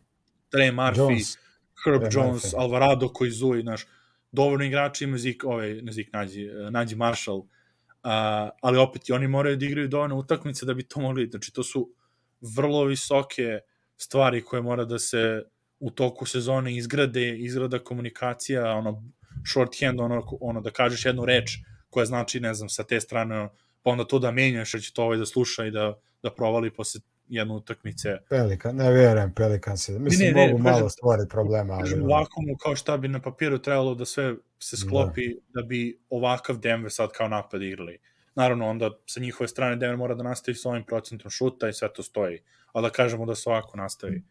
[0.55, 1.37] Trey Murphy, Jones.
[1.85, 2.59] Herb Trey Jones, Murphy.
[2.59, 3.85] Alvarado koji zuji, znaš,
[4.31, 7.47] dovoljno igrači ima Zik, ovaj, ne Zik, nađi, nađi Marshall, uh,
[8.61, 11.63] ali opet i oni moraju da igraju dovoljno utakmice da bi to mogli, znači to
[11.63, 11.89] su
[12.55, 13.59] vrlo visoke
[13.97, 15.43] stvari koje mora da se
[15.79, 19.03] u toku sezone izgrade, izgrada komunikacija, ono,
[19.51, 21.51] shorthand, ono, ono, da kažeš jednu reč
[21.89, 23.49] koja znači, ne znam, sa te strane,
[23.83, 26.73] pa onda to da menjaš, jer će to ovaj da sluša i da, da provali
[26.73, 28.17] posle jednu utakmice.
[28.29, 31.73] Pelikan, ne vjerujem, Pelikan se, mislim, ne, ne, mogu ne, malo stvoriti problema.
[31.73, 31.99] Ali...
[32.01, 35.61] U vakumu, kao šta bi na papiru trebalo da sve se sklopi, da.
[35.61, 37.99] da bi ovakav Denver sad kao napad igrali.
[38.35, 41.93] Naravno, onda sa njihove strane Denver mora da nastavi sa ovim procentom šuta i sve
[41.93, 42.39] to stoji.
[42.71, 44.23] Ali da kažemo da se ovako nastavi.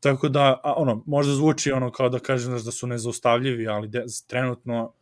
[0.00, 4.04] Tako da, a, ono, možda zvuči ono kao da kažem da su nezaustavljivi, ali de,
[4.26, 4.92] trenutno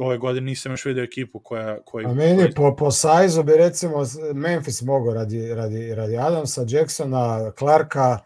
[0.00, 1.82] ove godine nisam još vidio ekipu koja...
[1.82, 2.52] koja A meni koja...
[2.56, 3.96] po, po sajzu bi recimo
[4.34, 8.18] Memphis mogao radi, radi, radi Adamsa, Jacksona, Clarka,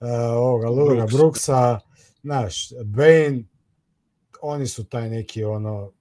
[0.00, 1.14] uh, ovoga Lulega Brooks.
[1.14, 1.80] Brooksa,
[2.22, 3.42] znaš, Bane,
[4.42, 5.92] oni su taj neki ono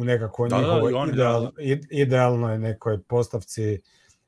[0.00, 1.50] u nekako Da, da, njihovoj i oni, ideal, da.
[1.52, 3.80] id- idealnoj nekoj postavci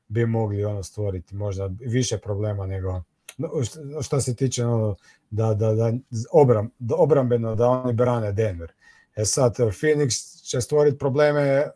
[0.07, 2.91] bi mogli ono stvoriti možda više problema nego
[3.37, 4.95] no, št- šta se tiče ono,
[5.29, 5.93] da, da, da,
[6.31, 8.71] obram, da obrambeno da oni brane Denver.
[9.15, 10.09] E sad, Phoenix
[10.43, 11.67] će stvoriti probleme,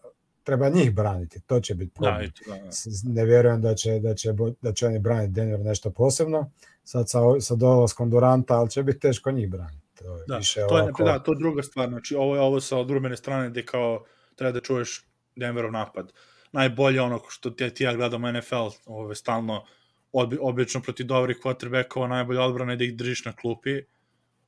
[0.44, 2.32] treba njih braniti, to će biti Da, problem.
[2.48, 2.72] da, da.
[2.72, 6.52] S- ne vjerujem da će, da će, da će oni braniti Denver nešto posebno,
[6.84, 9.86] sad sa, sa dolaskom Duranta, ali će biti teško njih braniti.
[9.98, 12.41] To je Da, više to je, ovako, da, to je druga stvar, znači ovo je
[12.41, 14.06] ovo sa odrubene strane gde kao
[14.36, 15.06] treba da čuješ
[15.36, 16.11] Denverov napad.
[16.52, 19.65] Najbolje ono što ti, ti ja gledamo NFL, ove, stalno,
[20.11, 23.82] odbi, obično protiv dobrih quarterbackova, najbolje odbrana je da ih držiš na klupi,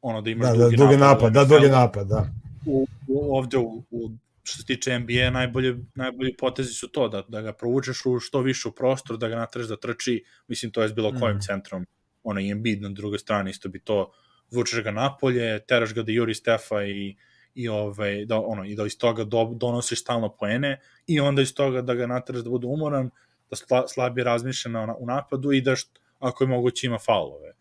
[0.02, 2.26] ono da imaš da, da, dugi, dugi napad, napad, da, dugi napad, da.
[2.66, 4.12] u, u, ovde u, u
[4.44, 8.42] što se tiče NBA najbolje, najbolji potezi su to da, da ga provučeš u što
[8.42, 11.42] više u prostor, da ga natreš da trči, mislim to je s bilo kojim Mm.
[11.42, 11.86] centrom,
[12.24, 14.12] ono i Embiid na drugoj strani isto bi to
[14.52, 17.16] vučeš ga napolje, teraš ga da juri Stefa i
[17.56, 21.54] i ovaj da ono i da iz toga do, donosiš stalno poene i onda iz
[21.54, 23.10] toga da ga nateraš da bude umoran,
[23.50, 27.54] da sla, slabije razmišlja na, u napadu i da št, ako je moguće ima faulove.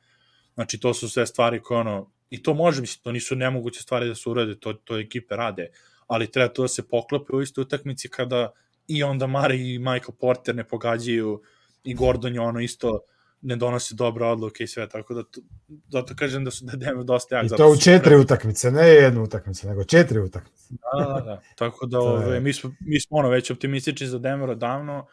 [0.54, 4.08] Znači to su sve stvari koje ono i to može mislim to nisu nemoguće stvari
[4.08, 5.70] da se urade, to to ekipe rade,
[6.06, 8.52] ali treba to da se poklope u istoj utakmici kada
[8.86, 11.42] i onda Mari i Michael Porter ne pogađaju
[11.84, 13.00] i Gordon je ono isto
[13.42, 15.40] ne donosi dobre odluke i sve, tako da to,
[15.88, 17.46] zato kažem da su da Denver dosta jak.
[17.46, 20.64] I to u četiri pre- utakmice, ne jednu utakmicu, nego četiri utakmice.
[20.70, 21.42] Da, da, da.
[21.58, 25.06] Tako da, ove, mi, smo, mi smo ono već optimistični za Denver odavno,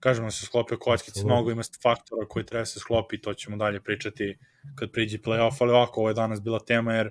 [0.00, 4.38] kažemo se sklopio kockice, mnogo ima faktora koji treba se sklopi, to ćemo dalje pričati
[4.74, 7.10] kad priđe playoff, ali ovako, ovo je danas bila tema, jer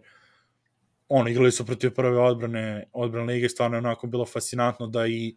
[1.10, 5.36] ono, igrali su protiv prve odbrane, odbrane lige, stvarno je onako bilo fascinantno da i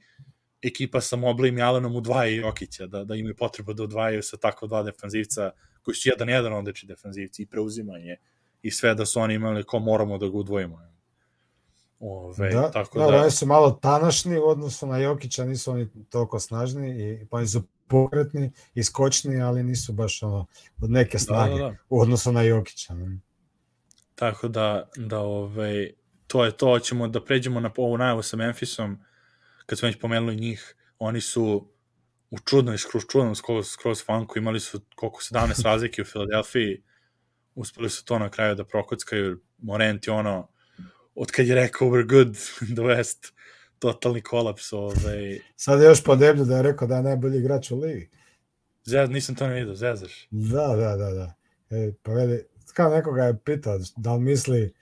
[0.63, 4.67] ekipa sa Moblim i Alenom udvaja Jokića, da, da imaju potrebu da udvajaju sa tako
[4.67, 5.51] dva defanzivca,
[5.83, 8.17] koji su jedan jedan odlični defanzivci i preuzimanje
[8.63, 10.89] i sve da su oni imali ko moramo da ga udvojimo.
[12.01, 15.89] Ove, da, tako da, da, oni su malo tanašni u odnosu na Jokića, nisu oni
[16.11, 20.47] toliko snažni, i, pa oni su pokretni i skočni, ali nisu baš ono,
[20.83, 21.77] od neke snage Da, da, da.
[21.89, 22.95] u odnosu na Jokića.
[24.15, 25.93] Tako da, da ovaj,
[26.27, 28.99] to je to, ćemo da pređemo na ovu najavu sa Memphisom,
[29.69, 31.73] kad smo već pomenuli njih, oni su
[32.31, 36.83] u čudnoj, skroz čudnom, skroz, skroz funku, imali su koliko 17 razlike u Filadelfiji,
[37.55, 40.49] uspeli su to na kraju da prokockaju, Morent je ono,
[41.15, 42.35] od kad je rekao we're good,
[42.77, 43.33] the West,
[43.79, 47.71] totalni kolaps, ovaj, Sad je još po deblju da je rekao da je najbolji igrač
[47.71, 48.11] u ligi.
[48.85, 50.29] zez, nisam to ne vidio, zezaš.
[50.31, 51.35] Da, da, da, da.
[51.71, 54.75] E, pa veli, kao nekoga je pitao da li misli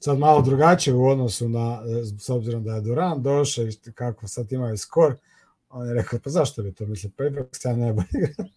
[0.00, 4.28] sad malo drugačije u odnosu na, e, s obzirom da je Duran došao i kako
[4.28, 5.14] sad imaju skor,
[5.68, 8.50] on je rekao, pa zašto bi to mislio, pa ipak sam najbolji igrač.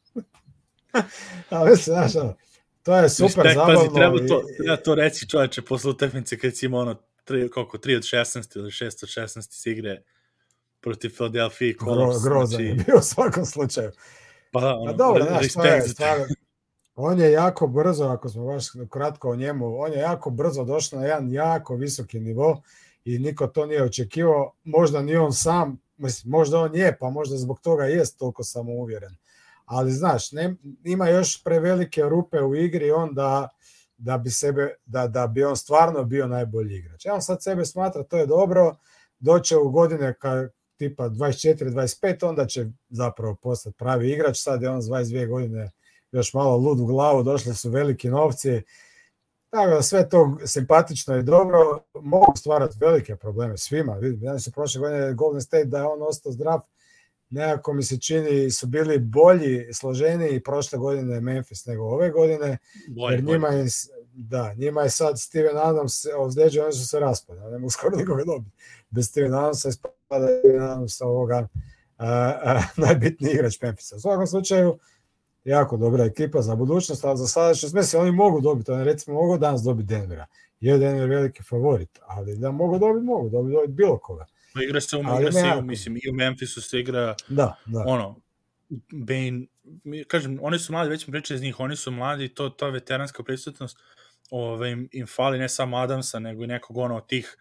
[1.50, 2.14] A mislim, znaš,
[2.84, 3.80] to je super Respekt, zabavno.
[3.80, 7.78] Pazi, treba, to, treba to reći čoveče posle utakmice kad si imao ono, tri, koliko,
[7.78, 10.02] 3 od 16 ili 6 od 16 iz igre
[10.82, 13.92] protiv Philadelphia i Gro, grozan je znači, bio u svakom slučaju.
[14.52, 16.26] pa da, Pa ono, dobro, re- znaš, to je stvarno,
[17.02, 21.00] on je jako brzo, ako smo baš kratko o njemu, on je jako brzo došao
[21.00, 22.62] na jedan jako visoki nivo
[23.06, 27.38] i niko to nije očekivao, možda ni on sam, mislim, možda on je, pa možda
[27.38, 29.16] zbog toga jest toliko samouvjeren.
[29.66, 33.50] Ali znaš, ne, ima još prevelike rupe u igri on da,
[33.98, 37.06] da bi sebe, da, da bi on stvarno bio najbolji igrač.
[37.06, 38.76] Ja on sad sebe smatra, to je dobro,
[39.20, 40.48] doće u godine ka,
[40.78, 45.72] tipa 24-25, onda će zapravo postati pravi igrač, sad je on s 22 godine
[46.12, 48.62] još malo lud u glavu, došli su veliki novci,
[49.50, 54.52] tako da sve to simpatično i dobro, mogu stvarati velike probleme svima, vidim, ja su
[54.52, 56.60] prošle godine Golden State da je on ostao zdrav,
[57.30, 62.58] nekako mi se čini su bili bolji, složeniji prošle godine Memphis nego ove godine,
[62.88, 63.66] bolje, jer njima je,
[64.14, 68.24] da, njima je sad Steven Adams ozlijeđen, oni su se raspali, ne mogu skoro nikoga
[68.24, 68.56] dobiti.
[68.90, 71.48] Bez Steven Adamsa ispada Steven Adams ovoga
[71.98, 72.08] a,
[72.44, 73.96] a, najbitniji igrač Memphisa.
[73.96, 74.78] U svakom slučaju,
[75.44, 79.38] jako dobra ekipa za budućnost, ali za sadašnjost, mislim, oni mogu dobiti, oni recimo mogu
[79.38, 80.26] danas dobiti Denvera.
[80.60, 84.26] Je Denver veliki favorit, ali da mogu dobiti, mogu dobiti, dobiti bilo koga.
[84.54, 85.60] Pa igra se, u, Ali igra se i nekako.
[85.60, 87.84] u, mislim, i u Memphisu se igra, Da, da.
[87.88, 88.16] ono,
[88.92, 89.46] Bane,
[89.84, 92.70] mi- kažem, oni su mladi, već smo pričali iz njih, oni su mladi to, ta
[92.70, 93.78] veteranska prisutnost
[94.32, 97.38] ove, im, im fali ne samo Adamsa, nego i nekog ono od tih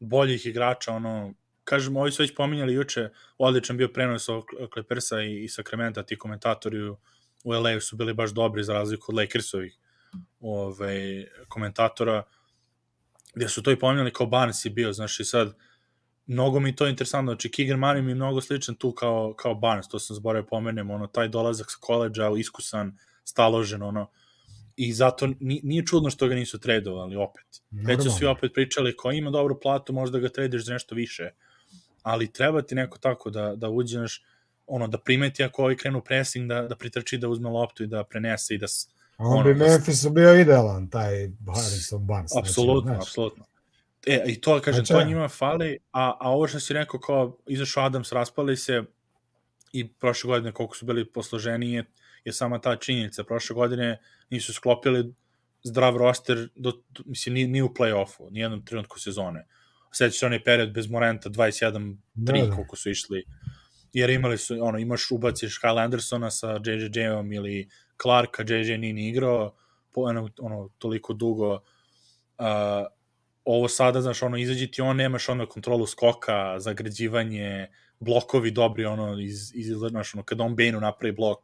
[0.00, 1.32] boljih igrača, ono,
[1.64, 3.08] kažem, ovi su već pominjali juče,
[3.38, 4.44] odličan bio prenos ovog
[4.74, 6.96] Clippersa i, i Sacramento, ti komentatori u,
[7.44, 9.78] u LA su bili baš dobri za razliku od Lakersovih
[10.40, 12.22] ove, komentatora,
[13.34, 15.54] gde su to i pominjali kao Barnes je bio, znaš, i sad
[16.26, 19.88] mnogo mi to interesantno, znači Keegan Murray mi je mnogo sličan tu kao, kao Barnes,
[19.88, 24.10] to sam zborio pomenem, ono, taj dolazak sa koleđa, iskusan, staložen, ono,
[24.76, 27.62] i zato nije čudno što ga nisu tradovali opet.
[27.70, 31.30] Već su svi opet pričali ko ima dobru platu, možda ga tradeš za nešto više,
[32.02, 34.22] ali treba ti neko tako da, da uđeš,
[34.74, 38.04] ono, da primeti ako ovaj krenu pressing, da, da pritrči, da uzme loptu i da
[38.04, 38.66] prenese i da...
[39.18, 41.12] On ono, bi da Memphisu bio idealan, taj
[41.54, 42.30] Harrison Barnes.
[42.30, 43.44] Znači, apsolutno, znači, apsolutno.
[44.06, 47.36] E, i to, kažem, znači, to njima fali, a, a ovo što si rekao, kao,
[47.46, 48.82] izašao Adams, raspali se
[49.72, 51.84] i prošle godine koliko su bili posloženi je,
[52.24, 53.24] je sama ta činjenica.
[53.24, 53.98] Prošle godine
[54.30, 55.12] nisu sklopili
[55.62, 56.72] zdrav roster, do,
[57.04, 59.46] mislim, ni, ni u play-offu, ni jednom trenutku sezone.
[59.90, 62.54] Sveća se onaj period bez Morenta, 27-3, da, da.
[62.54, 63.24] koliko su išli,
[63.92, 67.68] jer imali su, ono, imaš, ubaciš Kyle Andersona sa JJJ-om ili
[68.02, 69.54] Clarka, JJ nije ni igrao,
[69.92, 72.86] po, ono, ono, toliko dugo, uh,
[73.44, 77.66] ovo sada, znaš, ono, izađi ti on, nemaš ono kontrolu skoka, zagrađivanje,
[78.00, 81.38] blokovi dobri, ono, iz, iz znaš, ono, kada on Bane napravi blok,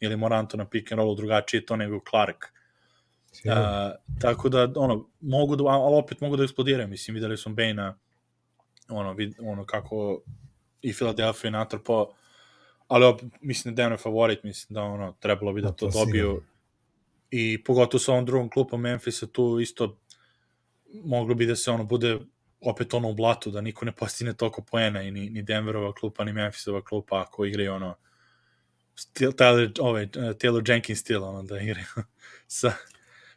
[0.00, 2.44] ili Moranto na pick and rollu drugačije to nego Clark.
[3.44, 3.52] Uh,
[4.20, 7.94] tako da, ono, mogu da, ali opet mogu da eksplodiraju, mislim, videli smo Bane-a,
[8.88, 10.22] ono, vid, ono, kako
[10.82, 12.14] i Philadelphia natrpo,
[12.88, 15.98] ali opet, mislim da Denver favorit, mislim da, ono, trebalo bi da, da to, to
[15.98, 16.42] dobiju.
[17.30, 19.96] I pogotovo sa ovom drugom klupom Memphisa tu isto
[21.04, 22.18] moglo bi da se ono bude
[22.60, 26.24] opet ono u blatu, da niko ne postigne toliko poena i ni, ni Denverova klupa,
[26.24, 27.94] ni Memphisova klupa ako igraju ono
[29.14, 31.86] Tyler, ovaj, Taylor Jenkins stil, ono, da igraju
[32.46, 32.72] sa,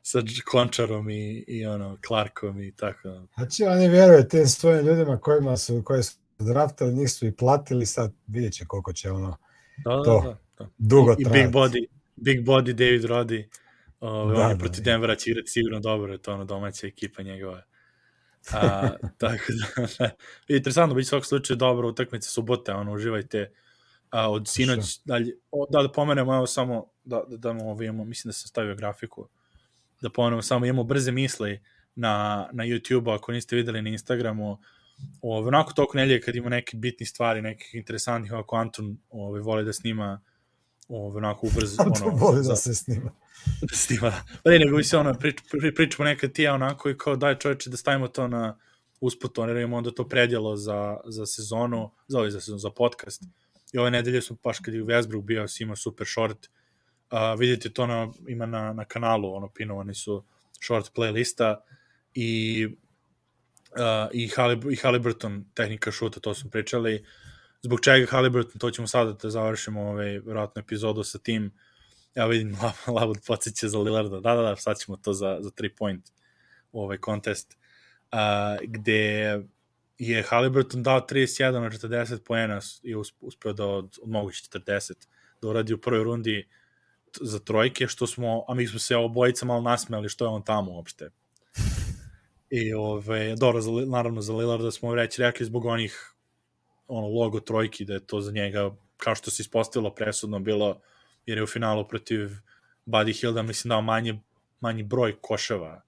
[0.02, 3.28] sa Končarom i, i ono, Clarkom i tako.
[3.36, 7.86] Znači, oni vjeruju tim svojim ljudima kojima su, koje su draftali, njih su i platili,
[7.86, 9.38] sad vidjet će koliko će ono
[9.86, 10.70] da, da to da, da.
[10.78, 13.48] dugo I, I Big Body, Big Body David Roddy,
[14.04, 14.92] Ove, da, on je da, protiv da.
[14.92, 17.62] Denvera će igrati sigurno dobro, to ono domaća ekipa njegova.
[18.54, 20.10] A, tako da, da.
[20.48, 23.52] interesantno, biti svakog slučaju dobro utakmice subote, ono, uživajte
[24.10, 28.30] a, od sinoć, dalje, o, da, da pomenemo, evo samo, da, da, da imamo, mislim
[28.30, 29.28] da sam stavio grafiku,
[30.02, 31.62] da pomenemo samo, imamo brze misli
[31.96, 34.58] na, na YouTube-u, ako niste videli na Instagramu,
[35.22, 39.66] Ove, onako toliko nelje kad ima neke bitni stvari, nekih interesantnih, ako Anton ove, voli
[39.66, 40.22] da snima
[40.88, 41.82] ove, onako ubrzo.
[41.86, 43.12] Anton ono, voli da se snima
[43.62, 44.14] da snima.
[44.44, 47.40] Pa ne, nego se ono, prič, pri, pričamo nekad ti ja onako i kao daj
[47.40, 48.58] čoveče da stavimo to na
[49.02, 53.24] usput, ono, imamo onda to predjelo za, za sezonu, za ovaj za sezonu, za podcast.
[53.74, 56.50] I ove nedelje smo baš kad je Westbrook bio, si ima super short,
[57.12, 60.24] uh, vidite to na, ima na, na kanalu, ono, pinovani su
[60.64, 61.56] short playlista
[62.14, 62.68] i
[63.76, 67.06] uh, i, Halib i Halliburton tehnika šuta, to smo pričali.
[67.62, 71.52] Zbog čega Halliburton, to ćemo sada da završimo ovaj, vjerojatno epizodu sa tim
[72.16, 72.58] Ja vidim
[72.98, 74.20] Lavud podsjeća za Lillarda.
[74.20, 76.12] Da, da, da, sad ćemo to za, za 3 point
[76.72, 77.58] ovaj kontest.
[78.12, 78.18] Uh,
[78.64, 79.44] gde
[79.98, 85.08] je Halliburton dao 31 na 40 poena i uspeo da od, od mogući 40
[85.42, 86.48] da uradi u prvoj rundi
[87.22, 90.72] za trojke, što smo, a mi smo se obojica malo nasmeli što je on tamo
[90.72, 91.10] uopšte.
[92.56, 96.14] I ove, dobro, za, naravno za Lillarda smo reći rekli zbog onih
[96.88, 100.82] ono, logo trojki, da je to za njega, kao što se ispostavilo presudno, bilo
[101.26, 102.30] jer je u finalu protiv
[102.86, 104.20] Buddy Hilda, mislim, dao manje,
[104.60, 105.82] manji broj koševa,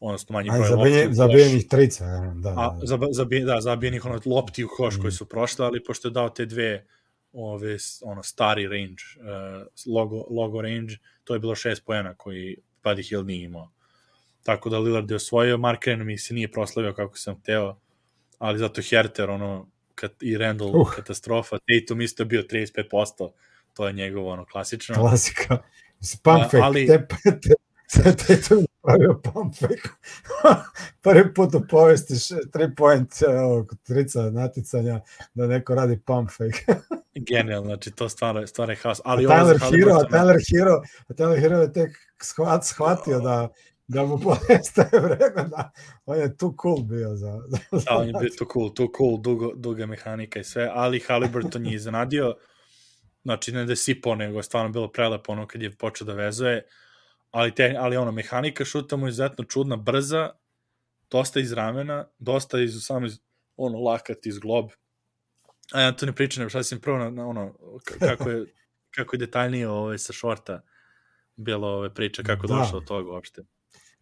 [0.00, 2.60] odnosno manji broj zabije, lopti zabijenih trica, da, da, da.
[2.60, 2.78] A,
[3.12, 5.00] zabije, da, zabijenih ono, lopti u koš mm.
[5.00, 6.86] koji su prošle, ali pošto je dao te dve
[7.32, 10.94] ove, ono, stari range, uh, logo, logo range,
[11.24, 13.70] to je bilo šest pojena koji Buddy Hill nije imao.
[14.48, 17.76] Tako da Lillard je osvojio, Mark Ren mi se nije proslavio kako sam teo,
[18.38, 20.90] ali zato Herter, ono, kad, i Randall uh.
[20.94, 23.30] katastrofa, Tatum isto bio 35%,
[23.74, 24.94] to je njegovo ono klasično.
[24.94, 25.58] Klasika.
[26.22, 26.86] Pump fake, ali...
[26.86, 27.54] te, te,
[27.92, 29.88] te, te to napravio pump fake.
[31.02, 33.12] Prvi put u povesti 3 point
[33.82, 35.00] trica naticanja
[35.34, 36.80] da neko radi pump fake.
[37.30, 39.00] Genijalno, znači to stvarno, stvarno je haos.
[39.04, 41.90] Ali a Tyler, Hero, a Tyler Hero, a Tyler Hero je tek
[42.22, 43.48] shvat, shvatio da
[43.88, 45.70] da mu ponestaje vremena.
[46.06, 47.40] On je tu cool bio za...
[47.72, 51.00] za da, on je bio tu cool, tu cool, dugo, duga mehanika i sve, ali
[51.00, 52.36] Halliburton je iznenadio
[53.22, 56.12] znači ne da je sipao, nego je stvarno bilo prelepo ono kad je počeo da
[56.12, 56.66] vezuje,
[57.30, 60.30] ali, te, ali ono, mehanika šuta mu je izuzetno čudna, brza,
[61.10, 63.18] dosta iz ramena, dosta iz, samo iz,
[63.56, 64.70] ono, lakat iz glob.
[65.72, 67.54] A ja to ne pričam, nego šta sam prvo na, na ono,
[67.98, 68.46] kako je,
[68.96, 70.62] kako je detaljnije ove, ovaj, sa šorta
[71.36, 72.54] bilo ove priče, kako da.
[72.54, 73.42] došlo od toga uopšte.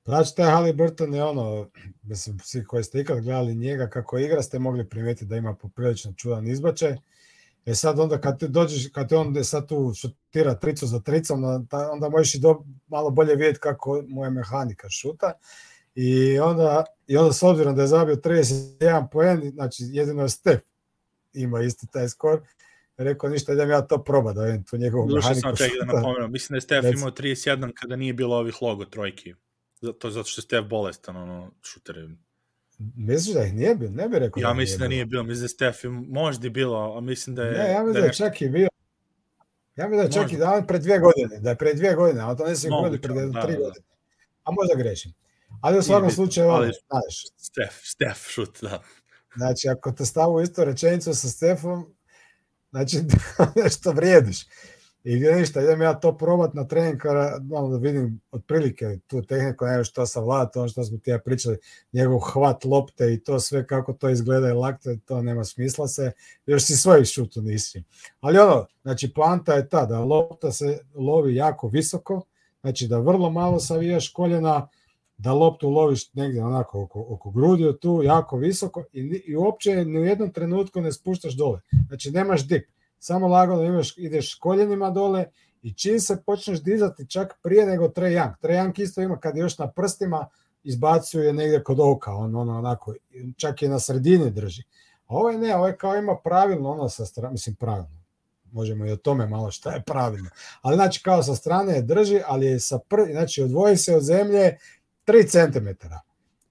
[0.07, 1.71] Znači, taj Halliburton je ono,
[2.03, 6.13] mislim, svi koji ste ikad gledali njega kako igra, ste mogli primetiti da ima poprilično
[6.17, 6.97] čudan izbačaj.
[7.67, 11.45] E sad onda kad ti dođeš, kad te on sad tu šutira tricu za tricom,
[11.93, 15.33] onda možeš i do, malo bolje vidjeti kako mu je mehanika šuta.
[15.95, 20.61] I onda, I onda s obzirom da je zabio 31 poen, znači jedino je Stef
[21.35, 22.41] ima isti taj skor,
[22.97, 25.41] rekao ništa, idem ja to proba da vidim tu njegovu mehaniku.
[25.41, 28.85] sam čekaj da napomenem, mislim da je Stef imao 31 kada nije bilo ovih logo
[28.85, 29.35] trojki.
[29.81, 32.09] Zato, zato što je Stef bolestan, ono, šuter.
[32.97, 33.91] Misliš da ih nije bilo?
[33.93, 36.47] Ne bi rekao Ja da mislim da nije bilo, mislim da je Stef im- možda
[36.47, 37.53] je bilo, a mislim da je...
[37.53, 38.69] Ne, ja mislim da je nešto- čak i bio.
[39.77, 40.37] Ja mislim da je čak Možda.
[40.37, 42.69] i da on pre dvije godine, da je pre dvije godine, a to ne se
[42.71, 43.59] godine, pre da, tri da, da.
[43.59, 43.87] godine.
[44.45, 45.13] A možda grešim.
[45.61, 48.83] Ali u svakom slučaju, ali- znaš, Stef, Stef šut, da.
[49.37, 51.95] Znači, ako te stavu istu rečenicu sa Stefom,
[52.71, 52.97] znači
[53.65, 54.47] nešto vrijediš.
[55.09, 57.01] I ništa, idem ja to probat na trening,
[57.43, 61.19] malo da vidim otprilike tu tehniku, ne što sa vlada, ono što smo ti ja
[61.19, 61.59] pričali,
[61.93, 66.13] njegov hvat lopte i to sve kako to izgleda i lakte, to nema smisla se,
[66.47, 67.83] još si svoj šutu nisi.
[68.21, 72.23] Ali ono, znači poanta je ta da lopta se lovi jako visoko,
[72.61, 74.69] znači da vrlo malo savijaš koljena,
[75.19, 79.99] da loptu loviš negdje onako oko, oko grudi tu jako visoko i, i uopće ni
[79.99, 81.61] u jednom trenutku ne spuštaš dole.
[81.89, 85.25] Znači nemaš dip, samo lagano imaš, ideš koljenima dole
[85.63, 88.33] i čim se počneš dizati čak prije nego Trae Young.
[88.41, 90.29] Trae Young isto ima kad još na prstima
[90.63, 92.95] izbacuje negdje kod oka, on, on onako,
[93.37, 94.63] čak i na sredini drži.
[95.07, 98.03] A ovaj ne, ovaj kao ima pravilno ono sa strane, mislim pravilno,
[98.53, 100.31] možemo i o tome malo šta je pravilno.
[100.63, 102.97] Ali znači kao sa strane je drži, ali je sa pr...
[103.13, 104.59] znači odvoji se od zemlje
[105.07, 105.87] 3 cm.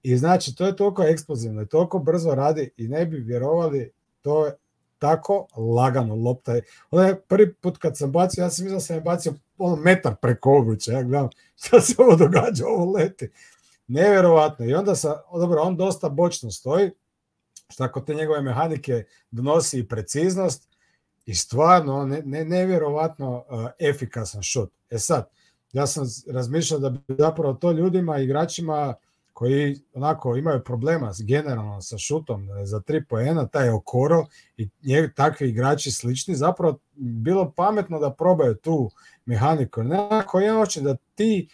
[0.02, 3.90] I znači to je toliko eksplozivno i toliko brzo radi i ne bi vjerovali
[4.22, 4.52] to je
[4.98, 5.46] tako
[5.76, 6.54] lagano lopta.
[6.54, 9.34] je- Ono je prvi put kad sam bacio, ja sam mislio da sam je bacio
[9.58, 13.30] ono metar preko obruča, ja gledam šta se ovo događa, ovo leti.
[13.86, 14.66] Nevjerovatno.
[14.66, 16.90] I onda sa, dobro, on dosta bočno stoji,
[17.68, 20.68] šta kod te njegove mehanike donosi i preciznost
[21.26, 24.72] i stvarno ne, ne, nevjerovatno uh, efikasan šut.
[24.90, 25.28] E sad,
[25.72, 28.94] ja sam razmišljao da bi zapravo to ljudima, igračima
[29.36, 34.26] koji onako imaju problema s, generalno sa šutom e, za tri poena, taj Okoro
[34.56, 38.90] i nje, takvi igrači slični, zapravo bilo pametno da probaju tu
[39.24, 39.82] mehaniku.
[39.82, 41.48] Nekako ja hoće da ti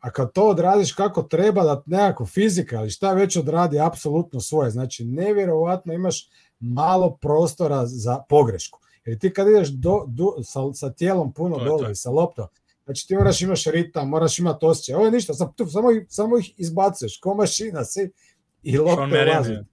[0.00, 4.70] a kad to odradiš kako treba, da nekako fizika ili šta već odradi apsolutno svoje.
[4.70, 6.28] Znači, nevjerovatno imaš
[6.60, 8.78] malo prostora za pogrešku.
[9.04, 12.46] Jer ti kad ideš do, do, sa, sa tijelom puno dole i sa loptom,
[12.88, 14.94] znači ti moraš imaš ritam, moraš imati osjećaj.
[14.94, 18.10] Ovo je ništa, sam, tu, samo, samo ih izbacuješ, ko mašina si
[18.62, 19.52] i Marion ulazi.
[19.52, 19.64] je.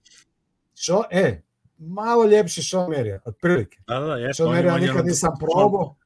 [0.74, 1.42] Šo, e,
[1.78, 3.78] malo ljepši Sean Marion, otprilike.
[3.86, 4.34] Da, da, jeste.
[4.34, 5.96] Sean on je- Marion on je nikad ono- nisam probao.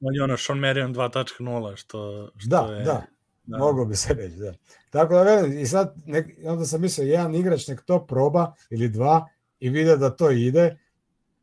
[0.00, 2.84] On je ono Sean Marion 2.0, što, što Da, je...
[2.84, 3.02] da.
[3.44, 3.58] da.
[3.58, 4.54] Moglo bi se reći, da.
[4.90, 8.88] Tako da velim, i sad nek, onda sam mislio, jedan igrač nek to proba ili
[8.88, 9.26] dva
[9.60, 10.78] i vide da to ide,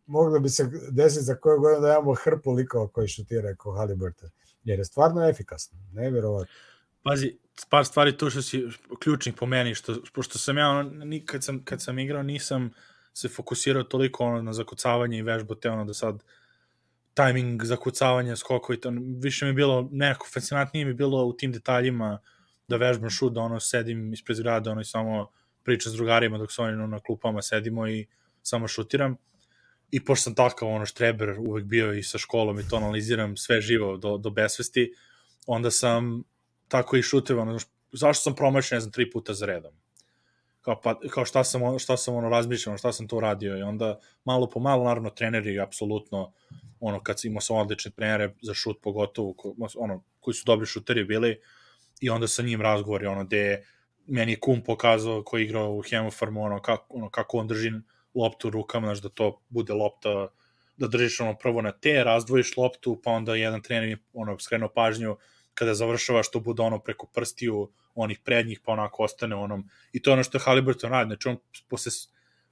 [0.06, 4.30] moglo bi se desiti za koju godinu da imamo hrpu likova koji šutiraju kao Haliburton.
[4.68, 6.54] Jer je stvarno efikasno, nevjerovatno.
[7.04, 7.38] Pazi,
[7.70, 8.68] par stvari tu što si
[9.00, 10.92] ključnih po meni, što, pošto sam ja, ono,
[11.26, 12.70] kad, sam, kad sam igrao, nisam
[13.14, 16.24] se fokusirao toliko ono, na zakucavanje i vežbu, te ono da sad
[17.14, 18.92] timing, zakucavanje, skoko i to,
[19.22, 22.20] više mi je bilo, nekako fascinantnije mi je bilo u tim detaljima
[22.68, 25.30] da vežbam šut, da ono sedim ispred zgrade, ono i samo
[25.64, 28.08] pričam s drugarima dok oni ono, na klupama sedimo i
[28.42, 29.18] samo šutiram.
[29.92, 33.62] I pošto sam takav ono štreber uvek bio i sa školom i to analiziram sve
[33.62, 34.94] živo do, do besvesti,
[35.46, 36.24] onda sam
[36.68, 37.60] tako i šuteva, ono,
[37.92, 39.74] zašto sam promašio, ne znam, tri puta za redom.
[40.62, 44.00] Kao, pa, kao šta sam, šta sam ono razmišljao, šta sam to uradio i onda
[44.26, 46.34] malo po malo, naravno, treneri apsolutno,
[46.80, 51.04] ono, kad imao sam odlične trenere za šut pogotovo, ko, ono, koji su dobri šuteri
[51.04, 51.40] bili,
[52.02, 53.66] i onda sa njim razgovori, ono, gde
[54.08, 57.72] meni je kum pokazao koji je igrao u Hemofarmu, ono, kako, ono, kako on drži
[58.18, 60.28] loptu rukama, znaš, da to bude lopta,
[60.78, 64.70] da držiš ono prvo na te, razdvojiš loptu, pa onda jedan trener je ono, skrenuo
[64.70, 65.18] pažnju
[65.54, 70.10] kada završavaš to bude ono preko prstiju onih prednjih, pa onako ostane onom, i to
[70.10, 71.38] je ono što je Haliburton radi, znači on
[71.68, 71.92] posle,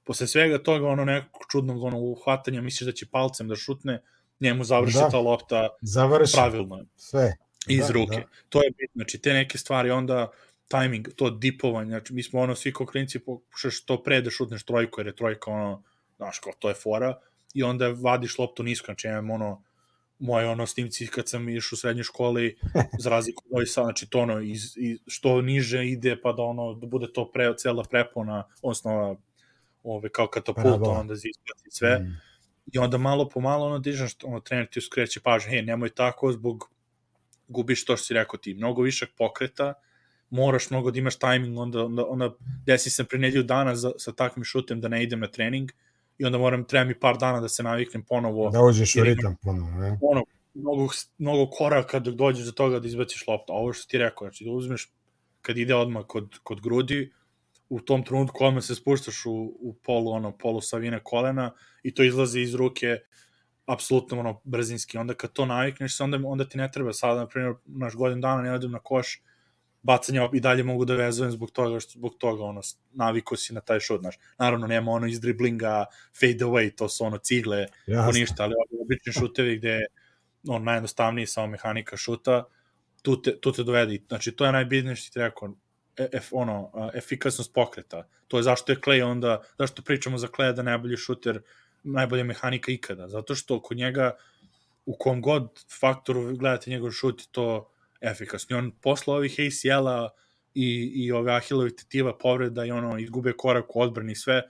[0.04, 4.02] posle svega toga ono nekog čudnog ono uhvatanja, misliš da će palcem da šutne,
[4.40, 5.10] njemu završi Da.
[5.10, 7.36] ta lopta Završi pravilno sve.
[7.68, 8.16] iz Da, ruke.
[8.16, 8.24] da.
[8.50, 10.32] To je bitno, znači te neke stvari onda
[10.68, 14.64] timing, to dipovanje, znači mi smo ono svi kao klinci pokušaš to pre da šutneš
[14.64, 15.84] trojku, jer je trojka ono,
[16.18, 17.20] znaš, kao to je fora,
[17.54, 19.64] i onda vadiš loptu nisko, znači imam ono,
[20.20, 22.58] moje ono snimci kad sam išao u srednjoj školi,
[23.04, 26.44] za razliku od ovih sad, znači to ono, iz, iz, što niže ide, pa da
[26.44, 29.18] ono, da bude to pre, cela prepona, odnosno
[29.84, 31.00] ove, kao katapult, Parabola.
[31.00, 32.18] onda za isplati sve, Mm.
[32.74, 36.32] i onda malo po malo ono dižeš, ono trener ti skreće pažnju, hej, nemoj tako
[36.32, 36.70] zbog
[37.48, 39.74] gubiš to što si rekao ti, mnogo višak pokreta,
[40.30, 42.36] moraš mnogo da imaš tajming, onda, onda, onda
[42.66, 45.72] desi sam pre nedelju dana za, sa takvim šutem da ne idem na trening
[46.18, 49.36] i onda moram, treba mi par dana da se naviknem ponovo, Da uđeš u ritam
[49.42, 49.80] ponovno.
[49.80, 49.98] Ne?
[50.02, 50.24] ono,
[50.54, 50.88] mnogo,
[51.18, 53.54] mnogo koraka dok dođeš do toga da izbaciš loptu.
[53.54, 54.92] Ovo što ti rekao, znači da uzmeš
[55.42, 57.12] kad ide odmah kod, kod grudi,
[57.70, 61.52] u tom trenutku odmah se spuštaš u, u polu, ono, polu savine kolena
[61.84, 63.00] i to izlazi iz ruke
[63.66, 64.98] apsolutno ono brzinski.
[64.98, 68.22] Onda kad to navikneš se, onda, onda ti ne treba sada, na primjer, naš godin
[68.22, 69.22] dana ne odem na koš,
[69.86, 72.62] bacanja i dalje mogu da vezujem zbog toga što zbog toga ono
[72.94, 75.86] naviko si na taj šut znaš naravno nema ono iz driblinga
[76.20, 78.12] fade away to su ono cigle Jasne.
[78.12, 79.86] ko ništa ali obični šutevi gde
[80.48, 82.44] on najjednostavniji samo mehanika šuta
[83.02, 85.54] tu te, tu te dovedi znači to je najbitnije što ti rekao
[85.98, 88.08] e, ono, efikasnost pokreta.
[88.28, 91.42] To je zašto je Clay onda, zašto pričamo za Clay da najbolji šuter,
[91.84, 93.08] najbolja mehanika ikada.
[93.08, 94.12] Zato što kod njega,
[94.86, 95.50] u kom god
[95.80, 97.72] faktoru gledate njegov šut, to
[98.02, 98.56] efikasni.
[98.56, 100.10] On posle ovih ACL-a
[100.54, 104.44] i, i ove Ahilovih tetiva povreda i ono, izgube korak u odbrani i sve,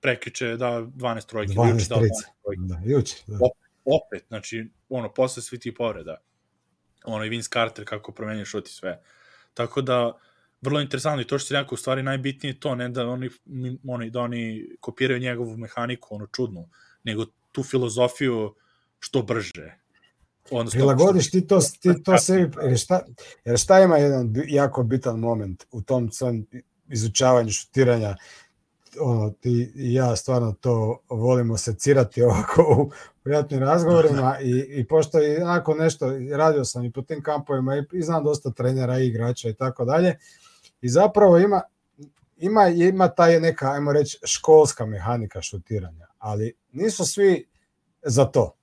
[0.00, 1.52] prekiče da 12 trojke.
[1.52, 2.08] 12 juče da 12
[2.42, 2.62] trojke.
[2.62, 3.36] Da, juče, da.
[3.36, 6.16] Opet, opet, znači, ono, posle svi ti povreda.
[7.04, 9.00] Ono, i Vince Carter kako promenja šut i sve.
[9.54, 10.18] Tako da,
[10.60, 13.30] vrlo interesantno i to što si rekao, u stvari najbitnije to, ne da oni,
[13.88, 16.68] oni, da oni kopiraju njegovu mehaniku, ono čudnu,
[17.04, 18.54] nego tu filozofiju
[18.98, 19.81] što brže,
[20.50, 23.00] Onda Prilagodiš ti to, ti to sebi, jer šta,
[23.44, 26.46] jer šta ima jedan jako bitan moment u tom svom
[26.88, 28.16] izučavanju šutiranja,
[29.00, 32.90] ono, ti i ja stvarno to volimo secirati ovako u
[33.22, 36.06] prijatnim razgovorima i, i pošto je onako nešto,
[36.36, 39.84] radio sam i po tim kampovima i, i znam dosta trenera i igrača i tako
[39.84, 40.18] dalje
[40.80, 41.60] i zapravo ima,
[42.36, 47.48] ima, ima taj neka, ajmo reći, školska mehanika šutiranja, ali nisu svi
[48.02, 48.56] za to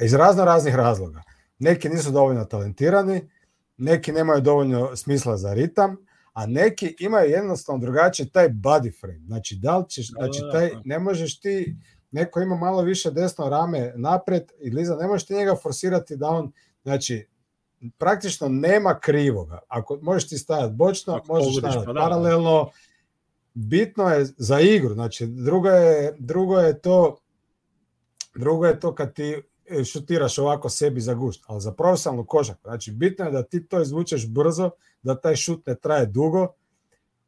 [0.00, 1.22] iz razno raznih razloga.
[1.58, 3.30] Neki nisu dovoljno talentirani,
[3.76, 5.96] neki nemaju dovoljno smisla za ritam,
[6.32, 9.26] a neki imaju jednostavno drugačiji taj body frame.
[9.26, 10.80] Znači, da li ćeš, znači, da, da, taj, da.
[10.84, 11.76] ne možeš ti,
[12.10, 16.28] neko ima malo više desno rame napred i liza, ne možeš ti njega forsirati da
[16.28, 16.52] on,
[16.82, 17.28] znači,
[17.98, 19.58] praktično nema krivoga.
[19.68, 22.70] Ako možeš ti stajati bočno, Ako možeš stajati pa da, paralelno,
[23.54, 27.16] bitno je za igru, znači drugo je, drugo je to
[28.34, 29.42] drugo je to kad ti
[29.84, 33.82] šutiraš ovako sebi za gušt, ali za profesionalnu košarku, znači bitno je da ti to
[33.82, 34.70] izvučeš brzo,
[35.02, 36.48] da taj šut ne traje dugo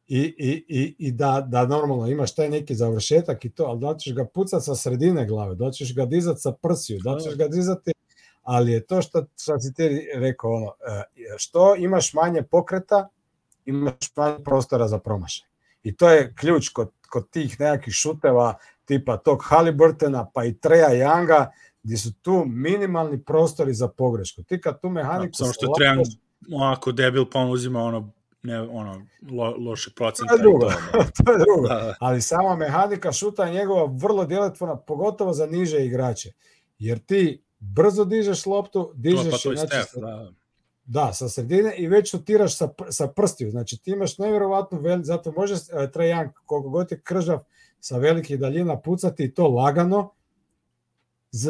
[0.07, 3.97] i, i, i, i da, da normalno imaš taj neki završetak i to, ali da
[3.97, 7.47] ćeš ga pucati sa sredine glave, da ćeš ga dizati sa prsiju, da ćeš ga
[7.47, 7.91] dizati,
[8.43, 11.03] ali je to što, što si ti rekao, ono, e,
[11.37, 13.09] što imaš manje pokreta,
[13.65, 15.47] imaš manje prostora za promašaj.
[15.83, 20.89] I to je ključ kod, kod tih nekakvih šuteva tipa tog Haliburtona pa i Treja
[20.89, 21.47] Younga,
[21.87, 24.43] gdje su tu minimalni prostori za pogrešku.
[24.43, 25.33] Ti kad tu mehaniku...
[25.33, 26.03] Samo što treba
[26.51, 28.11] ovako debil pa on uzima ono
[28.43, 29.01] ne, ono,
[29.31, 30.33] lo, loše procenta.
[30.33, 31.67] To je drugo, to, to je drugo.
[31.67, 31.95] Da.
[31.99, 36.31] Ali sama mehanika šuta je njegova vrlo djelotvorna, pogotovo za niže igrače.
[36.79, 39.23] Jer ti brzo dižeš loptu, dižeš...
[39.23, 40.31] To, pa to znači, step, da.
[40.85, 43.51] Da, sa sredine i već šutiraš sa, sa prstiju.
[43.51, 47.39] Znači ti imaš nevjerovatnu velik, zato može uh, Trae Young, koliko god je kržav,
[47.79, 50.09] sa velikih daljina pucati i to lagano,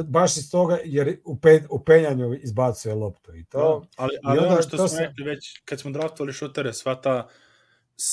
[0.07, 3.79] baš iz toga jer u, pe, u penjanju izbacuje loptu i to.
[3.79, 7.27] Da, ali, ali onda, ono što smo rekli već kad smo draftovali šutere, sva ta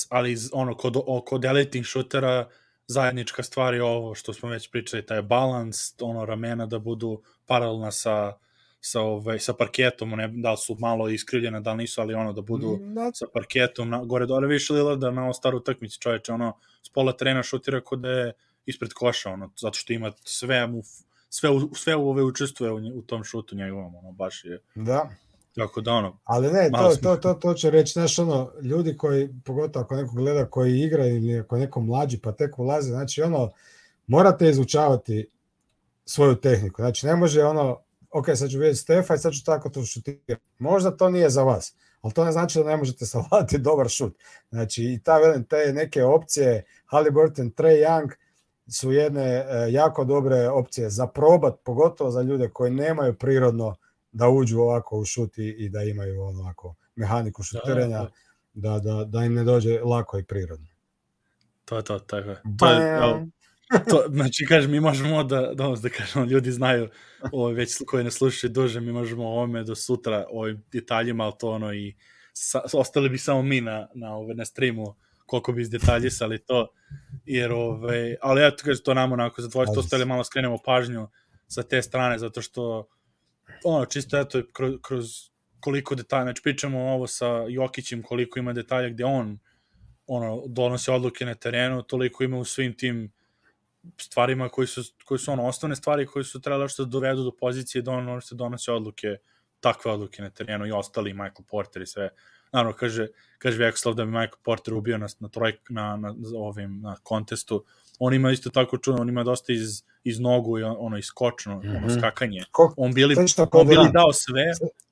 [0.09, 2.49] ali ono kod, kod elitnih šutera
[2.87, 7.91] zajednička stvar je ovo što smo već pričali, taj balans, ono ramena da budu paralelna
[7.91, 8.33] sa
[8.85, 12.41] sa ovaj sa parketom, ne da su malo iskrivljene, da li nisu, ali ono da
[12.41, 13.11] budu no.
[13.13, 17.43] sa parketom na gore dole više da na staru utakmici, čoveče, ono s pola trena
[17.43, 18.33] šutira kod da je
[18.65, 20.81] ispred koša, ono zato što ima sve mu
[21.37, 24.59] sve, u, sve u ove učestvuje u, u tom šutu njegovom, ono, baš je...
[24.75, 25.09] Da.
[25.55, 26.19] Tako da ono...
[26.23, 27.01] Ali ne, to, smo...
[27.01, 31.05] to, to, to će reći, znaš, ono, ljudi koji, pogotovo ako neko gleda koji igra
[31.05, 33.51] ili ako neko mlađi pa tek ulaze, znači ono,
[34.07, 35.29] morate izučavati
[36.05, 36.81] svoju tehniku.
[36.81, 37.81] Znači, ne može ono,
[38.11, 40.35] ok, sad ću vidjeti Stefa i sad ću tako to šutirati.
[40.59, 44.17] Možda to nije za vas, ali to ne znači da ne možete savladati dobar šut.
[44.49, 48.11] Znači, i ta, velim, te neke opcije, Halliburton, Trey Young,
[48.71, 53.75] su jedne e, jako dobre opcije za probat, pogotovo za ljude koji nemaju prirodno
[54.11, 58.09] da uđu ovako u šut i, da imaju onako mehaniku da, šutiranja, da,
[58.53, 60.67] da, da, da im ne dođe lako i prirodno.
[61.65, 62.41] To je to, tako je.
[62.59, 62.99] To je,
[63.89, 66.89] to, znači, kažem, mi možemo da, da, da kažemo, ljudi znaju,
[67.31, 71.49] ovo, već koji ne slušaju duže, mi možemo ovome do sutra, ovim detaljima, ali to
[71.49, 71.95] ono i
[72.33, 76.67] sa, ostali bi samo mi na, na, ove, na streamu koliko bi izdetaljisali to,
[77.25, 81.07] jer ove, ali eto kaže to nam onako zadovoljstvo, to stali malo skrenemo pažnju
[81.47, 82.87] sa te strane, zato što
[83.63, 85.05] ono, čisto eto, kroz, kroz
[85.59, 89.39] koliko detalja, znači pričamo ovo sa Jokićem, koliko ima detalja gde on
[90.07, 93.11] ono, donosi odluke na terenu, toliko ima u svim tim
[94.01, 97.31] stvarima koji su, koji su ono, osnovne stvari koji su trebali što da dovedu do
[97.31, 99.17] pozicije da on ono što donosi odluke,
[99.59, 102.09] takve odluke na terenu i ostali, Michael Porter i sve.
[102.55, 103.07] Naravno, kaže,
[103.37, 107.63] kaže Vjekoslav da bi Michael Porter ubio na, na, troj, na, na, ovim, na kontestu.
[107.99, 111.61] On ima isto tako čuno, on ima dosta iz, iz nogu i ono iskočno, mm
[111.61, 111.77] -hmm.
[111.77, 112.43] ono skakanje.
[112.51, 113.15] Ko, On bili,
[113.51, 114.43] on bili dao sve,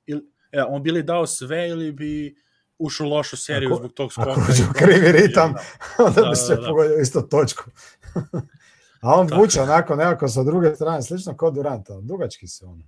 [0.06, 0.22] ili,
[0.52, 2.36] e, on bili dao sve ili bi
[2.78, 4.30] ušao lošu seriju ako, zbog tog skoka.
[4.30, 6.68] Ako uđu krivi ritam, da, onda da, bi se da, da.
[6.68, 7.64] pogodio isto točku.
[9.04, 12.82] A on vuče onako nekako sa druge strane, slično kao Durant, dugački se ono.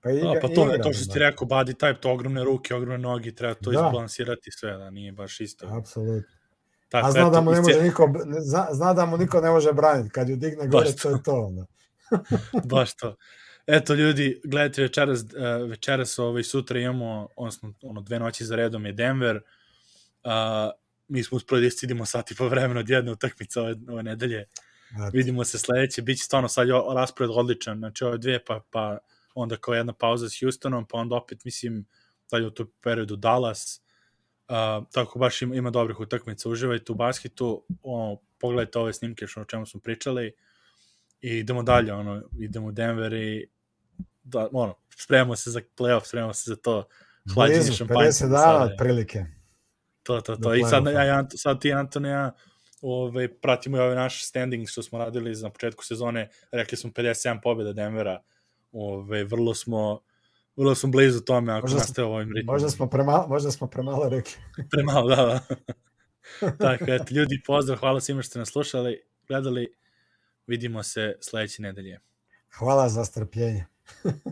[0.00, 2.74] Pa, igra, da, pa to, igra, to što ti rekao, body type, to ogromne ruke,
[2.74, 3.76] ogromne noge, treba to da.
[3.76, 5.66] izbalansirati sve, da nije baš isto.
[5.78, 6.40] Apsolutno.
[6.88, 9.50] Tako, A zna eto, da mu ne može niko, zna, zna da mu niko ne
[9.50, 11.34] može braniti, kad ju digne gore, to je to.
[11.46, 11.66] Onda.
[12.76, 13.16] baš to.
[13.66, 18.86] Eto ljudi, gledajte večeras, uh, večeras ovaj, sutra imamo, odnosno ono, dve noći za redom
[18.86, 20.30] je Denver, uh,
[21.08, 24.40] mi smo uspeli da iscidimo sat i po vremena od jedne utakmice ove, ove nedelje.
[24.90, 25.10] Eto.
[25.12, 28.98] Vidimo se sledeće, bit će stvarno sad raspored odličan, znači ove dve, pa, pa
[29.34, 31.86] onda kao jedna pauza s Houstonom, pa onda opet, mislim,
[32.26, 33.82] sad u tom periodu Dallas,
[34.48, 39.40] uh, tako baš ima, ima dobrih utakmica, uživajte u basketu, ono, pogledajte ove snimke što
[39.40, 40.32] o čemu smo pričali
[41.20, 43.48] i idemo dalje, ono, idemo u Denver i
[44.22, 46.88] da, ono, spremamo se za playoff, spremamo se za to
[47.34, 48.08] hlađenje šampanje.
[48.08, 49.24] 50 dana otprilike.
[50.02, 50.54] To, to, to.
[50.54, 52.32] I sad, ja, sad ti, Antonija,
[52.80, 57.40] ove, pratimo i ove naše standing što smo radili na početku sezone, rekli smo 57
[57.42, 58.22] pobjeda Denvera,
[58.72, 60.00] ove, vrlo smo
[60.56, 62.54] vrlo smo blizu tome ako nastaje ovim ritmom.
[62.54, 64.34] Možda smo premalo, možda smo premalo rekli.
[64.72, 65.40] premalo, da, da.
[66.68, 69.74] Tako, eto, ljudi, pozdrav, hvala svima što ste nas slušali, gledali,
[70.46, 72.00] vidimo se sledeće nedelje.
[72.58, 73.66] Hvala za strpljenje.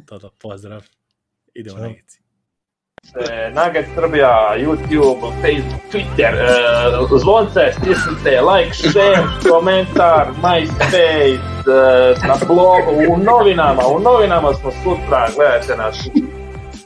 [0.06, 0.86] to, to, pozdrav.
[1.54, 2.27] Idemo na Gici.
[3.54, 13.12] Nugget Srbija, YouTube, Facebook, Twitter, uh, zvonce, stisnite, like, share, komentar, MySpace, uh, na blogu,
[13.12, 16.08] u novinama, u novinama smo sutra, gledajte nas.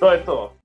[0.00, 0.61] To je to.